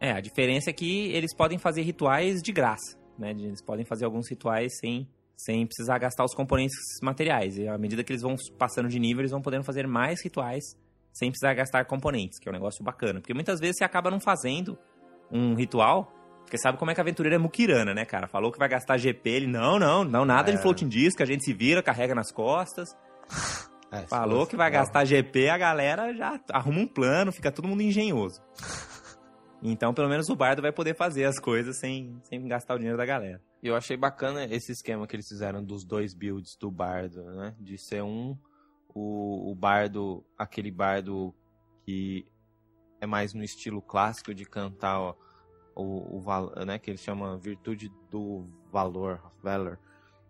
É, 0.00 0.12
a 0.12 0.20
diferença 0.20 0.70
é 0.70 0.72
que 0.72 1.08
eles 1.12 1.34
podem 1.34 1.58
fazer 1.58 1.82
rituais 1.82 2.40
de 2.40 2.52
graça, 2.52 2.98
né? 3.18 3.30
Eles 3.30 3.62
podem 3.62 3.84
fazer 3.84 4.04
alguns 4.04 4.28
rituais 4.28 4.78
sem 4.78 5.08
sem 5.38 5.64
precisar 5.64 5.98
gastar 5.98 6.24
os 6.24 6.34
componentes 6.34 6.76
materiais. 7.00 7.56
E 7.56 7.68
à 7.68 7.78
medida 7.78 8.02
que 8.02 8.12
eles 8.12 8.22
vão 8.22 8.34
passando 8.58 8.88
de 8.88 8.98
nível, 8.98 9.20
eles 9.20 9.30
vão 9.30 9.40
podendo 9.40 9.62
fazer 9.62 9.86
mais 9.86 10.22
rituais 10.22 10.64
sem 11.12 11.30
precisar 11.30 11.54
gastar 11.54 11.84
componentes, 11.84 12.38
que 12.38 12.48
é 12.48 12.50
um 12.50 12.52
negócio 12.52 12.84
bacana. 12.84 13.20
Porque 13.20 13.32
muitas 13.32 13.60
vezes 13.60 13.76
você 13.78 13.84
acaba 13.84 14.10
não 14.10 14.20
fazendo 14.20 14.76
um 15.30 15.54
ritual, 15.54 16.12
porque 16.42 16.58
sabe 16.58 16.76
como 16.76 16.90
é 16.90 16.94
que 16.94 17.00
a 17.00 17.02
aventureira 17.02 17.36
é 17.36 17.38
muquirana, 17.38 17.94
né, 17.94 18.04
cara? 18.04 18.26
Falou 18.26 18.50
que 18.50 18.58
vai 18.58 18.68
gastar 18.68 18.96
GP, 18.96 19.30
ele, 19.30 19.46
não, 19.46 19.78
não, 19.78 20.04
não, 20.04 20.24
nada 20.24 20.50
é. 20.50 20.54
de 20.54 20.60
floating 20.60 20.88
disk, 20.88 21.20
a 21.20 21.24
gente 21.24 21.44
se 21.44 21.52
vira, 21.52 21.82
carrega 21.82 22.14
nas 22.14 22.32
costas. 22.32 22.88
É, 23.90 24.06
Falou 24.06 24.46
que 24.46 24.54
vai 24.54 24.70
gastar 24.70 25.06
GP, 25.06 25.48
a 25.48 25.56
galera 25.56 26.12
já 26.14 26.38
arruma 26.52 26.80
um 26.80 26.86
plano, 26.86 27.32
fica 27.32 27.50
todo 27.50 27.66
mundo 27.66 27.82
engenhoso. 27.82 28.38
Então, 29.62 29.92
pelo 29.92 30.08
menos 30.08 30.28
o 30.28 30.36
bardo 30.36 30.62
vai 30.62 30.70
poder 30.70 30.94
fazer 30.94 31.24
as 31.24 31.38
coisas 31.38 31.76
sem, 31.78 32.20
sem 32.22 32.46
gastar 32.46 32.74
o 32.74 32.78
dinheiro 32.78 32.96
da 32.96 33.04
galera. 33.04 33.42
Eu 33.62 33.74
achei 33.74 33.96
bacana 33.96 34.44
esse 34.44 34.70
esquema 34.70 35.06
que 35.06 35.16
eles 35.16 35.28
fizeram 35.28 35.64
dos 35.64 35.84
dois 35.84 36.14
builds 36.14 36.56
do 36.56 36.70
bardo, 36.70 37.24
né? 37.24 37.54
De 37.58 37.76
ser 37.76 38.02
um, 38.02 38.38
o, 38.94 39.50
o 39.50 39.54
bardo, 39.54 40.24
aquele 40.36 40.70
bardo 40.70 41.34
que 41.84 42.24
é 43.00 43.06
mais 43.06 43.34
no 43.34 43.42
estilo 43.42 43.82
clássico 43.82 44.32
de 44.32 44.44
cantar 44.44 45.00
ó, 45.00 45.14
o, 45.74 46.18
o 46.18 46.64
né? 46.64 46.78
Que 46.78 46.90
ele 46.92 46.98
chama 46.98 47.36
virtude 47.36 47.90
do 48.08 48.44
valor, 48.70 49.20
valor, 49.42 49.76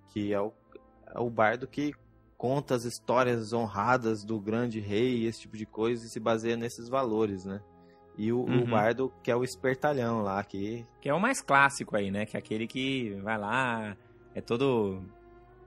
que 0.09 0.33
é 0.33 0.41
o, 0.41 0.55
é 1.15 1.21
o 1.21 1.29
bardo 1.29 1.67
que 1.67 1.93
conta 2.39 2.75
as 2.75 2.85
histórias 2.85 3.53
honradas 3.53 4.25
do 4.25 4.41
grande 4.41 4.81
rei, 4.81 5.27
esse 5.27 5.41
tipo 5.41 5.57
de 5.57 5.67
coisa, 5.67 6.07
e 6.07 6.09
se 6.09 6.21
baseia 6.21 6.57
nesses 6.57 6.89
valores, 6.89 7.45
né? 7.45 7.61
E 8.19 8.33
o, 8.33 8.41
Uhum. 8.41 8.65
o 8.65 8.67
bardo, 8.67 9.13
que 9.23 9.31
é 9.31 9.37
o 9.37 9.45
espertalhão 9.45 10.23
lá, 10.23 10.43
que 10.43 10.85
Que 11.01 11.09
é 11.09 11.15
o 11.15 11.21
mais 11.21 11.41
clássico 11.41 11.97
aí, 11.97 12.11
né? 12.11 12.27
Que 12.27 12.37
é 12.37 12.41
aquele 12.41 12.67
que 12.67 13.15
vai 13.23 13.39
lá, 13.39 13.97
é 14.35 14.41
todo 14.41 15.01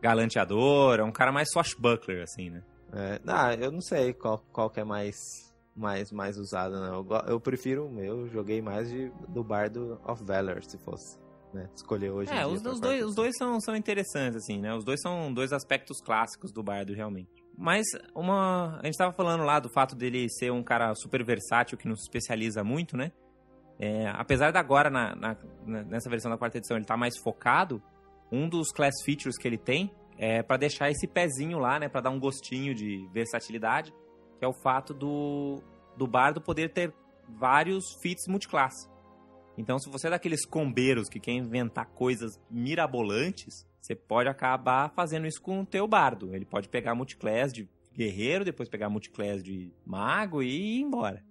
galanteador, 0.02 1.00
é 1.00 1.04
um 1.04 1.12
cara 1.12 1.32
mais 1.32 1.50
swashbuckler, 1.52 2.24
assim, 2.24 2.50
né? 2.50 2.64
É, 2.94 3.20
não, 3.24 3.52
eu 3.54 3.72
não 3.72 3.82
sei 3.82 4.14
qual, 4.14 4.44
qual 4.52 4.70
que 4.70 4.80
é 4.80 4.84
mais, 4.84 5.16
mais, 5.76 6.12
mais 6.12 6.38
usado, 6.38 6.74
não. 6.80 6.94
Eu, 6.96 7.08
eu 7.28 7.40
prefiro 7.40 7.86
o 7.88 7.92
meu, 7.92 8.28
joguei 8.28 8.62
mais 8.62 8.90
de, 8.90 9.10
do 9.30 9.44
Bardo 9.44 10.00
of 10.06 10.24
Valor, 10.24 10.62
se 10.64 10.78
fosse, 10.80 11.18
né? 11.54 11.70
Escolher 11.74 12.12
hoje 12.12 12.32
É, 12.34 12.46
os, 12.46 12.64
os 12.66 12.80
dois, 12.82 13.06
os 13.06 13.16
dois 13.16 13.38
são, 13.38 13.60
são 13.62 13.76
interessantes, 13.76 14.36
assim, 14.44 14.60
né? 14.60 14.74
Os 14.76 14.84
dois 14.84 15.00
são 15.02 15.34
dois 15.34 15.54
aspectos 15.54 16.02
clássicos 16.02 16.52
do 16.52 16.62
bardo, 16.62 16.94
realmente. 16.94 17.41
Mas 17.64 17.86
uma. 18.16 18.80
A 18.82 18.86
gente 18.88 18.98
tava 18.98 19.14
falando 19.14 19.44
lá 19.44 19.60
do 19.60 19.70
fato 19.70 19.96
dele 19.96 20.28
ser 20.32 20.52
um 20.52 20.64
cara 20.64 20.96
super 20.96 21.24
versátil 21.24 21.78
que 21.78 21.88
não 21.88 21.96
se 21.96 22.02
especializa 22.02 22.64
muito, 22.64 22.98
né? 22.98 23.12
É, 23.80 24.08
apesar 24.16 24.50
de 24.50 24.58
agora, 24.58 24.90
na, 24.90 25.16
na- 25.16 25.38
nessa 25.84 26.10
versão 26.10 26.32
da 26.32 26.38
quarta 26.40 26.58
edição, 26.58 26.76
ele 26.76 26.88
tá 26.88 26.98
mais 26.98 27.20
focado, 27.20 27.80
um 28.32 28.50
dos 28.50 28.72
class 28.72 28.96
features 29.06 29.38
que 29.38 29.48
ele 29.48 29.60
tem 29.60 29.92
é 30.18 30.42
para 30.42 30.58
deixar 30.58 30.90
esse 30.90 31.08
pezinho 31.08 31.60
lá, 31.60 31.80
né? 31.80 31.88
Pra 31.88 32.02
dar 32.02 32.10
um 32.10 32.20
gostinho 32.20 32.74
de 32.74 33.08
versatilidade, 33.14 33.94
que 34.40 34.44
é 34.44 34.48
o 34.48 34.54
fato 34.54 34.92
do, 34.92 35.62
do 35.96 36.08
bardo 36.08 36.42
poder 36.42 36.74
ter 36.74 36.92
vários 37.30 37.84
feats 38.02 38.26
multiclasse. 38.28 38.90
Então, 39.56 39.78
se 39.78 39.88
você 39.88 40.08
é 40.08 40.10
daqueles 40.10 40.48
combeiros 40.48 41.08
que 41.10 41.20
quer 41.20 41.34
inventar 41.34 41.86
coisas 41.92 42.32
mirabolantes, 42.50 43.68
você 43.82 43.96
pode 43.96 44.30
acabar 44.30 44.90
fazendo 44.92 45.26
isso 45.26 45.42
com 45.42 45.62
o 45.62 45.66
teu 45.66 45.88
bardo. 45.88 46.34
Ele 46.36 46.46
pode 46.46 46.70
pegar 46.70 46.94
multiclass 46.94 47.52
de 47.52 47.68
guerreiro, 47.94 48.46
depois 48.46 48.70
pegar 48.70 48.90
multiclass 48.90 49.44
de 49.44 49.74
mago 49.86 50.42
e 50.44 50.78
ir 50.78 50.82
embora. 50.82 51.24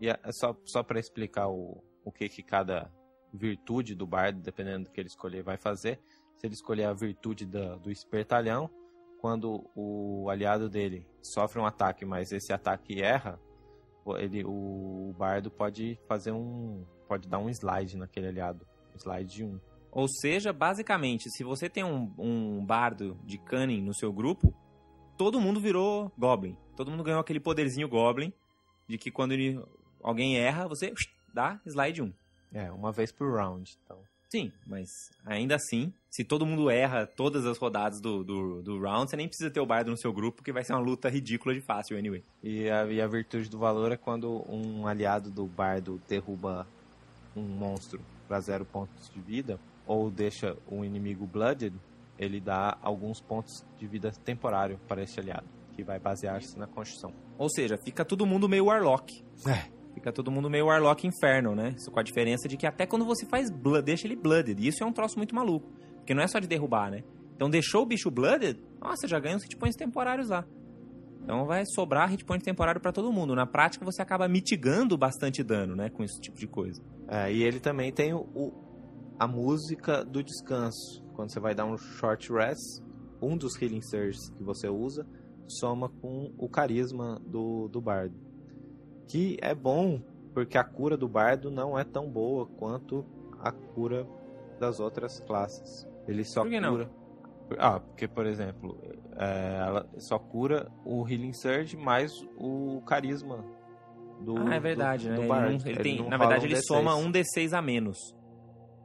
E 0.00 0.08
é 0.08 0.16
só, 0.30 0.56
só 0.64 0.82
para 0.82 1.00
explicar 1.00 1.48
o, 1.48 1.82
o 2.04 2.12
que, 2.12 2.28
que 2.28 2.42
cada 2.42 2.90
virtude 3.34 3.94
do 3.94 4.06
bardo, 4.06 4.40
dependendo 4.40 4.84
do 4.84 4.90
que 4.90 5.00
ele 5.00 5.08
escolher, 5.08 5.42
vai 5.42 5.56
fazer. 5.56 5.98
Se 6.36 6.46
ele 6.46 6.54
escolher 6.54 6.84
a 6.84 6.92
virtude 6.92 7.44
do 7.44 7.90
espertalhão, 7.90 8.70
quando 9.20 9.68
o 9.74 10.30
aliado 10.30 10.68
dele 10.70 11.04
sofre 11.20 11.60
um 11.60 11.66
ataque, 11.66 12.04
mas 12.04 12.30
esse 12.30 12.52
ataque 12.52 13.02
erra, 13.02 13.38
o- 14.04 14.16
ele, 14.16 14.44
o 14.44 15.12
bardo 15.18 15.50
pode 15.50 15.98
fazer 16.06 16.30
um. 16.30 16.86
pode 17.08 17.28
dar 17.28 17.38
um 17.40 17.50
slide 17.50 17.96
naquele 17.96 18.28
aliado. 18.28 18.64
Slide 18.94 19.28
de 19.34 19.44
um. 19.44 19.60
Ou 19.90 20.06
seja, 20.08 20.52
basicamente, 20.52 21.30
se 21.30 21.42
você 21.42 21.68
tem 21.68 21.84
um, 21.84 22.12
um 22.18 22.64
bardo 22.64 23.16
de 23.24 23.38
cunning 23.38 23.82
no 23.82 23.94
seu 23.94 24.12
grupo, 24.12 24.54
todo 25.16 25.40
mundo 25.40 25.60
virou 25.60 26.12
Goblin. 26.18 26.56
Todo 26.76 26.90
mundo 26.90 27.02
ganhou 27.02 27.20
aquele 27.20 27.40
poderzinho 27.40 27.88
Goblin, 27.88 28.32
de 28.86 28.98
que 28.98 29.10
quando 29.10 29.32
ele- 29.32 29.60
alguém 30.02 30.36
erra, 30.38 30.68
você 30.68 30.92
dá 31.32 31.60
slide 31.66 32.02
1. 32.02 32.12
É, 32.52 32.70
uma 32.70 32.92
vez 32.92 33.12
por 33.12 33.34
round. 33.34 33.76
Então. 33.84 33.98
Sim, 34.30 34.52
mas 34.66 34.88
ainda 35.24 35.54
assim, 35.54 35.92
se 36.10 36.22
todo 36.22 36.44
mundo 36.44 36.68
erra 36.68 37.06
todas 37.06 37.46
as 37.46 37.56
rodadas 37.56 37.98
do, 37.98 38.22
do, 38.22 38.62
do 38.62 38.78
round, 38.78 39.10
você 39.10 39.16
nem 39.16 39.26
precisa 39.26 39.50
ter 39.50 39.60
o 39.60 39.66
bardo 39.66 39.90
no 39.90 39.96
seu 39.96 40.12
grupo, 40.12 40.36
porque 40.36 40.52
vai 40.52 40.62
ser 40.62 40.74
uma 40.74 40.82
luta 40.82 41.08
ridícula 41.08 41.54
de 41.54 41.62
fácil, 41.62 41.96
anyway. 41.96 42.22
E 42.42 42.68
a, 42.68 42.84
e 42.86 43.00
a 43.00 43.06
virtude 43.06 43.48
do 43.48 43.58
valor 43.58 43.90
é 43.90 43.96
quando 43.96 44.44
um 44.50 44.86
aliado 44.86 45.30
do 45.30 45.46
bardo 45.46 46.00
derruba 46.06 46.66
um 47.34 47.42
monstro 47.42 48.00
para 48.26 48.38
zero 48.40 48.66
pontos 48.66 49.10
de 49.10 49.20
vida, 49.20 49.58
ou 49.88 50.08
deixa 50.10 50.56
um 50.70 50.84
inimigo 50.84 51.26
blooded, 51.26 51.74
ele 52.16 52.40
dá 52.40 52.78
alguns 52.82 53.20
pontos 53.20 53.64
de 53.76 53.86
vida 53.88 54.12
temporário 54.24 54.78
para 54.86 55.02
esse 55.02 55.18
aliado, 55.18 55.46
que 55.72 55.82
vai 55.82 55.98
basear-se 55.98 56.56
na 56.58 56.66
construção. 56.68 57.12
Ou 57.36 57.48
seja, 57.48 57.76
fica 57.84 58.04
todo 58.04 58.24
mundo 58.26 58.48
meio 58.48 58.66
Warlock. 58.66 59.24
É. 59.46 59.76
Fica 59.94 60.12
todo 60.12 60.30
mundo 60.30 60.48
meio 60.48 60.66
Warlock 60.66 61.06
Inferno, 61.06 61.54
né? 61.56 61.74
Isso 61.76 61.90
com 61.90 61.98
a 61.98 62.02
diferença 62.02 62.46
de 62.46 62.56
que 62.56 62.66
até 62.66 62.86
quando 62.86 63.04
você 63.04 63.26
faz 63.26 63.50
blood, 63.50 63.84
deixa 63.84 64.06
ele 64.06 64.14
blooded. 64.14 64.60
E 64.62 64.68
isso 64.68 64.84
é 64.84 64.86
um 64.86 64.92
troço 64.92 65.16
muito 65.16 65.34
maluco. 65.34 65.68
Porque 65.96 66.14
não 66.14 66.22
é 66.22 66.28
só 66.28 66.38
de 66.38 66.46
derrubar, 66.46 66.90
né? 66.90 67.02
Então 67.34 67.48
deixou 67.50 67.82
o 67.82 67.86
bicho 67.86 68.10
blooded, 68.10 68.60
nossa, 68.80 69.08
já 69.08 69.18
ganha 69.18 69.36
uns 69.36 69.42
hit 69.42 69.56
points 69.56 69.76
temporários 69.76 70.28
lá. 70.28 70.44
Então 71.22 71.44
vai 71.46 71.62
sobrar 71.66 72.08
hit 72.10 72.24
point 72.24 72.42
temporário 72.44 72.80
pra 72.80 72.90
todo 72.92 73.12
mundo. 73.12 73.34
Na 73.34 73.46
prática 73.46 73.84
você 73.84 74.00
acaba 74.02 74.26
mitigando 74.28 74.96
bastante 74.96 75.42
dano, 75.42 75.76
né? 75.76 75.88
Com 75.90 76.02
esse 76.02 76.20
tipo 76.20 76.38
de 76.38 76.46
coisa. 76.46 76.82
É, 77.06 77.32
e 77.32 77.42
ele 77.42 77.60
também 77.60 77.92
tem 77.92 78.12
o- 78.14 78.52
a 79.18 79.26
música 79.26 80.04
do 80.04 80.22
descanso. 80.22 81.04
Quando 81.14 81.32
você 81.32 81.40
vai 81.40 81.54
dar 81.54 81.64
um 81.66 81.76
short 81.76 82.32
rest, 82.32 82.82
um 83.20 83.36
dos 83.36 83.60
healing 83.60 83.82
surges 83.82 84.30
que 84.30 84.42
você 84.42 84.68
usa 84.68 85.06
soma 85.48 85.88
com 85.88 86.32
o 86.36 86.48
carisma 86.48 87.20
do, 87.26 87.68
do 87.68 87.80
bardo. 87.80 88.14
Que 89.08 89.36
é 89.40 89.54
bom 89.54 90.00
porque 90.34 90.58
a 90.58 90.62
cura 90.64 90.96
do 90.96 91.08
bardo 91.08 91.50
não 91.50 91.78
é 91.78 91.84
tão 91.84 92.08
boa 92.08 92.46
quanto 92.46 93.04
a 93.40 93.50
cura 93.50 94.06
das 94.60 94.78
outras 94.78 95.18
classes. 95.20 95.86
Ele 96.06 96.22
só 96.24 96.44
que 96.44 96.60
não? 96.60 96.72
cura. 96.72 96.90
Ah, 97.58 97.80
porque, 97.80 98.06
por 98.06 98.26
exemplo, 98.26 98.78
é, 99.16 99.56
ela 99.66 99.88
só 99.96 100.18
cura 100.18 100.70
o 100.84 101.08
Healing 101.08 101.32
Surge 101.32 101.76
mais 101.78 102.12
o 102.36 102.82
carisma 102.82 103.42
do. 104.20 104.36
ah, 104.36 104.54
é 104.54 104.60
verdade, 104.60 105.04
do, 105.04 105.10
né? 105.10 105.16
do 105.16 105.22
Ele 105.22 105.28
bardo. 105.28 105.50
não- 105.64 105.70
ele 105.70 105.82
tem- 105.82 105.98
não 105.98 106.08
na 106.10 106.16
verdade, 106.18 106.42
um 106.44 106.48
ele 106.48 106.54
D6. 106.56 106.62
soma 106.66 106.94
um 106.94 107.10
D6 107.10 107.52
a 107.54 107.62
menos. 107.62 107.98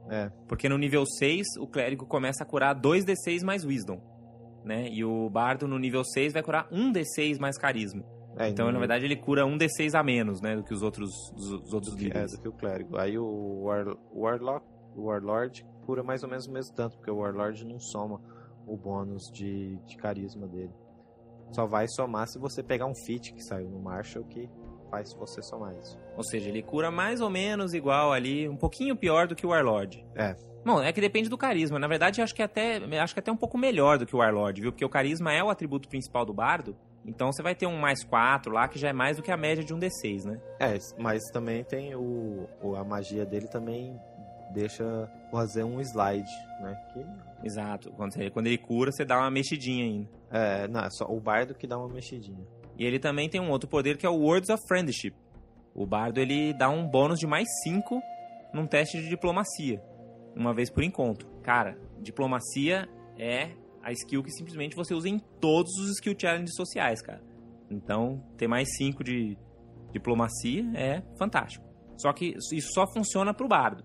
É. 0.09 0.29
Porque 0.47 0.67
no 0.67 0.77
nível 0.77 1.05
6, 1.05 1.45
o 1.59 1.67
clérigo 1.67 2.05
começa 2.05 2.43
a 2.43 2.47
curar 2.47 2.75
2d6 2.79 3.43
mais 3.43 3.63
Wisdom. 3.63 4.01
Né? 4.63 4.89
E 4.89 5.03
o 5.03 5.29
bardo 5.29 5.67
no 5.67 5.77
nível 5.77 6.03
6 6.03 6.33
vai 6.33 6.41
curar 6.43 6.69
1d6 6.69 7.39
mais 7.39 7.57
carisma. 7.57 8.03
É, 8.37 8.49
Então, 8.49 8.71
na 8.71 8.79
verdade, 8.79 9.05
ele 9.05 9.15
cura 9.15 9.43
1d6 9.43 9.93
a 9.93 10.03
menos, 10.03 10.41
né? 10.41 10.55
Do 10.55 10.63
que 10.63 10.73
os 10.73 10.81
outros, 10.81 11.11
dos, 11.35 11.61
dos 11.61 11.73
outros 11.73 11.95
que, 11.95 12.05
é, 12.05 12.07
níveis. 12.07 12.31
do 12.31 12.41
que 12.41 12.47
o 12.47 12.53
clérigo. 12.53 12.97
Aí 12.97 13.17
o 13.17 13.63
War, 13.63 13.95
Warlock, 14.13 14.65
o 14.95 15.03
Warlord 15.03 15.65
cura 15.85 16.01
mais 16.01 16.23
ou 16.23 16.29
menos 16.29 16.47
o 16.47 16.51
mesmo 16.51 16.73
tanto, 16.73 16.95
porque 16.97 17.11
o 17.11 17.17
Warlord 17.17 17.65
não 17.65 17.79
soma 17.79 18.19
o 18.65 18.77
bônus 18.77 19.23
de, 19.33 19.77
de 19.85 19.97
carisma 19.97 20.47
dele. 20.47 20.71
Só 21.51 21.65
vai 21.67 21.87
somar 21.87 22.27
se 22.27 22.39
você 22.39 22.63
pegar 22.63 22.85
um 22.85 22.95
feat 22.95 23.33
que 23.33 23.43
saiu 23.43 23.69
no 23.69 23.79
Marshall 23.79 24.25
que 24.25 24.49
faz 24.93 25.11
você 25.15 25.41
somar 25.41 25.73
isso. 25.81 25.97
Ou 26.15 26.23
seja, 26.23 26.49
ele 26.49 26.61
cura 26.61 26.91
mais 26.91 27.19
ou 27.19 27.27
menos 27.29 27.73
igual 27.73 28.13
ali, 28.13 28.47
um 28.47 28.55
pouquinho 28.55 28.95
pior 28.95 29.27
do 29.27 29.35
que 29.35 29.43
o 29.43 29.49
Warlord. 29.49 30.05
É. 30.15 30.35
Bom, 30.63 30.79
é 30.81 30.93
que 30.93 31.01
depende 31.01 31.29
do 31.29 31.37
carisma. 31.37 31.79
Na 31.79 31.87
verdade, 31.87 32.21
acho 32.21 32.33
que 32.35 32.43
até 32.43 32.77
acho 33.01 33.13
que 33.15 33.19
até 33.19 33.31
um 33.31 33.35
pouco 33.35 33.57
melhor 33.57 33.97
do 33.97 34.05
que 34.05 34.15
o 34.15 34.19
Warlord, 34.19 34.61
viu? 34.61 34.71
Porque 34.71 34.85
o 34.85 34.89
carisma 34.89 35.33
é 35.33 35.43
o 35.43 35.49
atributo 35.49 35.89
principal 35.89 36.23
do 36.25 36.31
bardo. 36.33 36.75
Então 37.05 37.31
você 37.33 37.41
vai 37.41 37.55
ter 37.55 37.65
um 37.65 37.75
mais 37.77 38.03
4 38.03 38.51
lá, 38.53 38.67
que 38.67 38.77
já 38.77 38.89
é 38.89 38.93
mais 38.93 39.17
do 39.17 39.23
que 39.23 39.31
a 39.31 39.35
média 39.35 39.63
de 39.63 39.73
um 39.73 39.79
D6, 39.79 40.25
né? 40.25 40.39
É, 40.59 40.77
mas 40.97 41.23
também 41.33 41.63
tem 41.63 41.95
o, 41.95 42.47
o- 42.61 42.75
a 42.75 42.83
magia 42.83 43.25
dele 43.25 43.47
também 43.47 43.99
deixa 44.53 45.09
fazer 45.31 45.63
um 45.63 45.81
slide, 45.81 46.29
né? 46.61 46.77
Que 46.93 47.03
Exato. 47.45 47.91
Quando, 47.93 48.13
você- 48.13 48.29
quando 48.29 48.47
ele 48.47 48.57
cura, 48.59 48.91
você 48.91 49.03
dá 49.03 49.17
uma 49.17 49.31
mexidinha 49.31 49.83
ainda. 49.85 50.09
é, 50.31 50.67
não, 50.67 50.81
é 50.81 50.89
só 50.91 51.05
o 51.09 51.19
bardo 51.19 51.53
que 51.55 51.65
dá 51.67 51.77
uma 51.77 51.89
mexidinha. 51.89 52.45
E 52.77 52.85
ele 52.85 52.99
também 52.99 53.29
tem 53.29 53.39
um 53.39 53.49
outro 53.49 53.69
poder 53.69 53.97
que 53.97 54.05
é 54.05 54.09
o 54.09 54.17
Words 54.17 54.49
of 54.49 54.61
Friendship. 54.67 55.13
O 55.73 55.85
bardo 55.85 56.19
ele 56.19 56.53
dá 56.53 56.69
um 56.69 56.87
bônus 56.87 57.19
de 57.19 57.27
mais 57.27 57.47
5 57.63 58.01
num 58.53 58.67
teste 58.67 58.99
de 58.99 59.09
diplomacia, 59.09 59.81
uma 60.35 60.53
vez 60.53 60.69
por 60.69 60.83
encontro. 60.83 61.27
Cara, 61.41 61.77
diplomacia 61.99 62.87
é 63.17 63.51
a 63.81 63.91
skill 63.91 64.23
que 64.23 64.31
simplesmente 64.31 64.75
você 64.75 64.93
usa 64.93 65.09
em 65.09 65.19
todos 65.41 65.71
os 65.79 65.91
skill 65.97 66.15
challenges 66.17 66.55
sociais, 66.55 67.01
cara. 67.01 67.21
Então, 67.69 68.23
ter 68.37 68.47
mais 68.47 68.67
5 68.77 69.03
de 69.03 69.37
diplomacia 69.91 70.63
é 70.75 71.01
fantástico. 71.17 71.65
Só 71.97 72.13
que 72.13 72.35
isso 72.51 72.69
só 72.73 72.85
funciona 72.87 73.33
pro 73.33 73.47
bardo. 73.47 73.83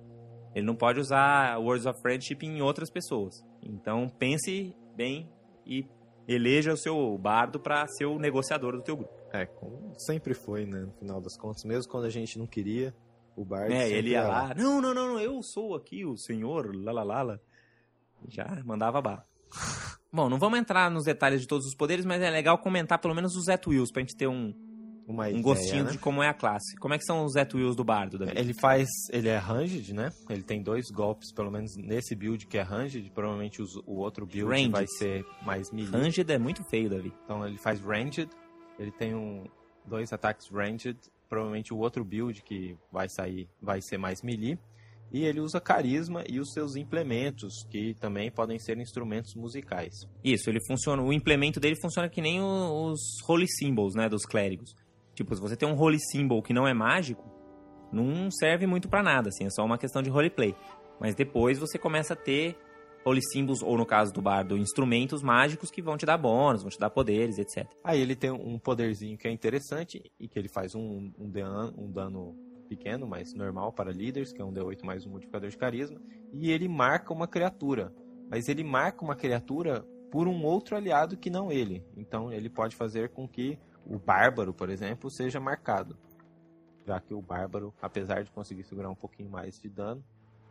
Ele 0.54 0.66
não 0.66 0.74
pode 0.74 1.00
usar 1.00 1.58
Words 1.58 1.86
of 1.86 2.00
Friendship 2.00 2.38
em 2.42 2.60
outras 2.60 2.90
pessoas. 2.90 3.34
Então, 3.62 4.08
pense 4.08 4.74
bem 4.96 5.30
e 5.66 5.86
eleja 6.28 6.74
o 6.74 6.76
seu 6.76 7.16
bardo 7.16 7.58
para 7.58 7.86
ser 7.88 8.04
o 8.04 8.18
negociador 8.18 8.76
do 8.76 8.82
teu 8.82 8.98
grupo. 8.98 9.12
É, 9.32 9.46
como 9.46 9.92
sempre 9.96 10.34
foi, 10.34 10.66
né? 10.66 10.80
No 10.80 10.92
final 10.92 11.20
das 11.20 11.36
contas, 11.36 11.64
mesmo 11.64 11.90
quando 11.90 12.04
a 12.04 12.10
gente 12.10 12.38
não 12.38 12.46
queria, 12.46 12.94
o 13.34 13.44
bardo 13.44 13.72
É, 13.72 13.80
sempre 13.80 13.96
ele 13.96 14.10
ia 14.10 14.18
era 14.18 14.28
lá, 14.28 14.54
não, 14.54 14.80
não, 14.80 14.92
não, 14.92 15.08
não, 15.14 15.20
eu 15.20 15.42
sou 15.42 15.74
aqui 15.74 16.04
o 16.04 16.16
senhor, 16.16 16.74
lalalala. 16.76 17.40
Já 18.28 18.46
mandava 18.64 19.00
bala. 19.00 19.26
Bom, 20.12 20.28
não 20.28 20.38
vamos 20.38 20.58
entrar 20.58 20.90
nos 20.90 21.04
detalhes 21.04 21.40
de 21.40 21.46
todos 21.46 21.66
os 21.66 21.74
poderes, 21.74 22.04
mas 22.04 22.20
é 22.22 22.30
legal 22.30 22.58
comentar 22.58 22.98
pelo 22.98 23.14
menos 23.14 23.36
os 23.36 23.44
Zet 23.44 23.68
Wills, 23.68 23.92
pra 23.92 24.00
gente 24.00 24.16
ter 24.16 24.26
um, 24.26 24.54
uma 25.08 25.24
um 25.24 25.28
ideia, 25.28 25.42
gostinho 25.42 25.84
né? 25.84 25.90
de 25.92 25.98
como 25.98 26.22
é 26.22 26.28
a 26.28 26.34
classe. 26.34 26.76
Como 26.76 26.92
é 26.94 26.98
que 26.98 27.04
são 27.04 27.24
os 27.24 27.32
Zet 27.32 27.56
Wills 27.56 27.74
do 27.74 27.82
bardo, 27.82 28.18
Davi? 28.18 28.32
Ele 28.36 28.52
faz. 28.54 28.86
Ele 29.10 29.28
é 29.28 29.38
ranged, 29.38 29.92
né? 29.94 30.10
Ele 30.28 30.42
tem 30.42 30.62
dois 30.62 30.84
golpes, 30.90 31.32
pelo 31.32 31.50
menos 31.50 31.74
nesse 31.76 32.14
build 32.14 32.46
que 32.46 32.58
é 32.58 32.62
ranged. 32.62 33.10
Provavelmente 33.12 33.62
os- 33.62 33.76
o 33.86 33.94
outro 33.96 34.26
build 34.26 34.50
Ranged. 34.50 34.70
vai 34.70 34.86
ser 34.86 35.24
mais 35.44 35.70
melee. 35.72 35.90
Ranged 35.90 36.30
é 36.30 36.38
muito 36.38 36.62
feio, 36.70 36.90
Davi. 36.90 37.12
Então 37.24 37.44
ele 37.46 37.58
faz 37.58 37.80
ranged. 37.80 38.28
Ele 38.78 38.92
tem 38.92 39.14
um, 39.14 39.44
dois 39.86 40.12
ataques 40.12 40.48
ranged. 40.52 40.96
Provavelmente 41.28 41.74
o 41.74 41.78
outro 41.78 42.04
build 42.04 42.42
que 42.42 42.76
vai 42.92 43.08
sair 43.08 43.48
vai 43.60 43.80
ser 43.80 43.98
mais 43.98 44.22
melee. 44.22 44.58
E 45.10 45.24
ele 45.24 45.40
usa 45.40 45.58
carisma 45.58 46.22
e 46.28 46.38
os 46.38 46.52
seus 46.52 46.76
implementos, 46.76 47.64
que 47.70 47.94
também 47.94 48.30
podem 48.30 48.58
ser 48.58 48.76
instrumentos 48.78 49.34
musicais. 49.34 49.94
Isso, 50.22 50.50
ele 50.50 50.58
funciona, 50.66 51.02
o 51.02 51.10
implemento 51.14 51.58
dele 51.58 51.76
funciona 51.80 52.10
que 52.10 52.20
nem 52.20 52.42
os 52.42 53.00
Holy 53.26 53.46
Symbols, 53.48 53.94
né, 53.94 54.06
dos 54.06 54.26
clérigos. 54.26 54.74
Tipo, 55.18 55.34
se 55.34 55.40
você 55.40 55.56
tem 55.56 55.68
um 55.68 55.76
Holy 55.76 55.98
Symbol 55.98 56.40
que 56.40 56.52
não 56.52 56.64
é 56.64 56.72
mágico, 56.72 57.28
não 57.92 58.30
serve 58.30 58.68
muito 58.68 58.88
para 58.88 59.02
nada, 59.02 59.30
assim, 59.30 59.46
é 59.46 59.50
só 59.50 59.64
uma 59.64 59.76
questão 59.76 60.00
de 60.00 60.08
roleplay. 60.08 60.54
Mas 61.00 61.16
depois 61.16 61.58
você 61.58 61.76
começa 61.76 62.12
a 62.12 62.16
ter 62.16 62.56
Holy 63.04 63.20
Symbols, 63.32 63.60
ou 63.60 63.76
no 63.76 63.84
caso 63.84 64.12
do 64.12 64.22
bardo, 64.22 64.56
instrumentos 64.56 65.20
mágicos 65.20 65.72
que 65.72 65.82
vão 65.82 65.96
te 65.96 66.06
dar 66.06 66.16
bônus, 66.16 66.62
vão 66.62 66.70
te 66.70 66.78
dar 66.78 66.88
poderes, 66.88 67.36
etc. 67.36 67.68
Aí 67.82 68.00
ele 68.00 68.14
tem 68.14 68.30
um 68.30 68.60
poderzinho 68.60 69.18
que 69.18 69.26
é 69.26 69.32
interessante 69.32 70.00
e 70.20 70.28
que 70.28 70.38
ele 70.38 70.48
faz 70.48 70.76
um, 70.76 71.10
um, 71.18 71.28
dano, 71.28 71.74
um 71.76 71.90
dano 71.90 72.36
pequeno, 72.68 73.04
mas 73.04 73.34
normal 73.34 73.72
para 73.72 73.90
líderes, 73.90 74.32
que 74.32 74.40
é 74.40 74.44
um 74.44 74.52
D8 74.52 74.84
mais 74.84 75.04
um 75.04 75.10
modificador 75.10 75.50
de 75.50 75.58
carisma, 75.58 76.00
e 76.32 76.52
ele 76.52 76.68
marca 76.68 77.12
uma 77.12 77.26
criatura. 77.26 77.92
Mas 78.30 78.48
ele 78.48 78.62
marca 78.62 79.04
uma 79.04 79.16
criatura 79.16 79.84
por 80.12 80.28
um 80.28 80.44
outro 80.44 80.76
aliado 80.76 81.16
que 81.16 81.28
não 81.28 81.50
ele. 81.50 81.84
Então 81.96 82.32
ele 82.32 82.48
pode 82.48 82.76
fazer 82.76 83.08
com 83.08 83.26
que 83.26 83.58
o 83.88 83.98
bárbaro, 83.98 84.52
por 84.52 84.68
exemplo, 84.68 85.10
seja 85.10 85.40
marcado. 85.40 85.96
Já 86.86 87.00
que 87.00 87.14
o 87.14 87.22
bárbaro, 87.22 87.74
apesar 87.80 88.22
de 88.22 88.30
conseguir 88.30 88.64
segurar 88.64 88.90
um 88.90 88.94
pouquinho 88.94 89.30
mais 89.30 89.58
de 89.60 89.68
dano, 89.68 90.04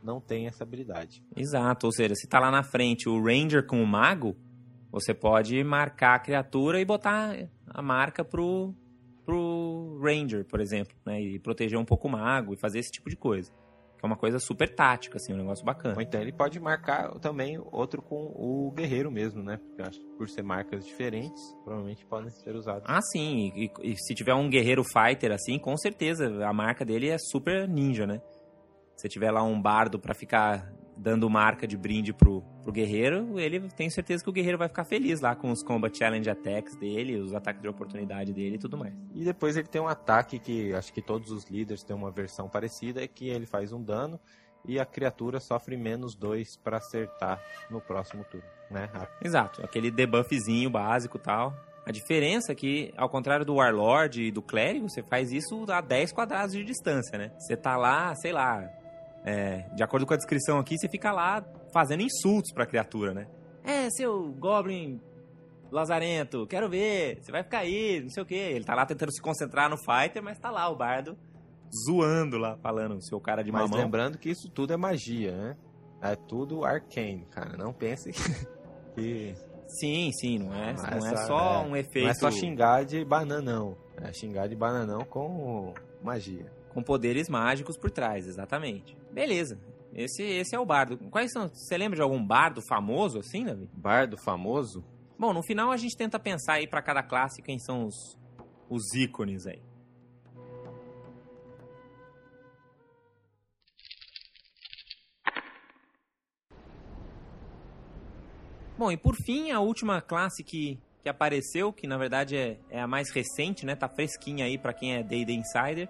não 0.04 0.20
tem 0.20 0.48
essa 0.48 0.64
habilidade. 0.64 1.24
Exato, 1.36 1.86
ou 1.86 1.92
seja, 1.92 2.16
se 2.16 2.28
tá 2.28 2.40
lá 2.40 2.52
na 2.52 2.64
frente 2.64 3.08
o 3.08 3.24
Ranger 3.24 3.66
com 3.66 3.82
o 3.82 3.88
Mago, 3.88 4.36
você 4.92 5.14
pode 5.14 5.64
marcar 5.64 6.16
a 6.16 6.20
criatura 6.20 6.80
e 6.80 6.86
botar 6.86 7.36
a 7.68 7.82
marca 7.82 8.24
pro, 8.24 8.74
pro 9.26 10.00
Ranger, 10.02 10.46
por 10.46 10.60
exemplo, 10.60 10.96
né? 11.06 11.22
E 11.22 11.40
proteger 11.40 11.78
um 11.78 11.86
pouco 11.86 12.08
o 12.08 12.12
Mago 12.12 12.54
e 12.54 12.58
fazer 12.58 12.80
esse 12.80 12.92
tipo 12.92 13.10
de 13.10 13.16
coisa. 13.16 13.52
Que 13.98 14.06
é 14.06 14.08
uma 14.08 14.16
coisa 14.16 14.38
super 14.40 14.74
tática, 14.74 15.18
assim, 15.18 15.34
um 15.34 15.38
negócio 15.38 15.66
bacana. 15.66 15.96
Ou 15.96 16.02
então 16.02 16.22
ele 16.22 16.32
pode 16.32 16.60
marcar 16.60 17.10
também 17.20 17.60
outro 17.72 18.02
com 18.02 18.32
o 18.36 18.72
guerreiro 18.72 19.12
mesmo, 19.12 19.42
né? 19.42 19.58
Porque 19.58 19.82
acho 19.82 20.00
que 20.00 20.06
por 20.18 20.30
ser 20.30 20.44
marcas 20.44 20.86
diferentes, 20.86 21.42
provavelmente 21.64 22.06
podem 22.06 22.30
ser 22.30 22.56
usados. 22.56 22.84
Ah, 22.86 23.02
sim. 23.02 23.52
E, 23.56 23.66
e, 23.66 23.92
e, 23.92 23.98
se 23.98 24.14
tiver 24.14 24.36
um 24.36 24.50
guerreiro 24.50 24.84
fighter, 24.84 25.32
assim, 25.32 25.58
com 25.58 25.76
certeza 25.78 26.46
a 26.46 26.54
marca 26.54 26.86
dele 26.86 27.10
é 27.10 27.18
super 27.18 27.68
ninja, 27.68 28.06
né? 28.06 28.22
Se 28.96 29.08
tiver 29.08 29.32
lá 29.32 29.44
um 29.44 29.60
bardo 29.60 30.00
para 30.00 30.14
ficar 30.14 30.72
dando 30.98 31.30
marca 31.30 31.68
de 31.68 31.78
brinde 31.78 32.14
pro, 32.14 32.42
pro 32.64 32.72
guerreiro, 32.72 33.40
ele 33.40 33.60
tem 33.70 33.90
certeza 33.90 34.24
que 34.24 34.30
o 34.30 34.34
guerreiro 34.34 34.58
vai 34.58 34.68
ficar 34.68 34.84
feliz 34.84 35.22
lá 35.22 35.36
com 35.36 35.52
os 35.52 35.64
Combat 35.64 35.96
Challenge 35.96 36.30
Attacks 36.30 36.76
dele, 36.76 37.18
os 37.18 37.34
ataques 37.34 37.62
de 37.62 37.68
oportunidade 37.68 38.34
dele 38.34 38.56
e 38.56 38.60
tudo 38.60 38.78
mais. 38.78 38.94
E 39.14 39.24
depois 39.24 39.56
ele 39.56 39.68
tem 39.68 39.82
um 39.82 39.88
ataque 39.88 40.40
que 40.40 40.74
acho 40.74 40.92
que 40.92 41.02
todos 41.02 41.32
os 41.32 41.46
líderes 41.46 41.84
têm 41.84 41.96
uma 41.96 42.12
versão 42.12 42.50
parecida, 42.50 43.04
é 43.04 43.08
que 43.08 43.30
ele 43.30 43.46
faz 43.46 43.72
um 43.72 43.82
dano 43.82 44.20
e 44.66 44.80
a 44.80 44.86
criatura 44.86 45.40
sofre 45.40 45.78
menos 45.78 46.16
dois 46.16 46.58
para 46.58 46.78
acertar 46.78 47.42
no 47.70 47.80
próximo 47.80 48.26
turno, 48.26 48.48
né? 48.70 48.90
Exato, 49.24 49.64
aquele 49.64 49.90
debuffzinho 49.90 50.70
básico 50.70 51.18
tal. 51.18 51.54
A 51.86 51.92
diferença 51.92 52.52
é 52.52 52.56
que, 52.56 52.94
ao 52.98 53.08
contrário 53.08 53.46
do 53.46 53.56
Warlord 53.56 54.22
e 54.22 54.30
do 54.30 54.42
Clérigo, 54.42 54.90
você 54.90 55.02
faz 55.02 55.32
isso 55.32 55.66
a 55.70 55.80
10 55.80 56.12
quadrados 56.12 56.52
de 56.52 56.62
distância, 56.62 57.18
né? 57.18 57.32
Você 57.40 57.56
tá 57.56 57.78
lá, 57.78 58.14
sei 58.16 58.34
lá, 58.34 58.70
é, 59.24 59.70
de 59.76 59.84
acordo 59.84 60.06
com 60.06 60.14
a 60.14 60.18
descrição 60.18 60.58
aqui, 60.58 60.78
você 60.78 60.88
fica 60.88 61.12
lá 61.12 61.44
fazendo 61.74 62.02
insultos 62.02 62.52
pra 62.54 62.66
criatura, 62.66 63.14
né? 63.14 63.28
É, 63.64 63.90
seu 63.90 64.32
Goblin 64.34 65.02
lazarento, 65.72 66.48
quero 66.48 66.70
ver, 66.70 67.20
você 67.22 67.32
vai 67.32 67.44
ficar 67.44 67.60
aí, 67.60 68.02
não 68.02 68.10
sei 68.10 68.24
o 68.24 68.26
que. 68.26 68.36
Ele 68.36 68.64
tá 68.64 68.74
lá 68.74 68.86
tentando 68.86 69.12
se 69.12 69.22
concentrar 69.22 69.70
no 69.70 69.78
fighter, 69.78 70.24
mas 70.24 70.40
tá 70.40 70.50
lá 70.50 70.70
o 70.70 70.76
bardo 70.76 71.18
zoando 71.86 72.38
lá, 72.38 72.58
falando, 72.58 73.04
seu 73.06 73.20
cara 73.20 73.44
de 73.44 73.52
mamão. 73.52 73.68
Mas 73.70 73.80
lembrando 73.80 74.18
que 74.18 74.30
isso 74.30 74.50
tudo 74.50 74.74
é 74.74 74.78
magia, 74.78 75.36
né? 75.36 75.58
É 76.02 76.16
tudo 76.16 76.64
arcane, 76.64 77.26
cara. 77.30 77.58
Não 77.58 77.74
pense 77.74 78.12
que... 78.96 79.36
Sim, 79.68 80.12
sim, 80.14 80.40
não 80.40 80.54
é, 80.54 80.74
não, 80.74 81.00
não 81.00 81.08
é, 81.08 81.18
só 81.28 81.66
é, 81.66 81.68
um 81.68 81.76
efeito... 81.76 82.06
Não 82.06 82.12
é 82.12 82.14
só 82.14 82.32
xingar 82.32 82.86
de 82.86 83.04
bananão. 83.04 83.76
É 84.02 84.14
xingar 84.14 84.48
de 84.48 84.56
bananão 84.56 85.04
com 85.04 85.74
magia 86.02 86.50
com 86.78 86.84
poderes 86.84 87.28
mágicos 87.28 87.76
por 87.76 87.90
trás, 87.90 88.28
exatamente. 88.28 88.96
Beleza. 89.18 89.60
Esse, 89.96 90.22
esse 90.22 90.56
é 90.56 90.60
o 90.60 90.66
bardo. 90.66 90.96
Quais 91.10 91.32
são? 91.32 91.48
Você 91.48 91.76
lembra 91.76 91.96
de 91.96 92.04
algum 92.04 92.24
bardo 92.24 92.62
famoso 92.62 93.18
assim, 93.18 93.46
Davi? 93.46 93.68
Bardo 93.74 94.16
famoso? 94.16 94.86
Bom, 95.18 95.34
no 95.34 95.42
final 95.42 95.72
a 95.72 95.78
gente 95.78 95.98
tenta 95.98 96.20
pensar 96.20 96.54
aí 96.54 96.68
para 96.68 96.84
cada 96.84 97.02
classe 97.02 97.42
quem 97.42 97.58
são 97.58 97.88
os, 97.88 98.16
os 98.70 98.94
ícones 98.94 99.48
aí. 99.48 99.60
Bom, 108.78 108.92
e 108.92 108.98
por 108.98 109.16
fim, 109.16 109.50
a 109.50 109.60
última 109.60 110.00
classe 110.00 110.44
que, 110.44 110.80
que 111.02 111.10
apareceu, 111.10 111.74
que 111.74 111.88
na 111.88 111.98
verdade 111.98 112.38
é, 112.38 112.60
é 112.70 112.80
a 112.80 112.86
mais 112.86 113.10
recente, 113.10 113.66
né? 113.66 113.76
Tá 113.76 113.90
fresquinha 113.90 114.46
aí 114.46 114.60
para 114.60 114.74
quem 114.74 114.94
é 114.94 115.02
D&D 115.02 115.34
Insider, 115.34 115.90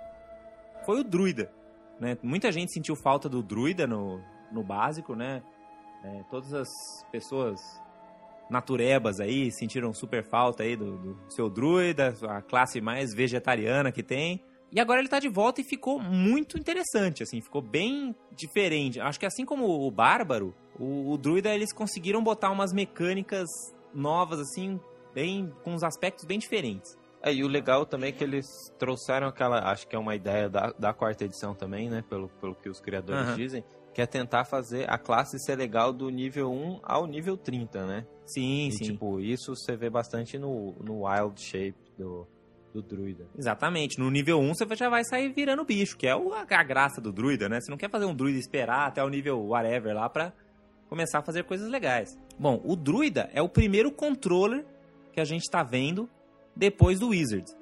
foi 0.85 1.01
o 1.01 1.03
druida. 1.03 1.51
Né? 1.99 2.17
Muita 2.21 2.51
gente 2.51 2.71
sentiu 2.71 2.95
falta 2.95 3.27
do 3.27 3.41
druida 3.41 3.87
no, 3.87 4.21
no 4.51 4.63
básico, 4.63 5.15
né? 5.15 5.41
É, 6.03 6.23
todas 6.29 6.53
as 6.53 6.69
pessoas 7.11 7.59
naturebas 8.49 9.19
aí 9.19 9.51
sentiram 9.51 9.93
super 9.93 10.23
falta 10.23 10.63
aí 10.63 10.75
do, 10.75 10.97
do, 10.97 11.31
seu 11.31 11.49
druida, 11.49 12.15
a 12.29 12.41
classe 12.41 12.79
mais 12.79 13.13
vegetariana 13.13 13.91
que 13.91 14.03
tem. 14.03 14.41
E 14.71 14.79
agora 14.79 14.99
ele 14.99 15.07
tá 15.07 15.19
de 15.19 15.29
volta 15.29 15.61
e 15.61 15.63
ficou 15.63 15.99
muito 15.99 16.57
interessante, 16.57 17.23
assim, 17.23 17.41
ficou 17.41 17.61
bem 17.61 18.13
diferente. 18.35 18.99
Acho 18.99 19.19
que 19.19 19.25
assim 19.25 19.45
como 19.45 19.65
o 19.65 19.89
bárbaro, 19.89 20.53
o, 20.77 21.11
o 21.11 21.17
druida 21.17 21.53
eles 21.53 21.73
conseguiram 21.73 22.21
botar 22.21 22.51
umas 22.51 22.73
mecânicas 22.73 23.47
novas, 23.93 24.39
assim, 24.39 24.79
bem 25.13 25.51
com 25.63 25.73
uns 25.73 25.83
aspectos 25.83 26.25
bem 26.25 26.37
diferentes. 26.37 26.97
É, 27.27 27.33
e 27.33 27.43
o 27.43 27.47
legal 27.47 27.85
também 27.85 28.09
é 28.09 28.11
que 28.13 28.23
eles 28.23 28.45
trouxeram 28.79 29.27
aquela, 29.27 29.69
acho 29.69 29.85
que 29.85 29.93
é 29.93 29.99
uma 29.99 30.15
ideia 30.15 30.49
da, 30.49 30.73
da 30.79 30.93
quarta 30.93 31.25
edição 31.25 31.53
também, 31.53 31.89
né? 31.89 32.01
Pelo, 32.09 32.29
pelo 32.29 32.55
que 32.55 32.69
os 32.69 32.79
criadores 32.79 33.29
uhum. 33.29 33.35
dizem, 33.35 33.63
que 33.93 34.01
é 34.01 34.05
tentar 34.05 34.45
fazer 34.45 34.89
a 34.89 34.97
classe 34.97 35.37
ser 35.39 35.57
legal 35.57 35.91
do 35.91 36.09
nível 36.09 36.49
1 36.49 36.79
ao 36.83 37.05
nível 37.05 37.35
30, 37.35 37.85
né? 37.85 38.07
Sim, 38.25 38.67
e, 38.67 38.71
sim. 38.71 38.83
tipo, 38.85 39.19
isso 39.19 39.53
você 39.53 39.75
vê 39.75 39.89
bastante 39.89 40.39
no, 40.39 40.73
no 40.81 41.05
Wild 41.05 41.41
Shape 41.41 41.75
do, 41.97 42.25
do 42.73 42.81
druida. 42.81 43.27
Exatamente. 43.37 43.99
No 43.99 44.09
nível 44.09 44.39
1 44.39 44.53
você 44.55 44.75
já 44.75 44.89
vai 44.89 45.03
sair 45.03 45.33
virando 45.33 45.65
bicho, 45.65 45.97
que 45.97 46.07
é 46.07 46.13
a, 46.13 46.63
graça 46.63 47.01
do 47.01 47.11
druida, 47.11 47.49
né? 47.49 47.59
Você 47.59 47.69
não 47.69 47.77
quer 47.77 47.89
fazer 47.89 48.05
um 48.05 48.15
druida 48.15 48.39
esperar 48.39 48.87
até 48.87 49.03
o 49.03 49.09
nível 49.09 49.45
whatever 49.47 49.93
lá 49.93 50.07
pra 50.07 50.31
começar 50.87 51.19
a 51.19 51.21
fazer 51.21 51.43
coisas 51.43 51.69
legais. 51.69 52.17
Bom, 52.39 52.61
o 52.63 52.73
druida 52.73 53.29
é 53.33 53.41
o 53.41 53.49
primeiro 53.49 53.91
controller 53.91 54.65
que 55.11 55.19
a 55.19 55.25
gente 55.25 55.49
tá 55.49 55.61
vendo 55.61 56.09
depois 56.57 56.99
do 56.99 57.09
Wizards. 57.09 57.55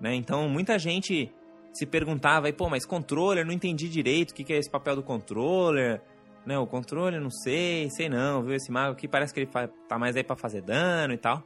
Né? 0.00 0.14
Então 0.14 0.48
muita 0.48 0.78
gente 0.78 1.32
se 1.72 1.86
perguntava, 1.86 2.52
pô, 2.52 2.68
mas 2.68 2.84
controller, 2.84 3.46
não 3.46 3.52
entendi 3.52 3.88
direito 3.88 4.32
o 4.32 4.34
que, 4.34 4.44
que 4.44 4.52
é 4.52 4.58
esse 4.58 4.70
papel 4.70 4.96
do 4.96 5.02
controller. 5.02 6.02
Né? 6.44 6.58
O 6.58 6.66
controller, 6.66 7.20
não 7.20 7.30
sei, 7.30 7.88
sei 7.90 8.08
não, 8.08 8.42
viu? 8.42 8.54
Esse 8.54 8.72
mago 8.72 8.92
aqui 8.92 9.06
parece 9.06 9.32
que 9.32 9.40
ele 9.40 9.50
tá 9.88 9.98
mais 9.98 10.16
aí 10.16 10.24
para 10.24 10.36
fazer 10.36 10.62
dano 10.62 11.14
e 11.14 11.18
tal. 11.18 11.44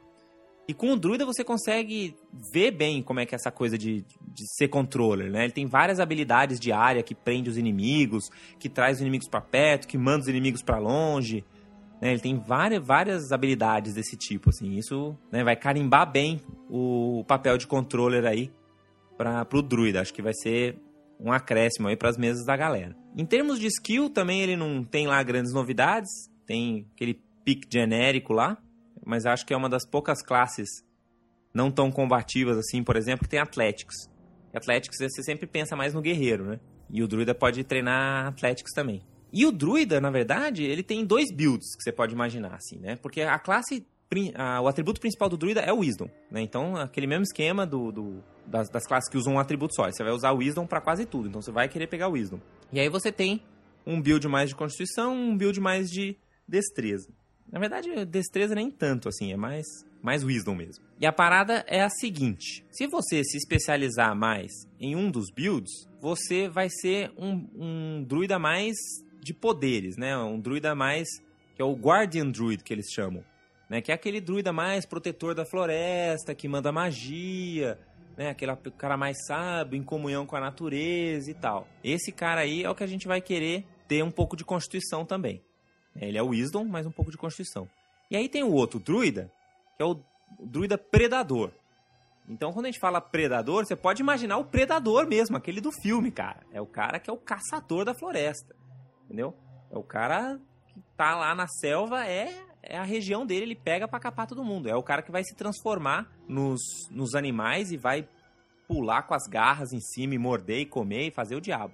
E 0.67 0.73
com 0.73 0.91
o 0.91 0.97
druida 0.97 1.25
você 1.25 1.43
consegue 1.43 2.15
ver 2.51 2.71
bem 2.71 3.03
como 3.03 3.19
é 3.19 3.25
que 3.25 3.35
é 3.35 3.37
essa 3.37 3.51
coisa 3.51 3.77
de, 3.77 4.03
de 4.21 4.47
ser 4.57 4.67
controller, 4.67 5.29
né? 5.29 5.43
Ele 5.43 5.53
tem 5.53 5.67
várias 5.67 5.99
habilidades 5.99 6.59
de 6.59 6.71
área 6.71 7.03
que 7.03 7.13
prende 7.13 7.51
os 7.51 7.57
inimigos, 7.57 8.29
que 8.57 8.67
traz 8.67 8.97
os 8.97 9.01
inimigos 9.01 9.29
para 9.29 9.41
perto, 9.41 9.87
que 9.87 9.97
manda 9.97 10.21
os 10.21 10.27
inimigos 10.27 10.63
para 10.63 10.79
longe. 10.79 11.45
Né? 12.05 12.11
Ele 12.11 12.19
tem 12.19 12.37
várias, 12.37 12.85
várias 12.85 13.31
habilidades 13.31 13.95
desse 13.95 14.15
tipo, 14.15 14.51
assim. 14.51 14.75
Isso 14.77 15.17
né, 15.31 15.43
vai 15.43 15.55
carimbar 15.55 16.11
bem 16.11 16.39
o 16.69 17.25
papel 17.27 17.57
de 17.57 17.65
controller 17.65 18.25
aí 18.25 18.51
para 19.17 19.47
o 19.51 19.61
druida. 19.63 20.01
Acho 20.01 20.13
que 20.13 20.21
vai 20.21 20.33
ser 20.35 20.77
um 21.19 21.31
acréscimo 21.31 21.87
aí 21.87 21.97
para 21.97 22.09
as 22.09 22.17
mesas 22.17 22.45
da 22.45 22.55
galera. 22.55 22.95
Em 23.17 23.25
termos 23.25 23.59
de 23.59 23.65
skill, 23.65 24.07
também 24.07 24.41
ele 24.41 24.55
não 24.55 24.83
tem 24.83 25.07
lá 25.07 25.23
grandes 25.23 25.51
novidades. 25.51 26.11
Tem 26.45 26.85
aquele 26.93 27.19
pick 27.43 27.63
genérico 27.73 28.33
lá. 28.33 28.55
Mas 29.03 29.25
acho 29.25 29.43
que 29.43 29.53
é 29.53 29.57
uma 29.57 29.69
das 29.69 29.83
poucas 29.83 30.21
classes 30.21 30.69
não 31.51 31.71
tão 31.71 31.91
combativas 31.91 32.55
assim, 32.55 32.83
por 32.83 32.97
exemplo, 32.97 33.23
que 33.23 33.29
tem 33.29 33.39
Athletics. 33.39 33.95
Athletics 34.53 34.97
você 34.99 35.23
sempre 35.23 35.47
pensa 35.47 35.75
mais 35.75 35.95
no 35.95 36.01
guerreiro, 36.01 36.45
né? 36.45 36.59
E 36.87 37.01
o 37.01 37.07
druida 37.07 37.33
pode 37.33 37.63
treinar 37.63 38.27
Athletics 38.27 38.73
também. 38.73 39.01
E 39.35 39.45
o 39.45 39.51
druida, 39.51 39.99
na 39.99 40.09
verdade, 40.09 40.63
ele 40.63 40.81
tem 40.81 41.03
dois 41.03 41.29
builds 41.29 41.75
que 41.75 41.83
você 41.83 41.91
pode 41.91 42.13
imaginar, 42.13 42.55
assim, 42.55 42.79
né? 42.79 42.95
Porque 42.95 43.19
a 43.19 43.37
classe, 43.37 43.85
o 44.63 44.67
atributo 44.69 45.01
principal 45.01 45.27
do 45.27 45.35
druida 45.35 45.59
é 45.59 45.73
o 45.73 45.79
Wisdom, 45.79 46.09
né? 46.31 46.39
Então, 46.39 46.77
aquele 46.77 47.05
mesmo 47.05 47.23
esquema 47.23 47.67
do, 47.67 47.91
do 47.91 48.23
das, 48.47 48.69
das, 48.69 48.87
classes 48.87 49.09
que 49.09 49.17
usam 49.17 49.33
um 49.33 49.39
atributo 49.39 49.75
só. 49.75 49.91
Você 49.91 50.01
vai 50.05 50.13
usar 50.13 50.31
o 50.31 50.37
Wisdom 50.37 50.65
para 50.65 50.79
quase 50.79 51.05
tudo, 51.05 51.27
então 51.27 51.41
você 51.41 51.51
vai 51.51 51.67
querer 51.67 51.87
pegar 51.87 52.07
o 52.07 52.13
Wisdom. 52.13 52.39
E 52.71 52.79
aí 52.79 52.87
você 52.87 53.11
tem 53.11 53.41
um 53.85 54.01
build 54.01 54.25
mais 54.29 54.47
de 54.47 54.55
Constituição, 54.55 55.13
um 55.13 55.35
build 55.35 55.59
mais 55.59 55.89
de 55.89 56.15
Destreza. 56.47 57.09
Na 57.51 57.59
verdade, 57.59 58.05
Destreza 58.05 58.55
nem 58.55 58.71
tanto, 58.71 59.09
assim, 59.09 59.33
é 59.33 59.37
mais, 59.37 59.65
mais 60.01 60.23
Wisdom 60.23 60.55
mesmo. 60.55 60.85
E 60.97 61.05
a 61.05 61.11
parada 61.11 61.65
é 61.67 61.81
a 61.81 61.89
seguinte: 61.89 62.65
se 62.71 62.87
você 62.87 63.21
se 63.25 63.35
especializar 63.35 64.15
mais 64.15 64.51
em 64.79 64.95
um 64.95 65.11
dos 65.11 65.29
builds, 65.29 65.71
você 65.99 66.47
vai 66.47 66.69
ser 66.69 67.11
um, 67.17 67.49
um 67.53 68.03
druida 68.03 68.39
mais 68.39 68.75
de 69.25 69.33
poderes, 69.33 69.97
né? 69.97 70.15
Um 70.15 70.39
druida 70.39 70.75
mais 70.75 71.07
que 71.55 71.61
é 71.61 71.65
o 71.65 71.73
Guardian 71.73 72.29
Druid 72.29 72.63
que 72.63 72.71
eles 72.71 72.91
chamam, 72.91 73.23
né? 73.67 73.81
Que 73.81 73.91
é 73.91 73.95
aquele 73.95 74.21
druida 74.21 74.53
mais 74.53 74.85
protetor 74.85 75.33
da 75.33 75.45
floresta, 75.45 76.35
que 76.35 76.47
manda 76.47 76.71
magia, 76.71 77.79
né? 78.15 78.29
Aquele 78.29 78.55
cara 78.77 78.95
mais 78.95 79.17
sábio, 79.25 79.75
em 79.75 79.83
comunhão 79.83 80.27
com 80.27 80.35
a 80.35 80.39
natureza 80.39 81.31
e 81.31 81.33
tal. 81.33 81.67
Esse 81.83 82.11
cara 82.11 82.41
aí 82.41 82.63
é 82.63 82.69
o 82.69 82.75
que 82.75 82.83
a 82.83 82.87
gente 82.87 83.07
vai 83.07 83.19
querer 83.19 83.65
ter 83.87 84.03
um 84.03 84.11
pouco 84.11 84.37
de 84.37 84.45
constituição 84.45 85.03
também. 85.03 85.41
Ele 85.99 86.17
é 86.17 86.21
o 86.21 86.27
Wisdom, 86.27 86.65
mas 86.65 86.85
um 86.85 86.91
pouco 86.91 87.09
de 87.09 87.17
constituição. 87.17 87.67
E 88.11 88.15
aí 88.15 88.29
tem 88.29 88.43
o 88.43 88.51
outro 88.51 88.79
druida, 88.79 89.31
que 89.75 89.81
é 89.81 89.85
o 89.85 89.99
druida 90.39 90.77
predador. 90.77 91.51
Então, 92.29 92.51
quando 92.51 92.65
a 92.65 92.69
gente 92.69 92.79
fala 92.79 92.99
predador, 93.01 93.65
você 93.65 93.75
pode 93.75 94.01
imaginar 94.01 94.37
o 94.37 94.45
predador 94.45 95.07
mesmo, 95.07 95.37
aquele 95.37 95.61
do 95.61 95.71
filme, 95.71 96.11
cara. 96.11 96.41
É 96.51 96.61
o 96.61 96.65
cara 96.65 96.99
que 96.99 97.09
é 97.09 97.13
o 97.13 97.17
caçador 97.17 97.85
da 97.85 97.93
floresta. 97.93 98.55
Entendeu? 99.05 99.33
É 99.71 99.77
o 99.77 99.83
cara 99.83 100.39
que 100.67 100.81
tá 100.97 101.15
lá 101.15 101.33
na 101.33 101.47
selva, 101.47 102.05
é, 102.05 102.45
é 102.61 102.77
a 102.77 102.83
região 102.83 103.25
dele, 103.25 103.43
ele 103.43 103.55
pega 103.55 103.87
para 103.87 103.99
capar 103.99 104.27
todo 104.27 104.43
mundo. 104.43 104.67
É 104.67 104.75
o 104.75 104.83
cara 104.83 105.01
que 105.01 105.11
vai 105.11 105.23
se 105.23 105.35
transformar 105.35 106.11
nos, 106.27 106.61
nos 106.91 107.15
animais 107.15 107.71
e 107.71 107.77
vai 107.77 108.07
pular 108.67 109.03
com 109.03 109.13
as 109.13 109.27
garras 109.27 109.71
em 109.71 109.79
cima 109.79 110.15
e 110.15 110.17
morder 110.17 110.59
e 110.59 110.65
comer 110.65 111.07
e 111.07 111.11
fazer 111.11 111.35
o 111.35 111.41
diabo. 111.41 111.73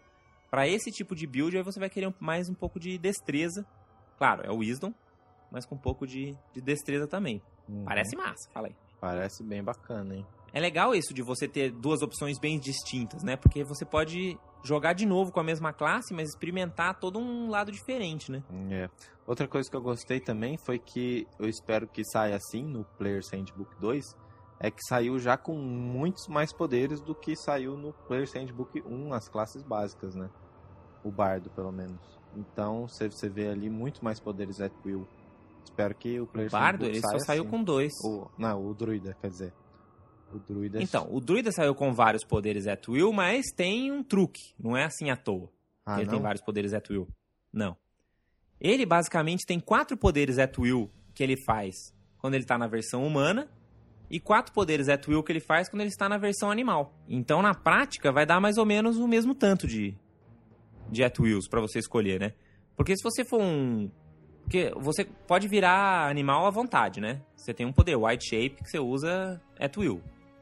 Para 0.50 0.68
esse 0.68 0.92
tipo 0.92 1.16
de 1.16 1.26
build, 1.26 1.56
aí 1.56 1.64
você 1.64 1.80
vai 1.80 1.90
querer 1.90 2.14
mais 2.20 2.50
um 2.50 2.54
pouco 2.54 2.80
de 2.80 2.98
destreza. 2.98 3.66
Claro, 4.18 4.44
é 4.46 4.52
o 4.52 4.58
Wisdom, 4.58 4.94
mas 5.50 5.66
com 5.66 5.76
um 5.76 5.80
pouco 5.80 6.06
de, 6.06 6.38
de 6.54 6.62
destreza 6.62 7.08
também. 7.08 7.42
Uhum. 7.70 7.86
Parece 7.86 8.16
massa, 8.18 8.50
fala 8.54 8.68
aí. 8.68 8.76
Parece 9.00 9.44
bem 9.44 9.64
bacana, 9.64 10.16
hein? 10.16 10.26
É 10.54 10.60
legal 10.60 10.94
isso 10.94 11.14
de 11.14 11.22
você 11.22 11.48
ter 11.48 11.72
duas 11.72 12.02
opções 12.02 12.38
bem 12.38 12.60
distintas, 12.60 13.24
né? 13.24 13.38
Porque 13.38 13.64
você 13.64 13.86
pode 13.86 14.38
jogar 14.64 14.94
de 14.94 15.06
novo 15.06 15.32
com 15.32 15.40
a 15.40 15.44
mesma 15.44 15.74
classe, 15.74 16.14
mas 16.14 16.30
experimentar 16.30 17.00
todo 17.00 17.20
um 17.20 17.50
lado 17.50 17.72
diferente, 17.72 18.32
né? 18.32 18.44
É. 18.70 18.90
Outra 19.26 19.48
coisa 19.48 19.70
que 19.70 19.76
eu 19.76 19.82
gostei 19.82 20.20
também 20.20 20.58
foi 20.58 20.78
que 20.80 21.28
eu 21.40 21.48
espero 21.48 21.88
que 21.88 22.04
saia 22.04 22.36
assim 22.36 22.64
no 22.64 22.84
Player's 22.98 23.30
Handbook 23.32 23.76
2, 23.80 24.16
é 24.60 24.70
que 24.70 24.84
saiu 24.88 25.18
já 25.18 25.38
com 25.38 25.56
muitos 25.56 26.28
mais 26.28 26.54
poderes 26.54 27.02
do 27.02 27.16
que 27.16 27.36
saiu 27.36 27.76
no 27.76 27.94
Player's 28.08 28.34
Handbook 28.34 28.82
1, 28.86 29.14
as 29.14 29.28
classes 29.28 29.64
básicas, 29.64 30.14
né? 30.14 30.30
O 31.04 31.12
bardo, 31.12 31.50
pelo 31.50 31.72
menos. 31.72 32.00
Então, 32.36 32.88
você 32.88 33.28
vê 33.28 33.48
ali 33.48 33.70
muito 33.70 34.04
mais 34.04 34.20
poderes 34.20 34.62
at 34.62 34.72
will. 34.86 35.08
Espero 35.64 35.96
que 35.96 36.20
o 36.20 36.28
Player's 36.28 36.54
o 36.54 36.58
bardo, 36.58 36.86
ele 36.86 37.02
só 37.02 37.18
saiu 37.20 37.42
assim. 37.42 37.52
com 37.52 37.64
dois. 37.64 37.92
O, 38.04 38.28
não, 38.38 38.64
o 38.66 38.74
druida, 38.74 39.18
quer 39.20 39.30
dizer. 39.30 39.54
O 40.34 40.40
druida... 40.40 40.82
Então, 40.82 41.08
o 41.12 41.20
druida 41.20 41.52
saiu 41.52 41.76
com 41.76 41.94
vários 41.94 42.24
poderes 42.24 42.68
at 42.68 42.88
will, 42.88 43.12
mas 43.12 43.48
tem 43.56 43.92
um 43.92 44.04
truque. 44.04 44.54
Não 44.60 44.76
é 44.76 44.86
assim 44.86 45.10
à 45.10 45.16
toa. 45.16 45.50
Ah, 45.86 45.98
ele 45.98 46.06
não? 46.06 46.14
tem 46.14 46.22
vários 46.22 46.44
poderes 46.44 46.74
at 46.74 46.90
will. 46.90 47.08
Não. 47.52 47.76
Ele 48.60 48.86
basicamente 48.86 49.46
tem 49.46 49.60
quatro 49.60 49.98
poderes 49.98 50.38
at 50.38 50.58
will 50.58 50.90
que 51.14 51.24
ele 51.24 51.36
faz 51.36 51.94
quando 52.18 52.36
ele 52.36 52.44
está 52.44 52.58
na 52.58 52.68
versão 52.68 53.06
humana 53.06 53.50
e 54.10 54.20
quatro 54.20 54.54
poderes 54.54 54.88
at 54.88 55.08
will 55.08 55.24
que 55.24 55.32
ele 55.32 55.40
faz 55.40 55.68
quando 55.68 55.82
ele 55.82 55.90
está 55.90 56.08
na 56.08 56.18
versão 56.18 56.52
animal. 56.52 56.94
Então, 57.10 57.42
na 57.42 57.54
prática, 57.54 58.12
vai 58.12 58.26
dar 58.26 58.40
mais 58.40 58.58
ou 58.58 58.66
menos 58.66 58.98
o 58.98 59.08
mesmo 59.08 59.34
tanto 59.34 59.66
de, 59.66 59.96
de 60.90 61.04
at 61.04 61.20
wills 61.20 61.50
para 61.50 61.60
você 61.60 61.80
escolher, 61.80 62.20
né? 62.20 62.34
Porque 62.76 62.96
se 62.96 63.04
você 63.04 63.26
for 63.26 63.42
um... 63.42 63.90
Porque 64.44 64.72
você 64.76 65.06
pode 65.06 65.48
virar 65.48 66.10
animal 66.10 66.46
à 66.46 66.50
vontade, 66.50 67.00
né? 67.00 67.22
Você 67.36 67.54
tem 67.54 67.66
um 67.66 67.72
poder, 67.72 67.96
White 67.96 68.26
Shape, 68.26 68.64
que 68.64 68.70
você 68.70 68.80
usa 68.80 69.42
at 69.60 69.76
will 69.78 70.02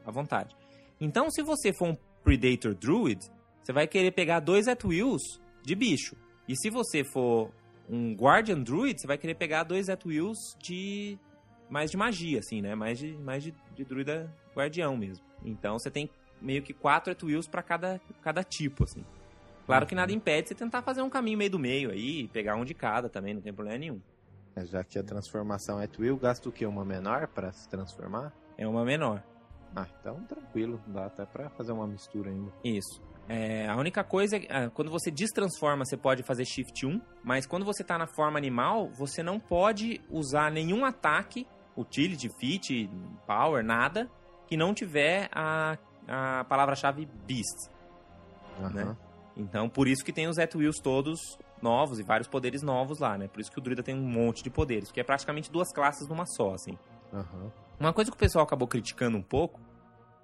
à 0.09 0.11
vontade. 0.11 0.55
Então, 0.99 1.29
se 1.29 1.41
você 1.41 1.71
for 1.71 1.89
um 1.89 1.97
Predator 2.23 2.75
Druid, 2.75 3.19
você 3.63 3.71
vai 3.71 3.87
querer 3.87 4.11
pegar 4.11 4.39
dois 4.39 4.67
at 4.67 4.83
wills 4.83 5.39
de 5.63 5.75
bicho. 5.75 6.15
E 6.47 6.55
se 6.55 6.69
você 6.69 7.03
for 7.03 7.51
um 7.89 8.13
Guardian 8.13 8.61
Druid, 8.61 8.99
você 8.99 9.07
vai 9.07 9.17
querer 9.17 9.35
pegar 9.35 9.63
dois 9.63 9.89
at 9.89 10.03
wills 10.05 10.57
de 10.61 11.17
mais 11.69 11.91
de 11.91 11.97
magia, 11.97 12.39
assim, 12.39 12.61
né? 12.61 12.75
Mais 12.75 12.97
de, 12.97 13.13
mais 13.17 13.43
de, 13.43 13.53
de 13.75 13.85
druida 13.85 14.33
guardião 14.55 14.97
mesmo. 14.97 15.23
Então 15.43 15.77
você 15.77 15.91
tem 15.91 16.09
meio 16.41 16.63
que 16.63 16.73
quatro 16.73 17.11
at 17.11 17.23
wills 17.23 17.47
para 17.47 17.61
cada, 17.61 18.01
cada 18.21 18.43
tipo, 18.43 18.83
assim. 18.83 19.05
Claro 19.65 19.85
que 19.85 19.93
nada 19.93 20.11
impede 20.11 20.47
você 20.47 20.55
tentar 20.55 20.81
fazer 20.81 21.03
um 21.03 21.09
caminho 21.09 21.37
meio 21.37 21.51
do 21.51 21.59
meio 21.59 21.91
aí, 21.91 22.27
pegar 22.29 22.55
um 22.55 22.65
de 22.65 22.73
cada 22.73 23.07
também, 23.07 23.35
não 23.35 23.41
tem 23.41 23.53
problema 23.53 23.77
nenhum. 23.77 24.01
É, 24.55 24.65
já 24.65 24.83
que 24.83 24.97
a 24.97 25.03
transformação 25.03 25.79
é 25.79 25.87
gasta 26.19 26.49
o 26.49 26.51
quê? 26.51 26.65
Uma 26.65 26.83
menor 26.83 27.27
para 27.27 27.51
se 27.51 27.69
transformar? 27.69 28.33
É 28.57 28.67
uma 28.67 28.83
menor. 28.83 29.23
Ah, 29.75 29.87
então 29.99 30.21
tranquilo, 30.23 30.81
dá 30.87 31.05
até 31.05 31.25
pra 31.25 31.49
fazer 31.51 31.71
uma 31.71 31.87
mistura 31.87 32.29
ainda. 32.29 32.51
Isso. 32.63 33.01
É, 33.27 33.67
a 33.67 33.75
única 33.75 34.03
coisa 34.03 34.37
é 34.37 34.47
ah, 34.49 34.69
quando 34.71 34.89
você 34.89 35.11
destransforma, 35.11 35.85
você 35.85 35.95
pode 35.95 36.23
fazer 36.23 36.45
Shift 36.45 36.85
1, 36.85 36.99
mas 37.23 37.45
quando 37.45 37.63
você 37.63 37.83
tá 37.83 37.97
na 37.97 38.07
forma 38.07 38.37
animal, 38.37 38.89
você 38.89 39.21
não 39.21 39.39
pode 39.39 40.01
usar 40.09 40.51
nenhum 40.51 40.83
ataque, 40.83 41.45
utility, 41.77 42.29
fit, 42.39 42.89
power, 43.27 43.63
nada, 43.63 44.09
que 44.47 44.57
não 44.57 44.73
tiver 44.73 45.29
a, 45.31 45.77
a 46.07 46.43
palavra-chave 46.45 47.07
Beast. 47.27 47.69
Uhum. 48.59 48.69
Né? 48.69 48.97
Então, 49.37 49.69
por 49.69 49.87
isso 49.87 50.03
que 50.03 50.11
tem 50.11 50.27
os 50.27 50.39
At 50.39 50.53
todos 50.83 51.37
novos 51.61 51.99
e 51.99 52.03
vários 52.03 52.27
poderes 52.27 52.61
novos 52.61 52.99
lá, 52.99 53.17
né? 53.17 53.27
Por 53.27 53.39
isso 53.39 53.51
que 53.51 53.59
o 53.59 53.61
Druida 53.61 53.83
tem 53.83 53.95
um 53.95 54.09
monte 54.09 54.43
de 54.43 54.49
poderes, 54.49 54.89
porque 54.89 54.99
é 54.99 55.03
praticamente 55.03 55.51
duas 55.51 55.71
classes 55.71 56.07
numa 56.07 56.25
só, 56.25 56.53
assim. 56.53 56.77
Uhum. 57.13 57.51
Uma 57.79 57.93
coisa 57.93 58.11
que 58.11 58.17
o 58.17 58.19
pessoal 58.19 58.43
acabou 58.43 58.67
criticando 58.67 59.17
um 59.17 59.21
pouco 59.21 59.61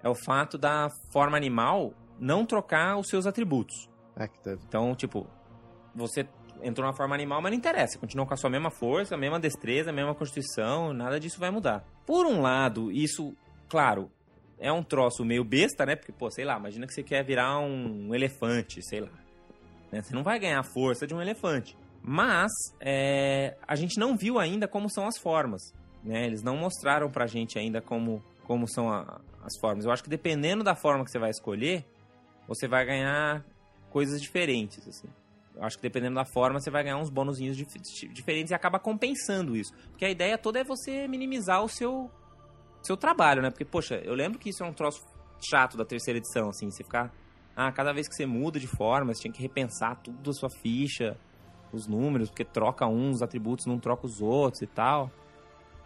é 0.02 0.08
o 0.08 0.14
fato 0.14 0.58
da 0.58 0.88
forma 1.12 1.36
animal 1.36 1.94
não 2.18 2.44
trocar 2.44 2.98
os 2.98 3.08
seus 3.08 3.26
atributos. 3.26 3.88
Active. 4.14 4.58
Então, 4.68 4.94
tipo, 4.94 5.26
você 5.94 6.26
entrou 6.62 6.86
na 6.86 6.92
forma 6.92 7.14
animal, 7.14 7.40
mas 7.40 7.50
não 7.50 7.58
interessa. 7.58 7.98
Continua 7.98 8.26
com 8.26 8.34
a 8.34 8.36
sua 8.36 8.50
mesma 8.50 8.70
força, 8.70 9.14
a 9.14 9.18
mesma 9.18 9.40
destreza, 9.40 9.90
a 9.90 9.92
mesma 9.92 10.14
constituição, 10.14 10.92
nada 10.92 11.18
disso 11.18 11.38
vai 11.38 11.50
mudar. 11.50 11.84
Por 12.06 12.26
um 12.26 12.40
lado, 12.40 12.90
isso, 12.92 13.34
claro, 13.68 14.10
é 14.58 14.70
um 14.72 14.82
troço 14.82 15.24
meio 15.24 15.44
besta, 15.44 15.84
né? 15.84 15.96
Porque, 15.96 16.12
pô, 16.12 16.30
sei 16.30 16.44
lá, 16.44 16.58
imagina 16.58 16.86
que 16.86 16.94
você 16.94 17.02
quer 17.02 17.24
virar 17.24 17.58
um 17.58 18.14
elefante, 18.14 18.82
sei 18.82 19.00
lá. 19.00 19.10
Né? 19.92 20.02
Você 20.02 20.14
não 20.14 20.22
vai 20.22 20.38
ganhar 20.38 20.60
a 20.60 20.64
força 20.64 21.06
de 21.06 21.14
um 21.14 21.20
elefante. 21.20 21.76
Mas 22.02 22.52
é, 22.80 23.56
a 23.66 23.74
gente 23.74 23.98
não 23.98 24.16
viu 24.16 24.38
ainda 24.38 24.68
como 24.68 24.88
são 24.88 25.06
as 25.06 25.18
formas. 25.18 25.74
Né? 26.06 26.24
Eles 26.24 26.42
não 26.42 26.56
mostraram 26.56 27.10
pra 27.10 27.26
gente 27.26 27.58
ainda 27.58 27.82
como, 27.82 28.22
como 28.44 28.68
são 28.68 28.88
a, 28.88 29.20
as 29.42 29.58
formas. 29.60 29.84
Eu 29.84 29.90
acho 29.90 30.04
que 30.04 30.08
dependendo 30.08 30.62
da 30.62 30.76
forma 30.76 31.04
que 31.04 31.10
você 31.10 31.18
vai 31.18 31.30
escolher, 31.30 31.84
você 32.46 32.68
vai 32.68 32.86
ganhar 32.86 33.44
coisas 33.90 34.22
diferentes, 34.22 34.86
assim. 34.86 35.08
Eu 35.54 35.64
acho 35.64 35.76
que 35.76 35.82
dependendo 35.82 36.14
da 36.14 36.24
forma, 36.24 36.60
você 36.60 36.70
vai 36.70 36.84
ganhar 36.84 36.98
uns 36.98 37.10
bônusinhos 37.10 37.56
dif 37.56 37.78
diferentes 38.12 38.52
e 38.52 38.54
acaba 38.54 38.78
compensando 38.78 39.56
isso. 39.56 39.72
Porque 39.90 40.04
a 40.04 40.10
ideia 40.10 40.38
toda 40.38 40.60
é 40.60 40.64
você 40.64 41.08
minimizar 41.08 41.64
o 41.64 41.68
seu, 41.68 42.10
seu 42.82 42.96
trabalho, 42.96 43.42
né? 43.42 43.50
Porque, 43.50 43.64
poxa, 43.64 43.96
eu 43.96 44.14
lembro 44.14 44.38
que 44.38 44.50
isso 44.50 44.62
é 44.62 44.66
um 44.66 44.72
troço 44.72 45.04
chato 45.40 45.76
da 45.76 45.84
terceira 45.84 46.18
edição, 46.18 46.50
assim. 46.50 46.70
Você 46.70 46.84
ficar... 46.84 47.12
Ah, 47.56 47.72
cada 47.72 47.90
vez 47.92 48.06
que 48.06 48.14
você 48.14 48.26
muda 48.26 48.60
de 48.60 48.66
forma, 48.66 49.14
você 49.14 49.22
tinha 49.22 49.32
que 49.32 49.40
repensar 49.40 49.96
tudo 50.02 50.30
a 50.30 50.32
sua 50.34 50.50
ficha, 50.50 51.16
os 51.72 51.86
números, 51.88 52.28
porque 52.28 52.44
troca 52.44 52.86
uns 52.86 53.22
atributos, 53.22 53.64
não 53.64 53.78
troca 53.78 54.06
os 54.06 54.20
outros 54.20 54.60
e 54.60 54.66
tal 54.66 55.10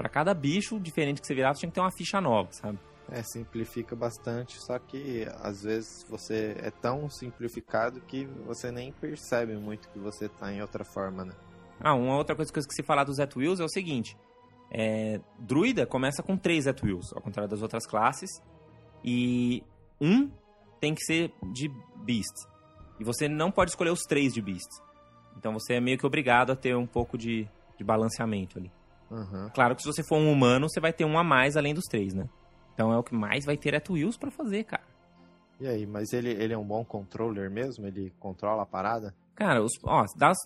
para 0.00 0.08
cada 0.08 0.32
bicho 0.32 0.80
diferente 0.80 1.20
que 1.20 1.26
você 1.26 1.34
virava, 1.34 1.58
tinha 1.58 1.68
que 1.68 1.74
ter 1.74 1.80
uma 1.82 1.90
ficha 1.90 2.22
nova, 2.22 2.50
sabe? 2.52 2.78
É, 3.10 3.22
simplifica 3.22 3.94
bastante, 3.94 4.58
só 4.58 4.78
que 4.78 5.26
às 5.42 5.62
vezes 5.62 6.06
você 6.08 6.56
é 6.58 6.70
tão 6.70 7.10
simplificado 7.10 8.00
que 8.00 8.24
você 8.46 8.72
nem 8.72 8.92
percebe 8.92 9.56
muito 9.56 9.90
que 9.90 9.98
você 9.98 10.26
tá 10.26 10.50
em 10.50 10.62
outra 10.62 10.86
forma, 10.86 11.26
né? 11.26 11.34
Ah, 11.78 11.94
uma 11.94 12.16
outra 12.16 12.34
coisa 12.34 12.50
que 12.50 12.58
eu 12.58 12.62
esqueci 12.62 12.80
de 12.80 12.86
falar 12.86 13.04
dos 13.04 13.16
Zet 13.16 13.36
Wheels 13.36 13.60
é 13.60 13.64
o 13.64 13.68
seguinte: 13.68 14.16
é, 14.70 15.20
Druida 15.38 15.84
começa 15.84 16.22
com 16.22 16.34
três 16.34 16.64
Zet 16.64 16.82
Wheels, 16.82 17.12
ao 17.12 17.20
contrário 17.20 17.50
das 17.50 17.60
outras 17.60 17.86
classes, 17.86 18.30
e 19.04 19.62
um 20.00 20.30
tem 20.80 20.94
que 20.94 21.04
ser 21.04 21.30
de 21.52 21.68
Beast. 21.96 22.48
E 22.98 23.04
você 23.04 23.28
não 23.28 23.50
pode 23.50 23.72
escolher 23.72 23.90
os 23.90 24.00
três 24.08 24.32
de 24.32 24.40
Beast. 24.40 24.80
Então 25.36 25.52
você 25.52 25.74
é 25.74 25.80
meio 25.80 25.98
que 25.98 26.06
obrigado 26.06 26.52
a 26.52 26.56
ter 26.56 26.74
um 26.74 26.86
pouco 26.86 27.18
de, 27.18 27.46
de 27.76 27.84
balanceamento 27.84 28.58
ali. 28.58 28.72
Uhum. 29.10 29.50
Claro 29.52 29.74
que 29.74 29.82
se 29.82 29.88
você 29.88 30.02
for 30.02 30.18
um 30.18 30.30
humano, 30.30 30.68
você 30.68 30.80
vai 30.80 30.92
ter 30.92 31.04
um 31.04 31.18
a 31.18 31.24
mais 31.24 31.56
além 31.56 31.74
dos 31.74 31.84
três, 31.84 32.14
né? 32.14 32.28
Então 32.74 32.92
é 32.92 32.98
o 32.98 33.02
que 33.02 33.14
mais 33.14 33.44
vai 33.44 33.56
ter 33.56 33.74
at 33.74 33.90
wheels 33.90 34.16
para 34.16 34.30
fazer, 34.30 34.64
cara. 34.64 34.84
E 35.60 35.66
aí, 35.66 35.86
mas 35.86 36.12
ele, 36.12 36.30
ele 36.30 36.54
é 36.54 36.58
um 36.58 36.64
bom 36.64 36.84
controller 36.84 37.50
mesmo? 37.50 37.86
Ele 37.86 38.12
controla 38.18 38.62
a 38.62 38.66
parada? 38.66 39.14
Cara, 39.34 39.62
os, 39.62 39.72
ó, 39.84 40.04
das, 40.16 40.36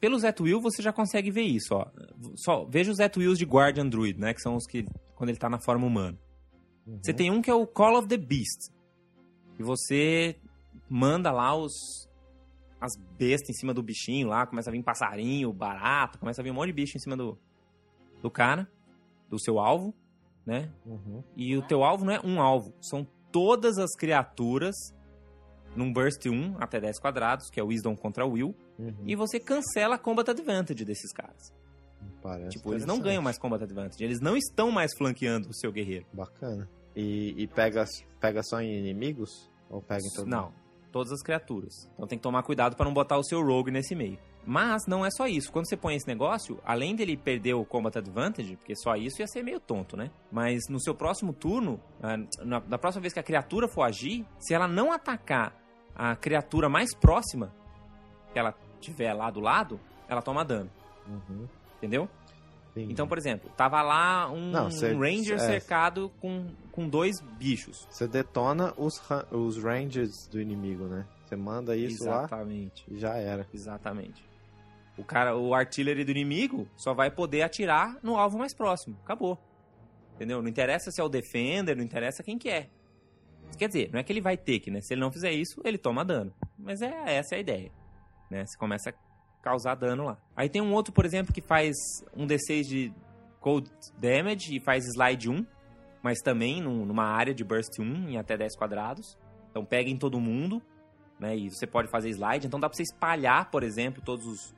pelos 0.00 0.24
at 0.24 0.40
wheel 0.40 0.60
você 0.60 0.82
já 0.82 0.92
consegue 0.92 1.30
ver 1.30 1.42
isso, 1.42 1.74
ó. 1.74 1.86
Só, 2.34 2.64
veja 2.64 2.90
os 2.90 2.98
wheels 3.16 3.38
de 3.38 3.44
Guardian 3.44 3.88
Druid, 3.88 4.18
né? 4.18 4.34
Que 4.34 4.40
são 4.40 4.56
os 4.56 4.66
que, 4.66 4.84
quando 5.14 5.30
ele 5.30 5.38
tá 5.38 5.48
na 5.48 5.60
forma 5.60 5.86
humana. 5.86 6.18
Uhum. 6.86 6.98
Você 7.02 7.12
tem 7.12 7.30
um 7.30 7.40
que 7.40 7.50
é 7.50 7.54
o 7.54 7.66
Call 7.66 7.98
of 7.98 8.08
the 8.08 8.16
Beast. 8.16 8.72
E 9.58 9.62
você 9.62 10.36
manda 10.88 11.30
lá 11.30 11.54
os, 11.54 12.08
as 12.80 12.96
bestas 13.16 13.50
em 13.50 13.58
cima 13.58 13.74
do 13.74 13.82
bichinho 13.82 14.28
lá, 14.28 14.46
começa 14.46 14.70
a 14.70 14.72
vir 14.72 14.82
passarinho, 14.82 15.52
barato, 15.52 16.18
começa 16.18 16.40
a 16.40 16.44
vir 16.44 16.50
um 16.50 16.54
monte 16.54 16.68
de 16.68 16.72
bicho 16.72 16.96
em 16.96 17.00
cima 17.00 17.16
do, 17.16 17.38
do 18.22 18.30
cara, 18.30 18.68
do 19.28 19.38
seu 19.40 19.58
alvo, 19.58 19.94
né? 20.46 20.70
Uhum. 20.86 21.22
E 21.36 21.56
o 21.56 21.62
teu 21.62 21.84
alvo 21.84 22.04
não 22.04 22.12
é 22.12 22.20
um 22.24 22.40
alvo, 22.40 22.74
são 22.80 23.06
todas 23.30 23.78
as 23.78 23.94
criaturas 23.94 24.74
num 25.76 25.92
burst 25.92 26.24
1 26.26 26.56
até 26.58 26.80
10 26.80 26.98
quadrados, 26.98 27.50
que 27.50 27.60
é 27.60 27.62
o 27.62 27.66
Wisdom 27.66 27.96
contra 27.96 28.26
o 28.26 28.32
Will, 28.32 28.54
uhum. 28.78 28.94
e 29.04 29.14
você 29.14 29.38
cancela 29.38 29.96
a 29.96 29.98
Combat 29.98 30.30
Advantage 30.30 30.84
desses 30.84 31.12
caras. 31.12 31.52
Parece 32.22 32.56
tipo, 32.56 32.72
eles 32.72 32.86
não 32.86 32.98
ganham 32.98 33.22
mais 33.22 33.38
Combat 33.38 33.62
Advantage, 33.62 34.02
eles 34.02 34.20
não 34.20 34.36
estão 34.36 34.70
mais 34.70 34.96
flanqueando 34.96 35.48
o 35.48 35.54
seu 35.54 35.70
guerreiro. 35.70 36.06
Bacana. 36.12 36.68
E, 36.96 37.34
e 37.36 37.46
pega, 37.46 37.84
pega 38.20 38.42
só 38.42 38.60
em 38.60 38.78
inimigos? 38.78 39.50
Ou 39.70 39.80
pega 39.82 40.02
em 40.04 40.10
todo 40.14 40.26
Não, 40.26 40.52
todas 40.90 41.12
as 41.12 41.22
criaturas. 41.22 41.88
Então 41.94 42.06
tem 42.06 42.18
que 42.18 42.22
tomar 42.22 42.42
cuidado 42.42 42.74
para 42.74 42.86
não 42.86 42.94
botar 42.94 43.18
o 43.18 43.24
seu 43.24 43.40
rogue 43.40 43.70
nesse 43.70 43.94
meio. 43.94 44.18
Mas 44.50 44.86
não 44.86 45.04
é 45.04 45.10
só 45.10 45.26
isso. 45.26 45.52
Quando 45.52 45.68
você 45.68 45.76
põe 45.76 45.94
esse 45.94 46.08
negócio, 46.08 46.58
além 46.64 46.96
dele 46.96 47.18
perder 47.18 47.52
o 47.52 47.66
Combat 47.66 47.98
Advantage, 47.98 48.56
porque 48.56 48.74
só 48.74 48.94
isso 48.96 49.20
ia 49.20 49.26
ser 49.26 49.42
meio 49.42 49.60
tonto, 49.60 49.94
né? 49.94 50.10
Mas 50.32 50.62
no 50.70 50.80
seu 50.80 50.94
próximo 50.94 51.34
turno, 51.34 51.78
ah, 52.02 52.16
na, 52.42 52.58
na 52.60 52.78
próxima 52.78 53.02
vez 53.02 53.12
que 53.12 53.20
a 53.20 53.22
criatura 53.22 53.68
for 53.68 53.82
agir, 53.82 54.24
se 54.38 54.54
ela 54.54 54.66
não 54.66 54.90
atacar 54.90 55.54
a 55.94 56.16
criatura 56.16 56.66
mais 56.66 56.94
próxima 56.94 57.52
que 58.32 58.38
ela 58.38 58.54
tiver 58.80 59.12
lá 59.12 59.30
do 59.30 59.40
lado, 59.40 59.78
ela 60.08 60.22
toma 60.22 60.42
dano. 60.46 60.70
Uhum. 61.06 61.46
Entendeu? 61.76 62.08
Entendi. 62.70 62.90
Então, 62.92 63.06
por 63.06 63.18
exemplo, 63.18 63.50
tava 63.54 63.82
lá 63.82 64.30
um, 64.30 64.50
Não, 64.50 64.70
cê- 64.70 64.94
um 64.94 65.00
Ranger 65.00 65.34
é. 65.34 65.38
cercado 65.40 66.10
com, 66.20 66.46
com 66.72 66.88
dois 66.88 67.20
bichos. 67.38 67.86
Você 67.90 68.08
detona 68.08 68.72
os, 68.78 68.98
os 69.30 69.62
ranges 69.62 70.26
do 70.30 70.40
inimigo, 70.40 70.84
né? 70.84 71.06
Você 71.26 71.36
manda 71.36 71.76
isso 71.76 72.04
lá 72.06 72.20
Exatamente. 72.20 72.84
já 72.92 73.14
era. 73.16 73.46
Exatamente. 73.52 74.26
O 74.98 75.04
cara, 75.04 75.36
o 75.36 75.54
artillery 75.54 76.04
do 76.04 76.10
inimigo 76.10 76.68
só 76.76 76.92
vai 76.92 77.10
poder 77.10 77.42
atirar 77.42 77.96
no 78.02 78.16
alvo 78.16 78.38
mais 78.38 78.54
próximo. 78.54 78.96
Acabou. 79.04 79.38
Entendeu? 80.16 80.42
Não 80.42 80.48
interessa 80.48 80.90
se 80.90 81.00
é 81.00 81.04
o 81.04 81.08
defender, 81.08 81.76
não 81.76 81.84
interessa 81.84 82.22
quem 82.22 82.36
que 82.36 82.48
é. 82.48 82.68
Quer 83.56 83.68
dizer, 83.68 83.90
não 83.92 84.00
é 84.00 84.02
que 84.02 84.12
ele 84.12 84.20
vai 84.20 84.36
ter 84.36 84.58
que, 84.60 84.70
né? 84.70 84.80
Se 84.80 84.92
ele 84.92 85.00
não 85.00 85.10
fizer 85.12 85.30
isso, 85.32 85.60
ele 85.64 85.78
toma 85.78 86.04
dano. 86.04 86.34
Mas 86.58 86.82
é 86.82 87.16
essa 87.16 87.34
é 87.34 87.38
a 87.38 87.40
ideia. 87.40 87.70
Né? 88.30 88.44
Você 88.44 88.58
começa 88.58 88.90
a 88.90 88.92
causar 89.42 89.74
dano 89.76 90.04
lá. 90.04 90.18
Aí 90.36 90.48
tem 90.48 90.60
um 90.60 90.72
outro, 90.74 90.92
por 90.92 91.06
exemplo, 91.06 91.32
que 91.32 91.40
faz 91.40 91.74
um 92.14 92.26
D6 92.26 92.62
de 92.68 92.92
cold 93.40 93.70
damage 93.96 94.56
e 94.56 94.60
faz 94.60 94.84
slide 94.86 95.30
1, 95.30 95.46
mas 96.02 96.18
também 96.20 96.60
num- 96.60 96.84
numa 96.84 97.04
área 97.04 97.32
de 97.32 97.44
burst 97.44 97.78
1 97.78 98.08
em 98.10 98.18
até 98.18 98.36
10 98.36 98.56
quadrados. 98.56 99.16
Então 99.50 99.64
pega 99.64 99.88
em 99.88 99.96
todo 99.96 100.20
mundo, 100.20 100.60
né? 101.18 101.36
E 101.36 101.48
você 101.48 101.66
pode 101.66 101.88
fazer 101.88 102.10
slide. 102.10 102.46
Então 102.46 102.58
dá 102.60 102.68
pra 102.68 102.76
você 102.76 102.82
espalhar, 102.82 103.50
por 103.50 103.62
exemplo, 103.62 104.02
todos 104.04 104.26
os, 104.26 104.54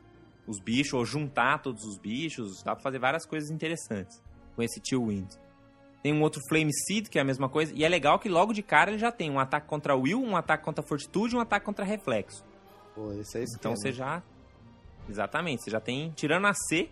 os 0.47 0.61
bichos, 0.61 0.95
ou 0.95 1.05
juntar 1.05 1.63
todos 1.63 1.85
os 1.85 1.99
bichos. 1.99 2.63
Dá 2.63 2.75
pra 2.75 2.83
fazer 2.83 2.99
várias 2.99 3.27
coisas 3.27 3.51
interessantes 3.51 4.23
com 4.55 4.63
esse 4.63 4.81
Chill 4.85 5.07
Wind. 5.07 5.29
Tem 6.03 6.13
um 6.13 6.23
outro 6.23 6.41
Flame 6.49 6.73
Seed, 6.73 7.09
que 7.09 7.19
é 7.19 7.23
a 7.23 7.25
mesma 7.25 7.49
coisa. 7.49 7.73
E 7.75 7.85
é 7.85 7.89
legal 7.89 8.19
que 8.19 8.29
logo 8.29 8.53
de 8.53 8.63
cara 8.63 8.91
ele 8.91 8.99
já 8.99 9.13
tem 9.13 9.31
um 9.31 9.39
ataque 9.39 9.67
contra 9.67 9.95
Will, 9.95 10.23
um 10.23 10.37
ataque 10.37 10.65
contra 10.65 10.83
Fortitude 10.83 11.35
e 11.35 11.39
um 11.39 11.41
ataque 11.41 11.65
contra 11.65 11.85
Reflexo. 11.85 12.45
Pô, 12.95 13.13
esse 13.13 13.39
é 13.39 13.45
Então 13.55 13.77
você 13.77 13.93
já. 13.93 14.23
Exatamente, 15.09 15.63
você 15.63 15.71
já 15.71 15.81
tem. 15.81 16.11
Tirando 16.13 16.47
a 16.47 16.55
C, 16.55 16.89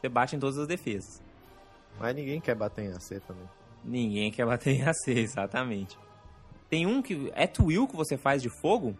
você 0.00 0.08
bate 0.08 0.34
em 0.34 0.38
todas 0.38 0.58
as 0.58 0.66
defesas. 0.66 1.22
Mas 1.98 2.14
ninguém 2.14 2.40
quer 2.40 2.54
bater 2.54 2.84
em 2.84 2.92
AC 2.92 3.20
também. 3.26 3.48
Ninguém 3.84 4.30
quer 4.30 4.46
bater 4.46 4.74
em 4.74 4.82
AC, 4.82 5.08
exatamente. 5.16 5.98
Tem 6.68 6.86
um 6.86 7.00
que 7.00 7.32
é 7.34 7.50
Will 7.60 7.86
que 7.86 7.96
você 7.96 8.16
faz 8.16 8.42
de 8.42 8.50
fogo, 8.60 8.96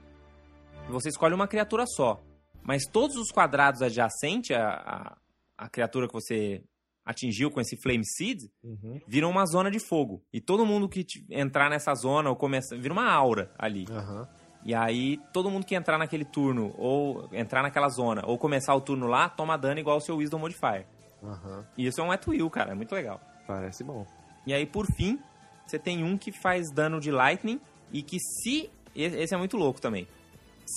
e 0.88 0.92
você 0.92 1.08
escolhe 1.08 1.34
uma 1.34 1.46
criatura 1.46 1.84
só. 1.86 2.20
Mas 2.68 2.82
todos 2.84 3.16
os 3.16 3.30
quadrados 3.32 3.80
adjacentes 3.80 4.54
à, 4.54 5.16
à, 5.56 5.64
à 5.64 5.68
criatura 5.70 6.06
que 6.06 6.12
você 6.12 6.62
atingiu 7.02 7.50
com 7.50 7.58
esse 7.62 7.74
Flame 7.82 8.04
Seed 8.04 8.42
Uhum. 8.62 9.00
viram 9.08 9.30
uma 9.30 9.46
zona 9.46 9.70
de 9.70 9.78
fogo. 9.80 10.22
E 10.30 10.38
todo 10.38 10.66
mundo 10.66 10.86
que 10.86 11.02
entrar 11.30 11.70
nessa 11.70 11.94
zona 11.94 12.28
ou 12.28 12.36
começar. 12.36 12.76
vira 12.76 12.92
uma 12.92 13.10
aura 13.10 13.50
ali. 13.58 13.86
Aham. 13.90 14.28
E 14.62 14.74
aí, 14.74 15.18
todo 15.32 15.50
mundo 15.50 15.64
que 15.64 15.74
entrar 15.74 15.96
naquele 15.96 16.26
turno, 16.26 16.74
ou 16.76 17.26
entrar 17.32 17.62
naquela 17.62 17.88
zona, 17.88 18.22
ou 18.26 18.36
começar 18.36 18.74
o 18.74 18.80
turno 18.82 19.06
lá, 19.06 19.26
toma 19.30 19.56
dano 19.56 19.80
igual 19.80 19.96
o 19.96 20.00
seu 20.00 20.16
Wisdom 20.16 20.38
Modifier. 20.40 20.86
Aham. 21.22 21.64
E 21.78 21.86
isso 21.86 22.00
é 22.02 22.04
um 22.04 22.12
at 22.12 22.26
will, 22.28 22.50
cara, 22.50 22.72
é 22.72 22.74
muito 22.74 22.94
legal. 22.94 23.18
Parece 23.46 23.82
bom. 23.82 24.04
E 24.46 24.52
aí, 24.52 24.66
por 24.66 24.84
fim, 24.94 25.18
você 25.66 25.78
tem 25.78 26.04
um 26.04 26.18
que 26.18 26.30
faz 26.30 26.70
dano 26.70 27.00
de 27.00 27.10
Lightning, 27.10 27.58
e 27.90 28.02
que 28.02 28.18
se. 28.20 28.68
Esse 28.94 29.34
é 29.34 29.38
muito 29.38 29.56
louco 29.56 29.80
também. 29.80 30.06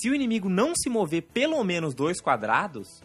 Se 0.00 0.08
o 0.08 0.14
inimigo 0.14 0.48
não 0.48 0.74
se 0.74 0.88
mover 0.88 1.22
pelo 1.22 1.62
menos 1.64 1.94
dois 1.94 2.20
quadrados, 2.20 3.02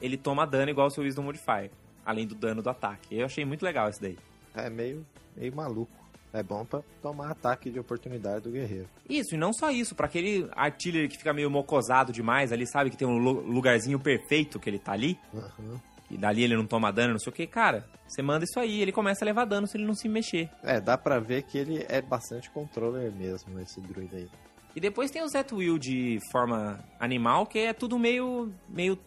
ele 0.00 0.16
toma 0.16 0.46
dano 0.46 0.70
igual 0.70 0.86
o 0.86 0.90
seu 0.90 1.02
Wisdom 1.04 1.22
Modifier. 1.22 1.70
Além 2.04 2.26
do 2.26 2.34
dano 2.34 2.62
do 2.62 2.70
ataque. 2.70 3.16
Eu 3.18 3.26
achei 3.26 3.44
muito 3.44 3.64
legal 3.64 3.88
isso 3.90 4.00
daí. 4.00 4.16
É 4.54 4.70
meio, 4.70 5.04
meio 5.36 5.54
maluco. 5.54 5.90
É 6.32 6.42
bom 6.42 6.64
pra 6.64 6.80
tomar 7.02 7.30
ataque 7.30 7.70
de 7.70 7.78
oportunidade 7.80 8.44
do 8.44 8.50
guerreiro. 8.50 8.88
Isso, 9.08 9.34
e 9.34 9.38
não 9.38 9.52
só 9.52 9.70
isso, 9.70 9.94
pra 9.94 10.06
aquele 10.06 10.48
artillery 10.52 11.08
que 11.08 11.16
fica 11.18 11.32
meio 11.32 11.50
mocosado 11.50 12.12
demais 12.12 12.52
ali, 12.52 12.66
sabe? 12.66 12.90
Que 12.90 12.96
tem 12.96 13.08
um 13.08 13.16
lu- 13.18 13.40
lugarzinho 13.40 13.98
perfeito 13.98 14.60
que 14.60 14.68
ele 14.68 14.78
tá 14.78 14.92
ali, 14.92 15.18
Aham. 15.34 15.80
e 16.10 16.16
dali 16.18 16.42
ele 16.44 16.56
não 16.56 16.66
toma 16.66 16.92
dano, 16.92 17.12
não 17.14 17.18
sei 17.18 17.30
o 17.32 17.34
que, 17.34 17.46
cara, 17.46 17.86
você 18.06 18.20
manda 18.22 18.44
isso 18.44 18.60
aí, 18.60 18.82
ele 18.82 18.92
começa 18.92 19.24
a 19.24 19.26
levar 19.26 19.46
dano 19.46 19.66
se 19.66 19.78
ele 19.78 19.86
não 19.86 19.94
se 19.94 20.08
mexer. 20.08 20.50
É, 20.62 20.78
dá 20.78 20.98
pra 20.98 21.18
ver 21.18 21.42
que 21.44 21.56
ele 21.56 21.86
é 21.88 22.02
bastante 22.02 22.50
controller 22.50 23.10
mesmo, 23.12 23.58
esse 23.60 23.80
druida 23.80 24.16
aí. 24.18 24.28
E 24.76 24.80
depois 24.80 25.10
tem 25.10 25.22
o 25.22 25.28
Zet 25.28 25.54
Will 25.54 25.78
de 25.78 26.20
forma 26.30 26.78
animal, 27.00 27.46
que 27.46 27.58
é 27.60 27.72
tudo 27.72 27.98
meio. 27.98 28.52
meio. 28.68 28.98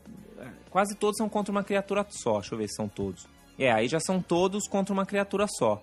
Quase 0.71 0.95
todos 0.95 1.17
são 1.17 1.29
contra 1.29 1.51
uma 1.51 1.63
criatura 1.63 2.03
só. 2.09 2.39
Deixa 2.39 2.55
eu 2.55 2.57
ver 2.57 2.67
se 2.67 2.75
são 2.75 2.89
todos. 2.89 3.27
É, 3.57 3.71
aí 3.71 3.87
já 3.87 3.99
são 3.99 4.19
todos 4.19 4.67
contra 4.67 4.91
uma 4.91 5.05
criatura 5.05 5.45
só. 5.47 5.79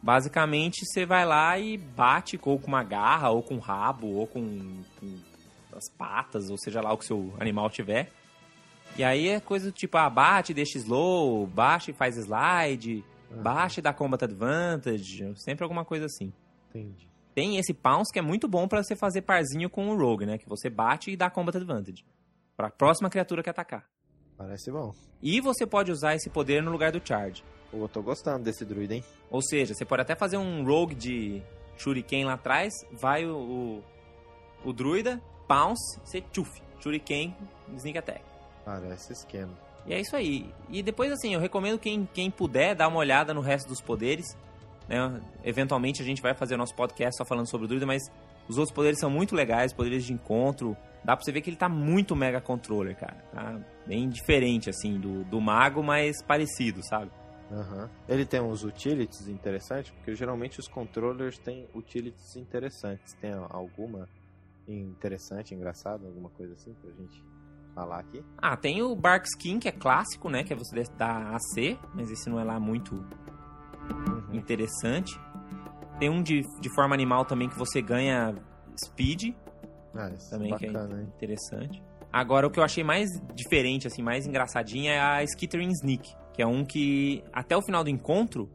Basicamente, 0.00 0.86
você 0.86 1.04
vai 1.04 1.26
lá 1.26 1.58
e 1.58 1.76
bate 1.76 2.38
ou 2.40 2.60
com 2.60 2.68
uma 2.68 2.84
garra, 2.84 3.30
ou 3.30 3.42
com 3.42 3.56
um 3.56 3.58
rabo, 3.58 4.06
ou 4.06 4.26
com, 4.28 4.84
com 5.00 5.18
as 5.72 5.90
patas, 5.96 6.48
ou 6.48 6.56
seja 6.56 6.80
lá 6.80 6.92
o 6.92 6.96
que 6.96 7.04
seu 7.04 7.34
animal 7.40 7.68
tiver. 7.68 8.12
E 8.96 9.02
aí 9.02 9.28
é 9.28 9.40
coisa 9.40 9.66
do 9.66 9.72
tipo, 9.72 9.96
ah, 9.96 10.08
bate, 10.08 10.54
deixa 10.54 10.78
slow, 10.78 11.44
baixa 11.48 11.90
e 11.90 11.94
faz 11.94 12.16
slide, 12.16 13.04
Aham. 13.32 13.42
baixa 13.42 13.80
e 13.80 13.82
dá 13.82 13.92
combat 13.92 14.22
advantage, 14.22 15.32
sempre 15.36 15.64
alguma 15.64 15.84
coisa 15.84 16.06
assim. 16.06 16.32
Entendi. 16.70 17.08
Tem 17.38 17.56
esse 17.56 17.72
pounce 17.72 18.12
que 18.12 18.18
é 18.18 18.22
muito 18.22 18.48
bom 18.48 18.66
pra 18.66 18.82
você 18.82 18.96
fazer 18.96 19.22
parzinho 19.22 19.70
com 19.70 19.90
o 19.90 19.96
rogue, 19.96 20.26
né? 20.26 20.38
Que 20.38 20.48
você 20.48 20.68
bate 20.68 21.12
e 21.12 21.16
dá 21.16 21.30
combat 21.30 21.56
advantage. 21.56 22.04
Pra 22.56 22.68
próxima 22.68 23.08
criatura 23.08 23.44
que 23.44 23.48
atacar. 23.48 23.88
Parece 24.36 24.72
bom. 24.72 24.92
E 25.22 25.40
você 25.40 25.64
pode 25.64 25.92
usar 25.92 26.16
esse 26.16 26.28
poder 26.28 26.60
no 26.60 26.72
lugar 26.72 26.90
do 26.90 27.00
charge. 27.00 27.44
Eu 27.72 27.88
tô 27.88 28.02
gostando 28.02 28.42
desse 28.42 28.64
druida, 28.64 28.96
hein? 28.96 29.04
Ou 29.30 29.40
seja, 29.40 29.72
você 29.72 29.84
pode 29.84 30.02
até 30.02 30.16
fazer 30.16 30.36
um 30.36 30.64
rogue 30.64 30.96
de 30.96 31.40
shuriken 31.76 32.24
lá 32.24 32.32
atrás, 32.32 32.72
vai 32.90 33.24
o, 33.24 33.36
o, 33.36 33.84
o 34.64 34.72
druida, 34.72 35.22
pounce, 35.46 36.00
você 36.00 36.20
tchuf, 36.20 36.60
shuriken, 36.80 37.36
sneak 37.76 37.98
attack. 37.98 38.24
Parece 38.64 39.12
esquema. 39.12 39.56
E 39.86 39.94
é 39.94 40.00
isso 40.00 40.16
aí. 40.16 40.52
E 40.70 40.82
depois, 40.82 41.12
assim, 41.12 41.34
eu 41.34 41.40
recomendo 41.40 41.78
quem, 41.78 42.04
quem 42.12 42.32
puder 42.32 42.74
dar 42.74 42.88
uma 42.88 42.98
olhada 42.98 43.32
no 43.32 43.40
resto 43.40 43.68
dos 43.68 43.80
poderes. 43.80 44.26
Né? 44.88 45.20
Eventualmente 45.44 46.02
a 46.02 46.04
gente 46.04 46.22
vai 46.22 46.34
fazer 46.34 46.54
o 46.54 46.58
nosso 46.58 46.74
podcast 46.74 47.18
só 47.18 47.24
falando 47.24 47.48
sobre 47.48 47.66
o 47.66 47.68
druida, 47.68 47.86
mas 47.86 48.02
os 48.48 48.56
outros 48.56 48.74
poderes 48.74 48.98
são 48.98 49.10
muito 49.10 49.34
legais, 49.34 49.72
poderes 49.72 50.04
de 50.04 50.12
encontro. 50.12 50.76
Dá 51.04 51.14
pra 51.14 51.24
você 51.24 51.30
ver 51.30 51.42
que 51.42 51.50
ele 51.50 51.56
tá 51.56 51.68
muito 51.68 52.16
mega 52.16 52.40
controller, 52.40 52.96
cara. 52.96 53.16
Tá 53.32 53.60
bem 53.86 54.08
diferente, 54.08 54.70
assim, 54.70 54.98
do, 54.98 55.24
do 55.24 55.40
mago, 55.40 55.82
mas 55.82 56.22
parecido, 56.22 56.80
sabe? 56.88 57.10
Aham. 57.50 57.88
Ele 58.08 58.26
tem 58.26 58.40
uns 58.40 58.64
utilities 58.64 59.28
interessantes, 59.28 59.90
porque 59.92 60.14
geralmente 60.14 60.58
os 60.58 60.68
controllers 60.68 61.38
têm 61.38 61.66
utilities 61.74 62.36
interessantes. 62.36 63.14
Tem 63.14 63.32
alguma 63.32 64.08
interessante, 64.66 65.54
engraçada, 65.54 66.06
alguma 66.06 66.28
coisa 66.30 66.52
assim 66.52 66.74
pra 66.74 66.90
gente 66.90 67.22
falar 67.74 68.00
aqui? 68.00 68.22
Ah, 68.36 68.56
tem 68.56 68.82
o 68.82 68.94
Bark 68.94 69.24
Skin, 69.26 69.58
que 69.58 69.68
é 69.68 69.72
clássico, 69.72 70.28
né? 70.28 70.44
Que 70.44 70.52
é 70.52 70.56
você 70.56 70.82
dar 70.96 71.34
AC, 71.34 71.78
mas 71.94 72.10
esse 72.10 72.28
não 72.28 72.38
é 72.38 72.44
lá 72.44 72.58
muito 72.60 72.94
Uhum. 72.94 73.37
Interessante. 74.32 75.18
Tem 75.98 76.08
um 76.08 76.22
de, 76.22 76.42
de 76.60 76.74
forma 76.74 76.94
animal 76.94 77.24
também 77.24 77.48
que 77.48 77.58
você 77.58 77.82
ganha 77.82 78.34
speed, 78.84 79.34
Ah, 79.94 80.10
isso 80.10 80.30
também 80.30 80.54
que 80.56 80.66
é 80.66 80.70
bacana, 80.72 81.00
hein? 81.00 81.08
interessante. 81.16 81.82
Agora, 82.12 82.46
o 82.46 82.50
que 82.50 82.58
eu 82.58 82.64
achei 82.64 82.82
mais 82.84 83.08
diferente, 83.34 83.86
assim, 83.86 84.00
mais 84.02 84.26
engraçadinha 84.26 84.92
é 84.92 85.00
a 85.00 85.22
Skittering 85.24 85.70
Sneak, 85.72 86.14
que 86.32 86.40
é 86.40 86.46
um 86.46 86.64
que, 86.64 87.22
até 87.32 87.56
o 87.56 87.60
final 87.62 87.82
do 87.84 87.90
encontro, 87.90 88.48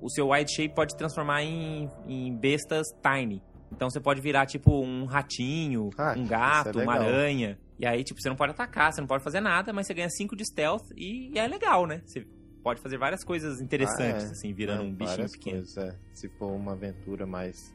o 0.00 0.08
seu 0.08 0.28
Wide 0.30 0.50
Shape 0.54 0.74
pode 0.74 0.96
transformar 0.96 1.42
em, 1.42 1.90
em 2.06 2.34
bestas 2.36 2.86
tiny. 3.02 3.42
Então 3.72 3.90
você 3.90 4.00
pode 4.00 4.20
virar, 4.20 4.46
tipo, 4.46 4.80
um 4.82 5.04
ratinho, 5.04 5.90
Ah, 5.98 6.14
um 6.16 6.20
isso 6.22 6.30
gato, 6.30 6.80
é 6.80 6.82
uma 6.84 6.92
aranha. 6.94 7.58
E 7.78 7.84
aí, 7.84 8.02
tipo, 8.04 8.20
você 8.22 8.28
não 8.28 8.36
pode 8.36 8.52
atacar, 8.52 8.92
você 8.92 9.00
não 9.00 9.08
pode 9.08 9.22
fazer 9.24 9.40
nada, 9.40 9.72
mas 9.72 9.86
você 9.86 9.92
ganha 9.92 10.08
5 10.08 10.34
de 10.36 10.44
stealth 10.46 10.84
e, 10.96 11.32
e 11.34 11.38
é 11.38 11.46
legal, 11.46 11.84
né? 11.86 12.00
Você 12.06 12.24
pode 12.66 12.80
fazer 12.80 12.98
várias 12.98 13.22
coisas 13.22 13.60
interessantes, 13.60 14.24
Ah, 14.24 14.28
é. 14.28 14.30
assim, 14.32 14.52
virando 14.52 14.82
É, 14.82 14.86
um 14.86 14.92
bichinho 14.92 15.30
pequeno. 15.30 15.56
coisas, 15.58 15.76
é. 15.76 15.96
Se 16.12 16.28
for 16.30 16.48
uma 16.52 16.72
aventura 16.72 17.24
mais 17.24 17.72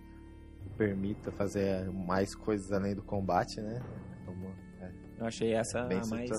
que 0.62 0.70
permita 0.78 1.32
fazer 1.32 1.90
mais 1.92 2.36
coisas 2.36 2.70
além 2.74 2.94
do 2.94 3.02
combate, 3.02 3.62
né? 3.62 3.82
É 4.82 4.92
Eu 5.18 5.26
achei 5.26 5.54
essa 5.54 5.84
bem 5.84 5.98
a 6.00 6.06
mais, 6.08 6.30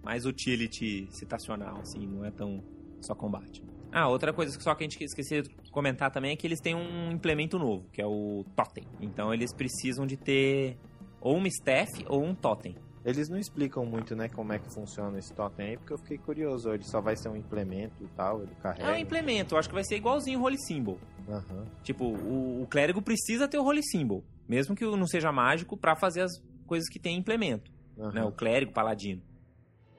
mais 0.00 0.24
utility 0.24 1.08
citacional, 1.10 1.78
assim, 1.80 2.06
não 2.06 2.24
é 2.24 2.30
tão 2.30 2.62
só 3.00 3.16
combate. 3.16 3.64
Ah, 3.90 4.08
outra 4.08 4.32
coisa 4.32 4.56
que 4.56 4.62
só 4.62 4.76
que 4.76 4.84
a 4.84 4.88
gente 4.88 5.02
esqueceu 5.02 5.42
de 5.42 5.50
comentar 5.72 6.12
também 6.12 6.30
é 6.30 6.36
que 6.36 6.46
eles 6.46 6.60
têm 6.60 6.76
um 6.76 7.10
implemento 7.10 7.58
novo, 7.58 7.84
que 7.92 8.00
é 8.00 8.06
o 8.06 8.44
Totem. 8.54 8.84
Então 9.00 9.34
eles 9.34 9.52
precisam 9.52 10.06
de 10.06 10.16
ter 10.16 10.78
ou 11.20 11.36
uma 11.36 11.48
staff 11.48 11.90
ou 12.08 12.22
um 12.22 12.32
Totem. 12.32 12.76
Eles 13.04 13.28
não 13.28 13.36
explicam 13.36 13.84
muito, 13.84 14.14
né, 14.14 14.28
como 14.28 14.52
é 14.52 14.58
que 14.58 14.72
funciona 14.72 15.18
esse 15.18 15.34
totem 15.34 15.70
aí, 15.70 15.76
porque 15.76 15.92
eu 15.92 15.98
fiquei 15.98 16.18
curioso. 16.18 16.72
Ele 16.72 16.84
só 16.84 17.00
vai 17.00 17.16
ser 17.16 17.28
um 17.28 17.36
implemento 17.36 17.94
e 18.00 18.06
tal, 18.08 18.42
ele 18.42 18.54
carrega. 18.62 18.90
É 18.90 18.92
um 18.92 18.96
implemento, 18.96 19.56
acho 19.56 19.68
que 19.68 19.74
vai 19.74 19.84
ser 19.84 19.96
igualzinho 19.96 20.38
o 20.38 20.42
Holy 20.44 20.58
Symbol. 20.66 20.98
Aham. 21.28 21.66
Tipo, 21.82 22.04
o, 22.04 22.62
o 22.62 22.66
clérigo 22.68 23.02
precisa 23.02 23.48
ter 23.48 23.58
o 23.58 23.64
Holy 23.64 23.82
Symbol, 23.82 24.22
mesmo 24.48 24.76
que 24.76 24.84
não 24.84 25.06
seja 25.06 25.32
mágico, 25.32 25.76
pra 25.76 25.96
fazer 25.96 26.22
as 26.22 26.30
coisas 26.66 26.88
que 26.88 26.98
tem 27.00 27.16
implemento, 27.18 27.70
aham. 27.98 28.12
né? 28.12 28.24
O 28.24 28.30
clérigo, 28.30 28.72
paladino. 28.72 29.20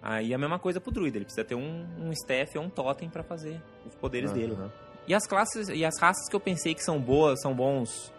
Aí 0.01 0.33
a 0.33 0.37
mesma 0.37 0.59
coisa 0.59 0.81
pro 0.81 0.91
druida, 0.91 1.17
ele 1.17 1.25
precisa 1.25 1.45
ter 1.45 1.55
um, 1.55 1.85
um 1.97 2.11
staff 2.11 2.57
ou 2.57 2.65
um 2.65 2.69
totem 2.69 3.09
pra 3.09 3.23
fazer 3.23 3.61
os 3.85 3.95
poderes 3.95 4.31
Aham. 4.31 4.39
dele. 4.39 4.57
E 5.07 5.13
as 5.13 5.27
classes 5.27 5.67
e 5.67 5.83
as 5.83 5.99
raças 5.99 6.29
que 6.29 6.35
eu 6.35 6.39
pensei 6.39 6.73
que 6.73 6.83
são 6.83 6.99
boas, 6.99 7.41
são 7.41 7.53
bons 7.53 8.13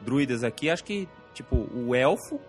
druidas 0.00 0.42
aqui, 0.42 0.70
acho 0.70 0.82
que, 0.84 1.06
tipo, 1.34 1.56
o 1.74 1.94
elfo, 1.94 2.40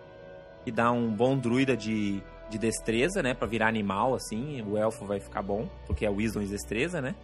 que 0.64 0.70
dá 0.70 0.90
um 0.92 1.10
bom 1.10 1.36
druida 1.36 1.76
de, 1.76 2.22
de 2.50 2.58
destreza, 2.58 3.22
né? 3.22 3.34
Pra 3.34 3.46
virar 3.46 3.68
animal, 3.68 4.14
assim, 4.14 4.62
o 4.62 4.76
elfo 4.76 5.04
vai 5.04 5.20
ficar 5.20 5.42
bom, 5.42 5.68
porque 5.86 6.04
é 6.06 6.10
Wisdom 6.10 6.42
e 6.42 6.46
destreza, 6.46 7.00
né? 7.00 7.14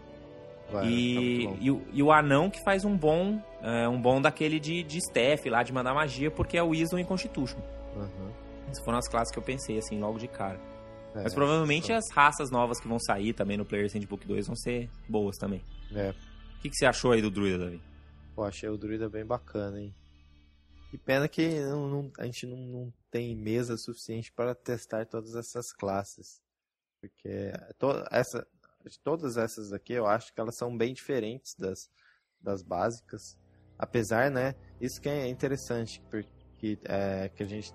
Vai, 0.70 0.86
e, 0.86 1.45
tá 1.45 1.51
bom. 1.51 1.57
e, 1.61 1.70
o, 1.70 1.82
e 1.95 2.03
o 2.03 2.12
anão 2.12 2.51
que 2.51 2.62
faz 2.62 2.84
um 2.84 2.97
bom, 2.97 3.41
é, 3.62 3.89
um 3.89 4.01
bom 4.01 4.20
daquele 4.20 4.61
de, 4.61 4.82
de 4.82 4.99
staff 4.99 5.49
lá, 5.49 5.62
de 5.62 5.72
mandar 5.72 5.95
magia, 5.95 6.30
porque 6.30 6.59
é 6.59 6.62
Wisdom 6.62 6.99
e 6.99 7.05
Constitution. 7.05 7.59
Aham. 7.97 8.30
Essas 8.70 8.84
foram 8.84 8.99
as 8.99 9.09
classes 9.09 9.32
que 9.32 9.39
eu 9.39 9.43
pensei, 9.43 9.78
assim, 9.78 9.99
logo 9.99 10.18
de 10.18 10.28
cara. 10.28 10.61
É, 11.14 11.22
Mas 11.22 11.34
provavelmente 11.34 11.91
as 11.91 12.05
raças 12.12 12.51
novas 12.51 12.78
que 12.78 12.86
vão 12.86 12.99
sair 12.99 13.32
também 13.32 13.57
no 13.57 13.64
Player's 13.64 13.95
Handbook 13.95 14.26
2 14.26 14.47
vão 14.47 14.55
ser 14.57 14.91
boas 15.09 15.36
também. 15.39 15.62
É, 15.95 16.11
O 16.11 16.61
que, 16.61 16.68
que 16.68 16.76
você 16.76 16.84
achou 16.84 17.12
aí 17.12 17.22
do 17.22 17.30
druida, 17.30 17.64
Davi? 17.64 17.80
pô, 18.36 18.45
achei 18.45 18.68
o 18.68 18.76
druida 18.76 19.09
bem 19.09 19.24
bacana, 19.24 19.80
hein? 19.80 19.93
Que 20.91 20.97
pena 20.97 21.28
que 21.28 21.61
não- 21.61 21.89
não- 21.89 22.12
a 22.18 22.24
gente 22.24 22.47
não, 22.47 22.57
não 22.57 22.95
tem 23.11 23.36
mesa 23.36 23.76
suficiente 23.76 24.32
para 24.32 24.55
testar 24.55 25.07
todas 25.07 25.34
essas 25.34 25.72
classes. 25.72 26.41
Porque 27.01 27.53
to, 27.78 27.89
essa, 28.11 28.47
todas 29.05 29.36
essas 29.36 29.72
aqui 29.72 29.93
eu 29.93 30.07
acho 30.07 30.32
que 30.32 30.41
elas 30.41 30.57
são 30.57 30.76
bem 30.76 30.95
diferentes 30.95 31.55
das, 31.55 31.91
das 32.41 32.62
básicas. 32.62 33.39
Apesar, 33.78 34.30
né? 34.30 34.55
Isso 34.80 35.01
que 35.01 35.09
é 35.09 35.28
interessante, 35.28 36.03
porque 36.11 36.78
é, 36.84 37.28
que 37.28 37.43
a 37.43 37.47
gente 37.47 37.72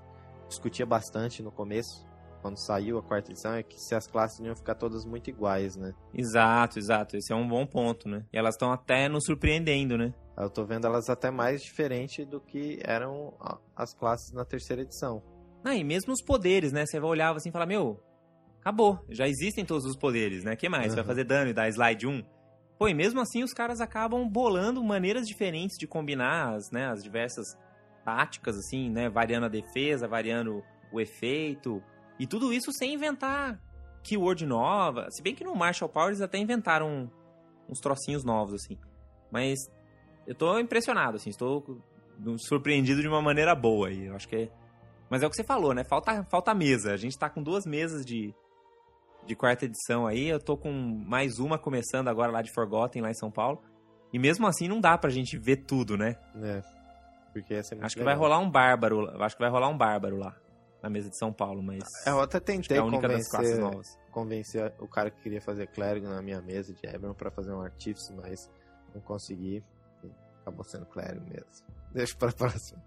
discutia 0.47 0.85
bastante 0.85 1.41
no 1.41 1.51
começo, 1.51 2.05
quando 2.43 2.57
saiu 2.57 2.97
a 2.97 3.01
quarta 3.01 3.31
edição, 3.31 3.53
é 3.53 3.63
que 3.63 3.79
se 3.79 3.95
as 3.95 4.05
classes 4.05 4.37
iam 4.41 4.53
ficar 4.53 4.75
todas 4.75 5.05
muito 5.05 5.29
iguais, 5.29 5.77
né? 5.77 5.93
Exato, 6.13 6.77
exato. 6.77 7.15
Esse 7.15 7.31
é 7.31 7.35
um 7.35 7.47
bom 7.47 7.65
ponto, 7.65 8.09
né? 8.09 8.25
E 8.33 8.37
elas 8.37 8.55
estão 8.55 8.69
até 8.69 9.07
nos 9.07 9.23
surpreendendo, 9.25 9.97
né? 9.97 10.13
Eu 10.37 10.49
tô 10.49 10.65
vendo 10.65 10.85
elas 10.85 11.09
até 11.09 11.31
mais 11.31 11.61
diferentes 11.63 12.27
do 12.27 12.41
que 12.41 12.79
eram 12.83 13.33
as 13.73 13.93
classes 13.93 14.33
na 14.33 14.43
terceira 14.43 14.81
edição. 14.81 15.23
Ah, 15.63 15.73
e 15.73 15.85
mesmo 15.85 16.11
os 16.11 16.21
poderes, 16.21 16.73
né? 16.73 16.85
Você 16.85 16.99
vai 16.99 17.09
olhar 17.09 17.33
assim 17.33 17.47
e 17.47 17.51
falar, 17.51 17.65
meu, 17.65 17.97
acabou. 18.59 18.99
Já 19.09 19.25
existem 19.25 19.63
todos 19.63 19.85
os 19.85 19.95
poderes, 19.95 20.43
né? 20.43 20.57
que 20.57 20.67
mais? 20.67 20.93
Vai 20.93 20.99
Aham. 20.99 21.07
fazer 21.07 21.23
dano 21.23 21.49
e 21.49 21.53
dar 21.53 21.69
slide 21.69 22.05
1? 22.05 22.23
Pô, 22.77 22.89
e 22.89 22.93
mesmo 22.93 23.21
assim 23.21 23.41
os 23.41 23.53
caras 23.53 23.79
acabam 23.79 24.27
bolando 24.27 24.83
maneiras 24.83 25.25
diferentes 25.25 25.77
de 25.77 25.87
combinar 25.87 26.55
as, 26.55 26.69
né, 26.71 26.87
as 26.87 27.01
diversas 27.01 27.57
táticas, 28.03 28.57
assim, 28.57 28.89
né? 28.89 29.07
Variando 29.07 29.45
a 29.45 29.49
defesa, 29.49 30.09
variando 30.09 30.61
o 30.91 30.99
efeito. 30.99 31.81
E 32.19 32.27
tudo 32.27 32.53
isso 32.53 32.71
sem 32.71 32.93
inventar 32.93 33.59
keyword 34.03 34.45
nova. 34.45 35.07
Se 35.11 35.21
bem 35.21 35.33
que 35.33 35.43
no 35.43 35.55
Marshall 35.55 35.89
Power 35.89 36.09
eles 36.09 36.21
até 36.21 36.37
inventaram 36.37 37.09
uns 37.67 37.79
trocinhos 37.79 38.23
novos, 38.23 38.53
assim. 38.55 38.77
Mas 39.31 39.59
eu 40.27 40.35
tô 40.35 40.59
impressionado, 40.59 41.17
assim. 41.17 41.29
Estou 41.29 41.63
surpreendido 42.37 43.01
de 43.01 43.07
uma 43.07 43.21
maneira 43.21 43.55
boa 43.55 43.87
aí. 43.87 44.05
Eu 44.05 44.15
acho 44.15 44.27
que 44.27 44.35
é... 44.35 44.51
Mas 45.09 45.21
é 45.21 45.27
o 45.27 45.29
que 45.29 45.35
você 45.35 45.43
falou, 45.43 45.73
né? 45.73 45.83
Falta, 45.83 46.23
falta 46.25 46.53
mesa. 46.53 46.93
A 46.93 46.97
gente 46.97 47.17
tá 47.17 47.29
com 47.29 47.41
duas 47.41 47.65
mesas 47.65 48.05
de, 48.05 48.33
de 49.25 49.35
quarta 49.35 49.65
edição 49.65 50.07
aí. 50.07 50.27
Eu 50.27 50.39
tô 50.39 50.57
com 50.57 50.71
mais 50.71 51.39
uma 51.39 51.57
começando 51.57 52.07
agora 52.07 52.31
lá 52.31 52.41
de 52.41 52.51
Forgotten, 52.51 53.01
lá 53.01 53.09
em 53.09 53.15
São 53.15 53.31
Paulo. 53.31 53.61
E 54.11 54.19
mesmo 54.19 54.45
assim 54.47 54.67
não 54.67 54.79
dá 54.79 54.97
pra 54.97 55.09
gente 55.09 55.37
ver 55.37 55.57
tudo, 55.57 55.97
né? 55.97 56.15
né? 56.35 56.61
Porque 57.31 57.53
essa 57.55 57.73
é 57.73 57.75
muito 57.75 57.85
Acho 57.85 57.95
que 57.95 58.03
vai 58.03 58.13
legal. 58.13 58.29
rolar 58.29 58.39
um 58.39 58.49
bárbaro. 58.49 59.23
Acho 59.23 59.35
que 59.35 59.41
vai 59.41 59.51
rolar 59.51 59.69
um 59.69 59.77
bárbaro 59.77 60.17
lá. 60.17 60.35
Na 60.83 60.89
mesa 60.89 61.09
de 61.09 61.17
São 61.17 61.31
Paulo, 61.31 61.63
mas. 61.63 61.81
É, 62.05 62.09
Eu 62.09 62.19
até 62.19 62.39
que 62.41 62.51
é 62.51 62.55
tentei 62.55 62.77
a 62.77 62.83
única 62.83 63.07
das 63.07 63.29
classes 63.29 63.51
convencer, 63.57 63.59
novas. 63.63 63.99
convencer 64.11 64.73
o 64.79 64.87
cara 64.87 65.09
que 65.09 65.21
queria 65.21 65.41
fazer 65.41 65.67
clérigo 65.67 66.07
na 66.09 66.21
minha 66.21 66.41
mesa 66.41 66.73
de 66.73 66.85
Ebron 66.85 67.13
pra 67.13 67.31
fazer 67.31 67.53
um 67.53 67.61
artífice, 67.61 68.13
mas 68.13 68.51
não 68.93 68.99
consegui. 69.01 69.63
Acabou 70.41 70.65
sendo 70.65 70.85
clérigo 70.85 71.25
mesmo. 71.25 71.65
Deixa 71.93 72.13
pra 72.17 72.33
próxima. 72.33 72.83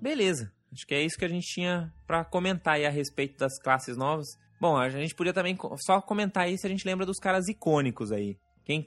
Beleza. 0.00 0.52
Acho 0.72 0.86
que 0.86 0.94
é 0.94 1.02
isso 1.02 1.18
que 1.18 1.24
a 1.24 1.28
gente 1.28 1.46
tinha 1.46 1.92
pra 2.06 2.24
comentar 2.24 2.74
aí 2.74 2.86
a 2.86 2.90
respeito 2.90 3.36
das 3.38 3.58
classes 3.58 3.96
novas. 3.96 4.28
Bom, 4.60 4.76
a 4.76 4.88
gente 4.88 5.14
podia 5.14 5.32
também 5.32 5.56
só 5.78 6.00
comentar 6.00 6.44
aí 6.44 6.58
se 6.58 6.66
a 6.66 6.70
gente 6.70 6.86
lembra 6.86 7.06
dos 7.06 7.18
caras 7.18 7.48
icônicos 7.48 8.12
aí. 8.12 8.38
Quem 8.64 8.84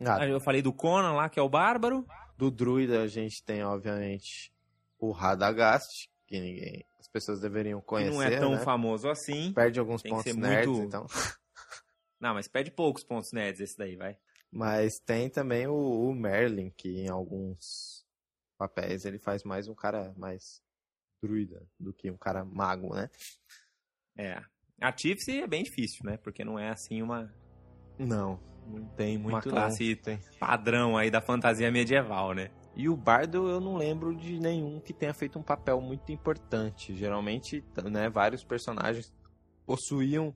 Ah, 0.00 0.26
Eu 0.26 0.40
falei 0.40 0.60
do 0.62 0.72
Conan 0.72 1.12
lá, 1.12 1.28
que 1.28 1.38
é 1.38 1.42
o 1.42 1.48
Bárbaro. 1.48 2.04
Do 2.36 2.50
druida 2.50 3.02
a 3.02 3.06
gente 3.08 3.42
tem, 3.42 3.62
obviamente, 3.62 4.52
o 4.98 5.10
Radagast, 5.10 6.10
que 6.26 6.38
ninguém. 6.40 6.84
As 6.98 7.08
pessoas 7.08 7.40
deveriam 7.40 7.80
Que 7.80 7.86
conhecer. 7.86 8.12
não 8.14 8.22
é 8.22 8.38
tão 8.38 8.52
né? 8.52 8.58
famoso 8.60 9.08
assim. 9.08 9.52
Perde 9.52 9.78
alguns 9.80 10.02
Tem 10.02 10.10
que 10.12 10.16
pontos 10.18 10.36
nerds, 10.36 10.68
muito- 10.68 10.86
então. 10.86 11.06
Não, 12.20 12.32
mas 12.34 12.48
perde 12.48 12.70
poucos 12.70 13.04
pontos 13.04 13.30
nerds 13.32 13.60
esse 13.60 13.76
daí, 13.76 13.94
vai. 13.94 14.18
Mas 14.50 14.98
tem 14.98 15.28
também 15.28 15.66
o, 15.66 15.74
o 15.74 16.14
Merlin, 16.14 16.70
que 16.70 16.88
em 17.00 17.08
alguns 17.08 18.04
papéis 18.56 19.04
ele 19.04 19.18
faz 19.18 19.44
mais 19.44 19.68
um 19.68 19.74
cara 19.74 20.14
mais 20.16 20.62
druida 21.22 21.62
do 21.78 21.92
que 21.92 22.10
um 22.10 22.16
cara 22.16 22.42
mago, 22.44 22.94
né? 22.94 23.10
É. 24.16 24.42
Artífice 24.80 25.40
é 25.40 25.46
bem 25.46 25.62
difícil, 25.62 26.04
né? 26.04 26.16
Porque 26.16 26.42
não 26.44 26.58
é 26.58 26.70
assim 26.70 27.02
uma, 27.02 27.32
Não, 27.98 28.40
não 28.66 28.84
tem 28.88 29.16
muito 29.18 29.34
uma 29.34 29.42
classe 29.42 29.94
não. 29.96 30.02
Tem. 30.02 30.18
padrão 30.38 30.96
aí 30.96 31.10
da 31.10 31.20
fantasia 31.20 31.70
medieval, 31.70 32.32
né? 32.34 32.50
E 32.74 32.88
o 32.88 32.96
bardo 32.96 33.48
eu 33.48 33.58
não 33.60 33.76
lembro 33.76 34.14
de 34.14 34.38
nenhum 34.38 34.80
que 34.80 34.92
tenha 34.92 35.14
feito 35.14 35.38
um 35.38 35.42
papel 35.42 35.80
muito 35.80 36.12
importante. 36.12 36.94
Geralmente, 36.94 37.64
né, 37.90 38.08
vários 38.10 38.44
personagens 38.44 39.12
possuíam 39.64 40.34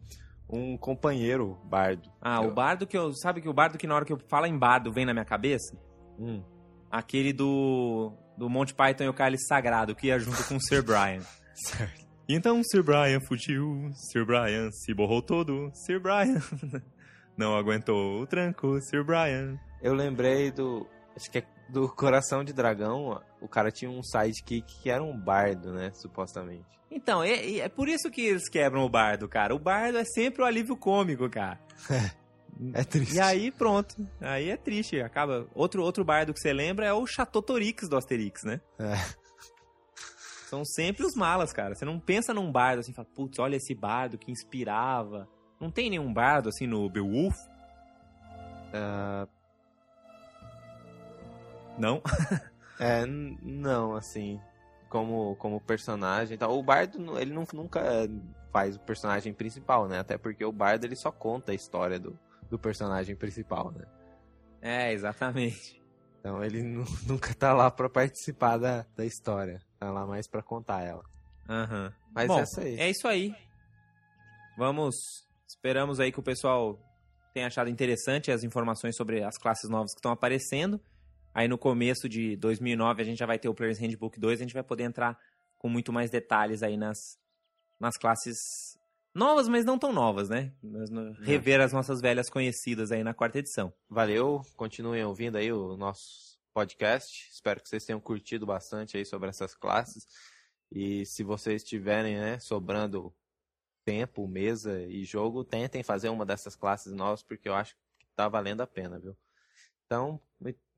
um 0.48 0.76
companheiro 0.76 1.58
bardo. 1.64 2.10
Ah, 2.20 2.40
Eu- 2.42 2.48
o 2.50 2.54
bardo 2.54 2.86
que 2.86 2.96
eu. 2.96 3.12
Sabe 3.14 3.40
que 3.40 3.48
o 3.48 3.52
bardo 3.52 3.76
que 3.78 3.86
na 3.86 3.94
hora 3.94 4.04
que 4.04 4.12
eu 4.12 4.18
falo 4.28 4.46
em 4.46 4.58
bardo 4.58 4.90
vem 4.92 5.04
na 5.04 5.12
minha 5.12 5.24
cabeça? 5.24 5.76
Hum, 6.18 6.42
Aquele 6.90 7.32
do. 7.32 8.12
Do 8.36 8.48
Monty 8.48 8.72
Python 8.74 9.04
e 9.04 9.08
o 9.08 9.12
Cálice 9.14 9.46
Sagrado, 9.46 9.94
que 9.94 10.06
ia 10.06 10.18
junto 10.18 10.42
com 10.48 10.56
o 10.56 10.60
Sir 10.62 10.82
Brian. 10.82 11.20
certo. 11.54 12.08
Então 12.26 12.62
Sir 12.64 12.82
Brian 12.82 13.20
fugiu, 13.20 13.90
Sir 13.92 14.24
Brian 14.24 14.70
se 14.72 14.94
borrou 14.94 15.20
todo, 15.20 15.70
Sir 15.74 16.00
Brian 16.00 16.40
não 17.40 17.56
aguentou 17.56 18.20
o 18.20 18.26
tranco, 18.26 18.78
Sir 18.82 19.02
Brian. 19.02 19.58
Eu 19.82 19.94
lembrei 19.94 20.50
do. 20.50 20.86
Acho 21.16 21.30
que 21.30 21.38
é 21.38 21.46
do 21.70 21.88
Coração 21.88 22.44
de 22.44 22.52
Dragão. 22.52 23.18
O 23.40 23.48
cara 23.48 23.70
tinha 23.70 23.90
um 23.90 24.02
sidekick 24.02 24.82
que 24.82 24.90
era 24.90 25.02
um 25.02 25.18
bardo, 25.18 25.72
né? 25.72 25.90
Supostamente. 25.94 26.68
Então, 26.90 27.22
é, 27.22 27.58
é 27.58 27.68
por 27.68 27.88
isso 27.88 28.10
que 28.10 28.20
eles 28.20 28.48
quebram 28.48 28.84
o 28.84 28.90
bardo, 28.90 29.26
cara. 29.26 29.54
O 29.54 29.58
bardo 29.58 29.96
é 29.96 30.04
sempre 30.04 30.42
o 30.42 30.44
alívio 30.44 30.76
cômico, 30.76 31.28
cara. 31.28 31.58
É 32.74 32.84
triste. 32.84 33.14
E 33.14 33.20
aí, 33.20 33.50
pronto. 33.50 33.96
Aí 34.20 34.50
é 34.50 34.56
triste. 34.56 35.00
Acaba. 35.00 35.48
Outro, 35.54 35.82
outro 35.82 36.04
bardo 36.04 36.34
que 36.34 36.40
você 36.40 36.52
lembra 36.52 36.84
é 36.84 36.92
o 36.92 37.06
Chateautorix 37.06 37.88
do 37.88 37.96
Asterix, 37.96 38.42
né? 38.44 38.60
É. 38.78 38.96
São 40.46 40.62
sempre 40.62 41.06
os 41.06 41.14
malas, 41.14 41.54
cara. 41.54 41.74
Você 41.74 41.86
não 41.86 41.98
pensa 41.98 42.34
num 42.34 42.52
bardo 42.52 42.80
assim, 42.80 42.92
fala, 42.92 43.08
putz, 43.14 43.38
olha 43.38 43.56
esse 43.56 43.74
bardo 43.74 44.18
que 44.18 44.30
inspirava. 44.30 45.26
Não 45.60 45.70
tem 45.70 45.90
nenhum 45.90 46.12
bardo 46.12 46.48
assim 46.48 46.66
no 46.66 46.88
Beowulf? 46.88 47.36
Ah, 48.72 49.26
Não? 51.78 52.02
É, 52.82 53.04
não, 53.04 53.94
assim, 53.94 54.40
como, 54.88 55.36
como 55.36 55.60
personagem 55.60 56.34
e 56.34 56.38
tal. 56.38 56.58
O 56.58 56.62
Bardo, 56.62 57.18
ele 57.18 57.30
nu- 57.30 57.44
nunca 57.52 57.82
faz 58.50 58.74
o 58.76 58.80
personagem 58.80 59.34
principal, 59.34 59.86
né? 59.86 59.98
Até 59.98 60.16
porque 60.16 60.42
o 60.46 60.50
Bardo, 60.50 60.86
ele 60.86 60.96
só 60.96 61.12
conta 61.12 61.52
a 61.52 61.54
história 61.54 62.00
do, 62.00 62.18
do 62.48 62.58
personagem 62.58 63.14
principal, 63.14 63.70
né? 63.72 63.84
É, 64.62 64.92
exatamente. 64.94 65.78
Então 66.20 66.42
ele 66.42 66.62
nu- 66.62 66.86
nunca 67.06 67.34
tá 67.34 67.52
lá 67.52 67.70
pra 67.70 67.90
participar 67.90 68.56
da, 68.56 68.86
da 68.96 69.04
história. 69.04 69.60
Tá 69.78 69.90
lá 69.90 70.06
mais 70.06 70.26
pra 70.26 70.42
contar 70.42 70.80
ela. 70.82 71.04
Aham. 71.46 71.92
Mas 72.14 72.28
Bom, 72.28 72.38
essa 72.40 72.62
aí. 72.62 72.80
É 72.80 72.88
isso 72.88 73.06
aí. 73.06 73.34
Vamos. 74.56 75.28
Esperamos 75.50 75.98
aí 75.98 76.12
que 76.12 76.20
o 76.20 76.22
pessoal 76.22 76.78
tenha 77.34 77.48
achado 77.48 77.68
interessante 77.68 78.30
as 78.30 78.44
informações 78.44 78.96
sobre 78.96 79.22
as 79.24 79.36
classes 79.36 79.68
novas 79.68 79.92
que 79.92 79.98
estão 79.98 80.12
aparecendo. 80.12 80.80
Aí 81.34 81.48
no 81.48 81.58
começo 81.58 82.08
de 82.08 82.36
2009 82.36 83.02
a 83.02 83.04
gente 83.04 83.18
já 83.18 83.26
vai 83.26 83.38
ter 83.38 83.48
o 83.48 83.54
Player's 83.54 83.78
Handbook 83.78 84.18
2, 84.18 84.40
a 84.40 84.42
gente 84.44 84.54
vai 84.54 84.62
poder 84.62 84.84
entrar 84.84 85.18
com 85.58 85.68
muito 85.68 85.92
mais 85.92 86.08
detalhes 86.10 86.62
aí 86.62 86.76
nas, 86.76 86.98
nas 87.80 87.96
classes 87.96 88.36
novas, 89.14 89.48
mas 89.48 89.64
não 89.64 89.76
tão 89.78 89.92
novas, 89.92 90.28
né? 90.28 90.52
No- 90.62 91.12
Rever 91.14 91.60
as 91.60 91.72
nossas 91.72 92.00
velhas 92.00 92.30
conhecidas 92.30 92.92
aí 92.92 93.02
na 93.02 93.12
quarta 93.12 93.38
edição. 93.38 93.72
Valeu, 93.88 94.42
continuem 94.56 95.04
ouvindo 95.04 95.36
aí 95.36 95.52
o 95.52 95.76
nosso 95.76 96.38
podcast. 96.54 97.28
Espero 97.32 97.60
que 97.60 97.68
vocês 97.68 97.84
tenham 97.84 98.00
curtido 98.00 98.46
bastante 98.46 98.96
aí 98.96 99.04
sobre 99.04 99.28
essas 99.28 99.54
classes. 99.54 100.04
E 100.72 101.04
se 101.06 101.24
vocês 101.24 101.62
tiverem 101.64 102.16
né, 102.16 102.38
sobrando 102.38 103.12
tempo, 103.90 104.28
mesa 104.28 104.80
e 104.84 105.04
jogo, 105.04 105.42
tentem 105.42 105.82
fazer 105.82 106.10
uma 106.10 106.24
dessas 106.24 106.54
classes 106.54 106.92
novas, 106.92 107.24
porque 107.24 107.48
eu 107.48 107.54
acho 107.54 107.74
que 107.74 108.06
tá 108.14 108.28
valendo 108.28 108.60
a 108.60 108.66
pena, 108.66 109.00
viu? 109.00 109.16
Então, 109.84 110.20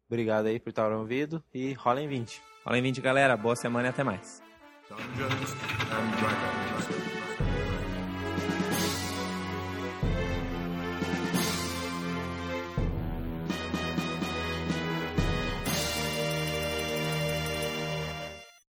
obrigado 0.09 0.47
aí 0.47 0.59
por 0.59 0.71
estar 0.71 0.91
ouvindo 0.91 1.45
e 1.53 1.75
rolem 1.75 2.09
20. 2.09 2.41
Rolem 2.65 2.81
20, 2.81 3.03
galera. 3.03 3.37
Boa 3.37 3.55
semana 3.55 3.89
e 3.89 3.91
até 3.91 4.03
mais. 4.03 4.43
Dungeons 4.89 5.53
and 5.93 6.11
Dragons. 6.21 6.51